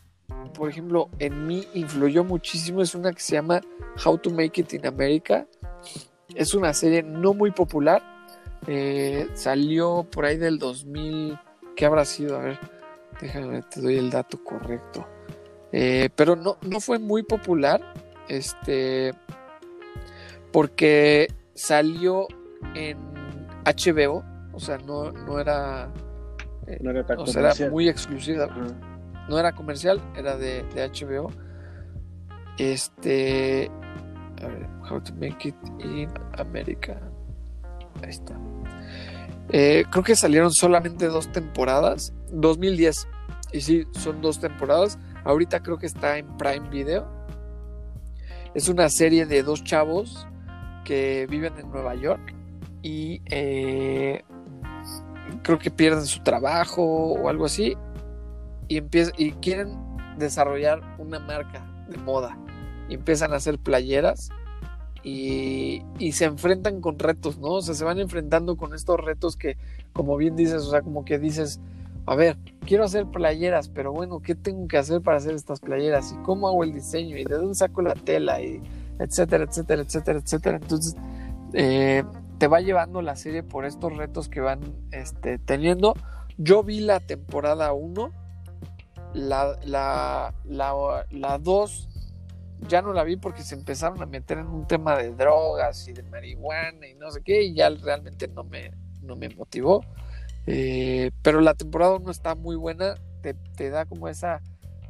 por 0.55 0.69
ejemplo, 0.69 1.09
en 1.19 1.47
mí 1.47 1.67
influyó 1.75 2.25
muchísimo 2.25 2.83
es 2.83 2.95
una 2.95 3.13
que 3.13 3.21
se 3.21 3.35
llama 3.35 3.61
How 4.05 4.19
to 4.19 4.31
Make 4.31 4.61
It 4.61 4.75
in 4.75 4.87
America. 4.87 5.47
Es 6.35 6.55
una 6.55 6.73
serie 6.75 7.03
no 7.03 7.35
muy 7.35 7.51
popular. 7.51 8.03
Eh, 8.67 9.29
salió 9.35 10.07
por 10.11 10.25
ahí 10.25 10.37
del 10.37 10.59
2000. 10.59 11.39
¿Qué 11.77 11.87
habrá 11.87 12.05
sido? 12.05 12.37
A 12.37 12.41
ver, 12.41 12.59
déjame, 13.21 13.63
te 13.63 13.81
doy 13.81 13.97
el 13.97 14.11
dato 14.11 14.43
correcto. 14.43 15.07
Eh, 15.73 16.11
pero 16.15 16.37
no, 16.37 16.59
no 16.63 16.81
fue 16.81 16.99
muy 16.99 17.23
popular. 17.23 17.81
Este. 18.29 19.15
Porque 20.53 21.29
salió 21.55 22.27
en 22.75 22.99
HBO. 23.65 24.25
O 24.53 24.61
sea, 24.61 24.79
no, 24.79 25.11
no 25.11 25.41
era. 25.41 25.91
no 26.81 26.91
era, 26.91 27.07
o 27.17 27.27
sea, 27.27 27.53
era 27.53 27.71
muy 27.71 27.89
exclusiva 27.89 28.49
no 29.31 29.39
era 29.39 29.53
comercial, 29.53 30.03
era 30.17 30.37
de, 30.37 30.65
HBO. 30.75 31.31
Este. 32.59 33.71
A 34.43 34.47
ver, 34.47 34.67
How 34.91 35.01
to 35.01 35.15
Make 35.15 35.49
It 35.49 35.57
in 35.79 36.11
America. 36.37 37.01
Ahí 38.03 38.11
está. 38.11 38.37
Eh, 39.51 39.85
creo 39.91 40.03
que 40.03 40.17
salieron 40.17 40.53
solamente 40.53 41.07
dos 41.07 41.31
temporadas. 41.31 42.13
2010. 42.33 43.09
Y 43.53 43.61
sí, 43.61 43.87
son 43.93 44.21
dos 44.21 44.41
temporadas. 44.41 44.99
Ahorita 45.25 45.63
creo 45.63 45.79
que 45.79 45.87
está 45.87 46.19
en 46.19 46.27
Prime 46.37 46.69
Video. 46.69 47.09
Es 48.55 48.69
una 48.69 48.89
serie 48.89 49.27
de 49.27 49.45
dos 49.45 49.63
chavos 49.63 50.27
que 50.85 51.29
viven 51.31 51.57
en 51.57 51.71
Nueva 51.71 51.95
York 51.95 52.35
y 52.83 53.23
eh, 53.27 54.25
creo 55.45 55.59
que 55.59 55.71
pierden 55.71 56.07
su 56.07 56.21
trabajo 56.25 56.83
o 56.83 57.29
algo 57.29 57.45
así 57.45 57.77
y, 58.71 58.83
y 59.19 59.33
quieren 59.33 59.77
desarrollar 60.17 60.81
una 60.99 61.19
marca 61.19 61.67
de 61.91 61.99
moda 61.99 62.39
y 62.89 62.95
empiezan 62.95 63.33
a 63.33 63.37
hacer 63.37 63.59
playeras 63.59 64.31
y, 65.03 65.83
se 66.13 66.25
enfrentan 66.25 66.81
con 66.81 66.99
retos, 66.99 67.39
¿no? 67.39 67.49
O 67.49 67.63
sea, 67.63 67.75
se 67.75 67.85
van 67.85 67.99
enfrentando 67.99 68.57
con 68.57 68.75
estos 68.75 68.99
retos 68.99 69.37
que, 69.37 69.57
como 69.93 70.17
bien 70.17 70.37
dices, 70.37 70.63
o 70.63 70.71
sea, 70.71 70.83
como 70.83 71.05
que 71.05 71.19
dices, 71.19 71.61
a 72.07 72.15
ver, 72.15 72.37
quiero 72.67 72.85
hacer 72.85 73.07
playeras, 73.07 73.69
pero 73.69 73.93
bueno, 73.93 74.21
¿qué 74.21 74.35
tengo 74.35 74.69
que 74.69 74.79
hacer 74.79 75.01
para 75.01 75.17
hacer 75.17 75.35
estas 75.35 75.61
playeras? 75.61 76.13
¿Y 76.13 76.23
cómo 76.23 76.49
hago 76.49 76.65
el 76.65 76.73
diseño? 76.73 77.17
¿Y 77.17 77.25
de 77.25 77.35
dónde 77.35 77.55
saco 77.55 77.83
la 77.83 77.95
tela? 77.95 78.41
Y 78.43 78.61
etcétera, 78.99 79.45
etcétera, 79.45 79.83
etcétera, 79.83 80.19
etcétera. 80.19 80.59
Entonces, 80.61 80.97
eh, 81.55 82.05
te 82.39 82.47
va 82.47 82.61
llevando 82.61 83.03
la 83.03 83.17
serie 83.17 83.43
por 83.43 83.65
estos 83.65 83.97
retos 83.97 84.29
que 84.29 84.41
van 84.41 84.61
este, 84.91 85.39
teniendo. 85.39 85.95
Yo 86.37 86.63
vi 86.63 86.81
la 86.81 87.01
temporada 87.01 87.73
1 87.73 88.20
La, 89.15 89.59
la, 89.65 90.35
la, 90.45 91.07
la 91.11 91.39
2 91.39 91.89
ya 92.69 92.83
no 92.83 92.93
la 92.93 93.05
vi 93.05 93.17
porque 93.17 93.43
se 93.43 93.55
empezaron 93.55 94.03
a 94.03 94.07
meter 94.07 94.39
en 94.39 94.47
un 94.47 94.67
tema 94.67 94.97
de 94.97 95.15
drogas 95.15 95.89
y 95.89 95.93
de 95.93 96.03
marihuana 96.03 96.87
y 96.87 96.95
no 96.95 97.11
sé 97.11 97.23
qué, 97.23 97.43
y 97.43 97.55
ya 97.55 97.71
realmente 97.71 98.29
no 98.29 98.45
me, 98.45 98.73
no 99.03 99.17
me 99.17 99.29
motivó. 99.31 99.85
Eh, 100.47 101.11
pero 101.23 101.41
la 101.41 101.55
temporada 101.55 101.99
no 101.99 102.11
está 102.11 102.35
muy 102.35 102.57
buena, 102.57 102.95
te, 103.23 103.35
te, 103.35 103.71
da 103.71 103.85
como 103.85 104.09
esa 104.09 104.41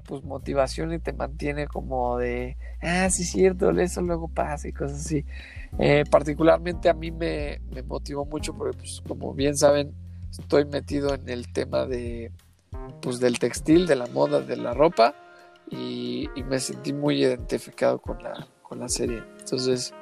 pues 0.06 0.24
motivación 0.24 0.92
y 0.92 0.98
te 0.98 1.12
mantiene 1.12 1.66
como 1.66 2.18
de, 2.18 2.56
ah, 2.82 3.08
sí 3.10 3.22
es 3.22 3.30
cierto, 3.30 3.70
eso 3.70 4.02
luego 4.02 4.28
pasa 4.28 4.68
y 4.68 4.72
cosas 4.72 5.00
así. 5.00 5.24
Eh, 5.78 6.04
particularmente 6.10 6.88
a 6.88 6.94
mí 6.94 7.10
me, 7.10 7.60
me, 7.72 7.82
motivó 7.82 8.24
mucho 8.24 8.54
porque 8.54 8.76
pues 8.78 9.02
como 9.06 9.34
bien 9.34 9.56
saben, 9.56 9.94
estoy 10.30 10.64
metido 10.64 11.14
en 11.14 11.28
el 11.28 11.52
tema 11.52 11.86
de 11.86 12.32
pues 13.00 13.20
del 13.20 13.38
textil, 13.38 13.86
de 13.86 13.96
la 13.96 14.06
moda, 14.06 14.40
de 14.40 14.56
la 14.56 14.74
ropa 14.74 15.14
y, 15.70 16.28
y 16.34 16.42
me 16.42 16.58
sentí 16.58 16.92
muy 16.92 17.22
identificado 17.22 17.98
con 18.00 18.22
la, 18.22 18.46
con 18.62 18.80
la 18.80 18.88
serie. 18.88 19.22
Entonces, 19.38 19.94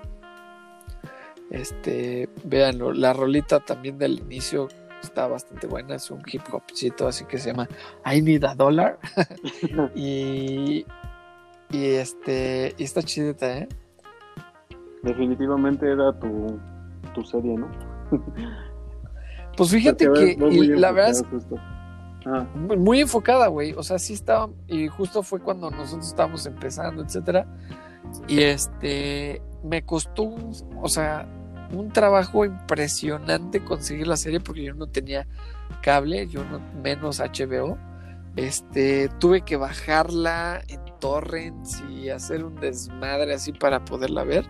este, 1.50 2.28
véanlo, 2.44 2.92
la 2.92 3.12
rolita 3.12 3.60
también 3.60 3.98
del 3.98 4.18
inicio 4.18 4.68
está 5.02 5.26
bastante 5.26 5.66
buena, 5.66 5.94
es 5.94 6.10
un 6.10 6.22
hip 6.26 6.42
hopcito 6.52 7.06
así 7.06 7.24
que 7.24 7.38
se 7.38 7.50
llama 7.50 7.68
I 8.04 8.20
Need 8.20 8.44
a 8.44 8.54
Dollar 8.54 8.98
y, 9.94 10.84
y 11.70 11.84
este 11.84 12.74
y 12.76 12.84
está 12.84 13.02
chidita, 13.02 13.58
¿eh? 13.58 13.68
Definitivamente 15.02 15.90
era 15.90 16.12
tu, 16.18 16.58
tu 17.14 17.24
serie, 17.24 17.54
¿no? 17.54 17.70
pues 19.56 19.70
fíjate 19.70 20.10
que 20.12 20.36
y 20.50 20.66
la 20.68 20.92
verdad 20.92 21.10
es 21.10 21.24
muy 22.54 23.00
enfocada, 23.00 23.48
güey, 23.48 23.72
o 23.72 23.82
sea, 23.82 23.98
sí 23.98 24.14
estaba 24.14 24.50
y 24.66 24.88
justo 24.88 25.22
fue 25.22 25.40
cuando 25.40 25.70
nosotros 25.70 26.08
estábamos 26.08 26.46
empezando, 26.46 27.02
etcétera. 27.02 27.46
Y 28.26 28.42
este 28.42 29.42
me 29.62 29.84
costó, 29.84 30.34
o 30.80 30.88
sea, 30.88 31.26
un 31.72 31.90
trabajo 31.92 32.44
impresionante 32.44 33.64
conseguir 33.64 34.06
la 34.06 34.16
serie 34.16 34.40
porque 34.40 34.64
yo 34.64 34.74
no 34.74 34.86
tenía 34.86 35.26
cable, 35.82 36.26
yo 36.28 36.44
no 36.44 36.60
menos 36.82 37.20
HBO. 37.20 37.78
Este, 38.36 39.08
tuve 39.18 39.42
que 39.42 39.56
bajarla 39.56 40.62
en 40.68 40.80
torrents 41.00 41.82
y 41.90 42.08
hacer 42.08 42.44
un 42.44 42.54
desmadre 42.56 43.34
así 43.34 43.52
para 43.52 43.84
poderla 43.84 44.24
ver. 44.24 44.46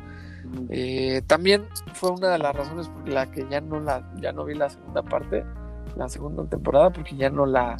Eh, 0.70 1.22
también 1.26 1.66
fue 1.94 2.10
una 2.10 2.30
de 2.30 2.38
las 2.38 2.54
razones 2.54 2.88
por 2.88 3.08
la 3.08 3.30
que 3.30 3.46
ya 3.50 3.60
no 3.60 3.80
la 3.80 4.10
ya 4.20 4.32
no 4.32 4.44
vi 4.44 4.54
la 4.54 4.70
segunda 4.70 5.02
parte, 5.02 5.44
la 5.98 6.08
segunda 6.08 6.44
temporada 6.48 6.90
porque 6.90 7.16
ya 7.16 7.28
no 7.28 7.44
la 7.44 7.76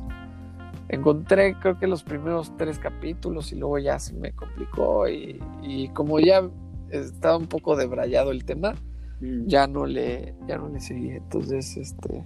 encontré 0.88 1.54
creo 1.60 1.78
que 1.78 1.86
los 1.86 2.02
primeros 2.02 2.54
tres 2.56 2.78
capítulos 2.78 3.52
y 3.52 3.56
luego 3.56 3.78
ya 3.78 3.98
se 3.98 4.14
me 4.14 4.32
complicó 4.32 5.08
y, 5.08 5.40
y 5.62 5.88
como 5.90 6.18
ya 6.20 6.48
estaba 6.90 7.36
un 7.36 7.46
poco 7.46 7.76
debrayado 7.76 8.30
el 8.32 8.44
tema, 8.44 8.74
Mm. 9.20 9.46
ya 9.46 9.66
no 9.66 9.84
le, 9.84 10.34
ya 10.46 10.58
no 10.58 10.68
le 10.68 10.80
seguí. 10.80 11.10
Entonces, 11.10 11.76
este, 11.76 12.24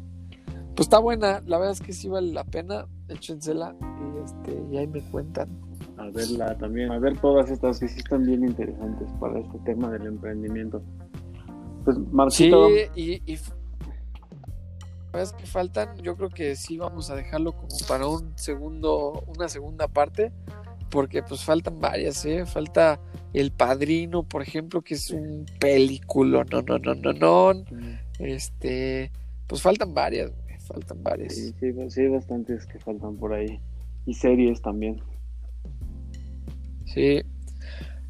pues 0.74 0.80
está 0.86 0.99
buena, 0.99 1.40
la 1.47 1.59
verdad 1.59 1.72
es 1.72 1.80
que 1.80 1.93
sí 1.93 2.09
vale 2.09 2.32
la 2.32 2.45
pena, 2.45 2.86
échensela 3.09 3.74
y 3.80 4.22
este, 4.24 4.62
y 4.70 4.76
ahí 4.76 4.86
me 4.86 5.01
cuentan. 5.11 5.49
A 5.97 6.11
verla 6.11 6.57
también, 6.59 6.93
a 6.93 6.99
ver 6.99 7.18
todas 7.18 7.51
estas 7.51 7.80
que 7.80 7.88
sí 7.88 7.99
están 7.99 8.26
bien 8.26 8.45
interesantes 8.45 9.09
para 9.20 9.38
este 9.38 9.59
tema 9.61 9.90
del 9.90 10.07
emprendimiento. 10.07 10.82
Pues 11.84 11.97
Marcito. 12.12 12.68
Sí, 12.68 13.20
y, 13.26 13.32
y 13.32 13.38
que 15.39 15.47
faltan, 15.47 15.97
yo 16.03 16.17
creo 16.17 16.31
que 16.31 16.57
sí 16.57 16.79
vamos 16.79 17.11
a 17.11 17.15
dejarlo 17.15 17.53
como 17.53 17.77
para 17.87 18.07
un 18.07 18.37
segundo, 18.37 19.25
una 19.27 19.49
segunda 19.49 19.87
parte, 19.87 20.33
porque 20.91 21.23
pues 21.23 21.45
faltan 21.45 21.81
varias, 21.81 22.25
¿eh? 22.25 22.47
Falta 22.47 23.01
el 23.33 23.53
Padrino, 23.53 24.23
por 24.23 24.43
ejemplo, 24.43 24.83
que 24.83 24.95
es 24.95 25.11
un 25.11 25.47
película, 25.61 26.45
no, 26.51 26.63
no, 26.63 26.79
no, 26.79 26.95
no, 26.95 27.13
no. 27.13 27.65
Este, 28.19 29.11
pues 29.47 29.63
faltan 29.63 29.95
varias, 29.95 30.33
faltan 30.67 31.03
varias. 31.03 31.35
Sí, 31.35 31.55
sí, 31.61 31.73
sí, 31.89 32.01
hay 32.01 32.09
bastantes 32.09 32.67
que 32.67 32.79
faltan 32.79 33.17
por 33.17 33.35
ahí. 33.35 33.61
Y 34.07 34.15
series 34.15 34.61
también. 34.63 35.01
Sí. 36.87 37.23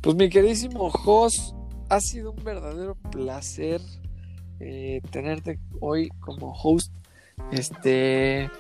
Pues 0.01 0.17
mi 0.17 0.29
queridísimo 0.29 0.91
Jos, 0.91 1.55
ha 1.89 2.01
sido 2.01 2.33
un 2.33 2.43
verdadero 2.43 2.97
placer 3.11 3.81
eh, 4.61 5.01
tenerte 5.11 5.59
hoy 5.81 6.09
como 6.21 6.53
host. 6.53 6.93
Este, 7.51 8.51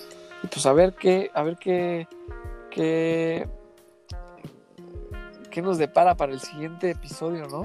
pues 0.50 0.66
a 0.66 0.72
ver 0.72 0.94
qué, 0.94 1.30
a 1.34 1.42
ver 1.42 1.56
qué, 1.58 2.08
qué 2.70 3.46
qué 5.52 5.62
nos 5.62 5.78
depara 5.78 6.16
para 6.16 6.32
el 6.32 6.40
siguiente 6.40 6.90
episodio, 6.90 7.46
¿no? 7.46 7.62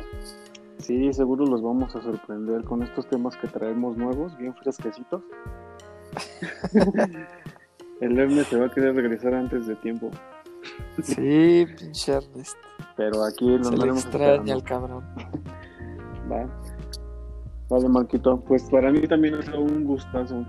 Sí, 0.77 1.11
seguro 1.13 1.45
los 1.45 1.63
vamos 1.63 1.95
a 1.95 2.01
sorprender 2.01 2.63
con 2.63 2.83
estos 2.83 3.07
temas 3.07 3.35
que 3.37 3.47
traemos 3.47 3.97
nuevos, 3.97 4.37
bien 4.37 4.53
fresquecitos. 4.53 5.23
el 8.01 8.19
Erne 8.19 8.43
se 8.43 8.57
va 8.57 8.67
a 8.67 8.71
querer 8.71 8.93
regresar 8.93 9.33
antes 9.33 9.65
de 9.65 9.75
tiempo. 9.77 10.11
Sí, 11.01 11.65
pinche 11.77 12.11
Ernest. 12.11 12.57
Pero 12.95 13.23
aquí 13.23 13.57
lo 13.57 13.63
Se 13.63 13.77
le 13.77 13.89
extraña 13.89 14.53
al 14.53 14.63
cabrón. 14.63 15.03
Va. 16.31 16.45
Vale, 17.69 17.89
Marquito. 17.89 18.39
Pues 18.47 18.63
para 18.69 18.91
mí 18.91 19.01
también 19.07 19.35
es 19.35 19.47
un 19.49 19.83
gustazo 19.83 20.45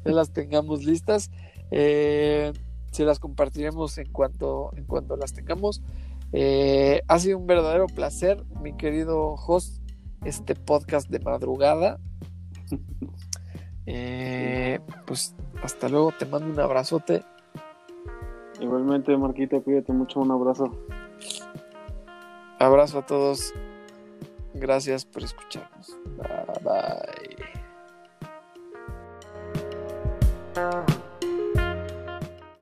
las 0.05 0.31
tengamos 0.31 0.85
listas. 0.85 1.31
Eh, 1.71 2.53
se 2.91 3.05
las 3.05 3.19
compartiremos 3.19 3.97
en 3.97 4.13
cuanto, 4.13 4.73
en 4.77 4.85
cuanto 4.85 5.17
las 5.17 5.33
tengamos. 5.33 5.83
Eh, 6.33 7.01
ha 7.09 7.19
sido 7.19 7.39
un 7.39 7.47
verdadero 7.47 7.87
placer, 7.87 8.45
mi 8.61 8.77
querido 8.77 9.33
host, 9.35 9.81
este 10.27 10.55
podcast 10.55 11.09
de 11.09 11.21
madrugada. 11.21 11.99
Eh, 13.89 14.81
pues 15.07 15.37
hasta 15.63 15.89
luego, 15.89 16.11
te 16.19 16.27
mando 16.27 16.53
un 16.53 16.59
abrazote 16.59 17.23
Igualmente, 18.61 19.17
Marquita, 19.17 19.61
cuídate 19.61 19.93
mucho. 19.93 20.21
Un 20.21 20.31
abrazo. 20.31 20.71
Abrazo 22.59 22.99
a 23.01 23.07
todos. 23.07 23.53
Gracias 24.55 25.05
por 25.05 25.23
escucharnos. 25.23 25.97
Bye 26.17 26.63
bye. 30.55 30.97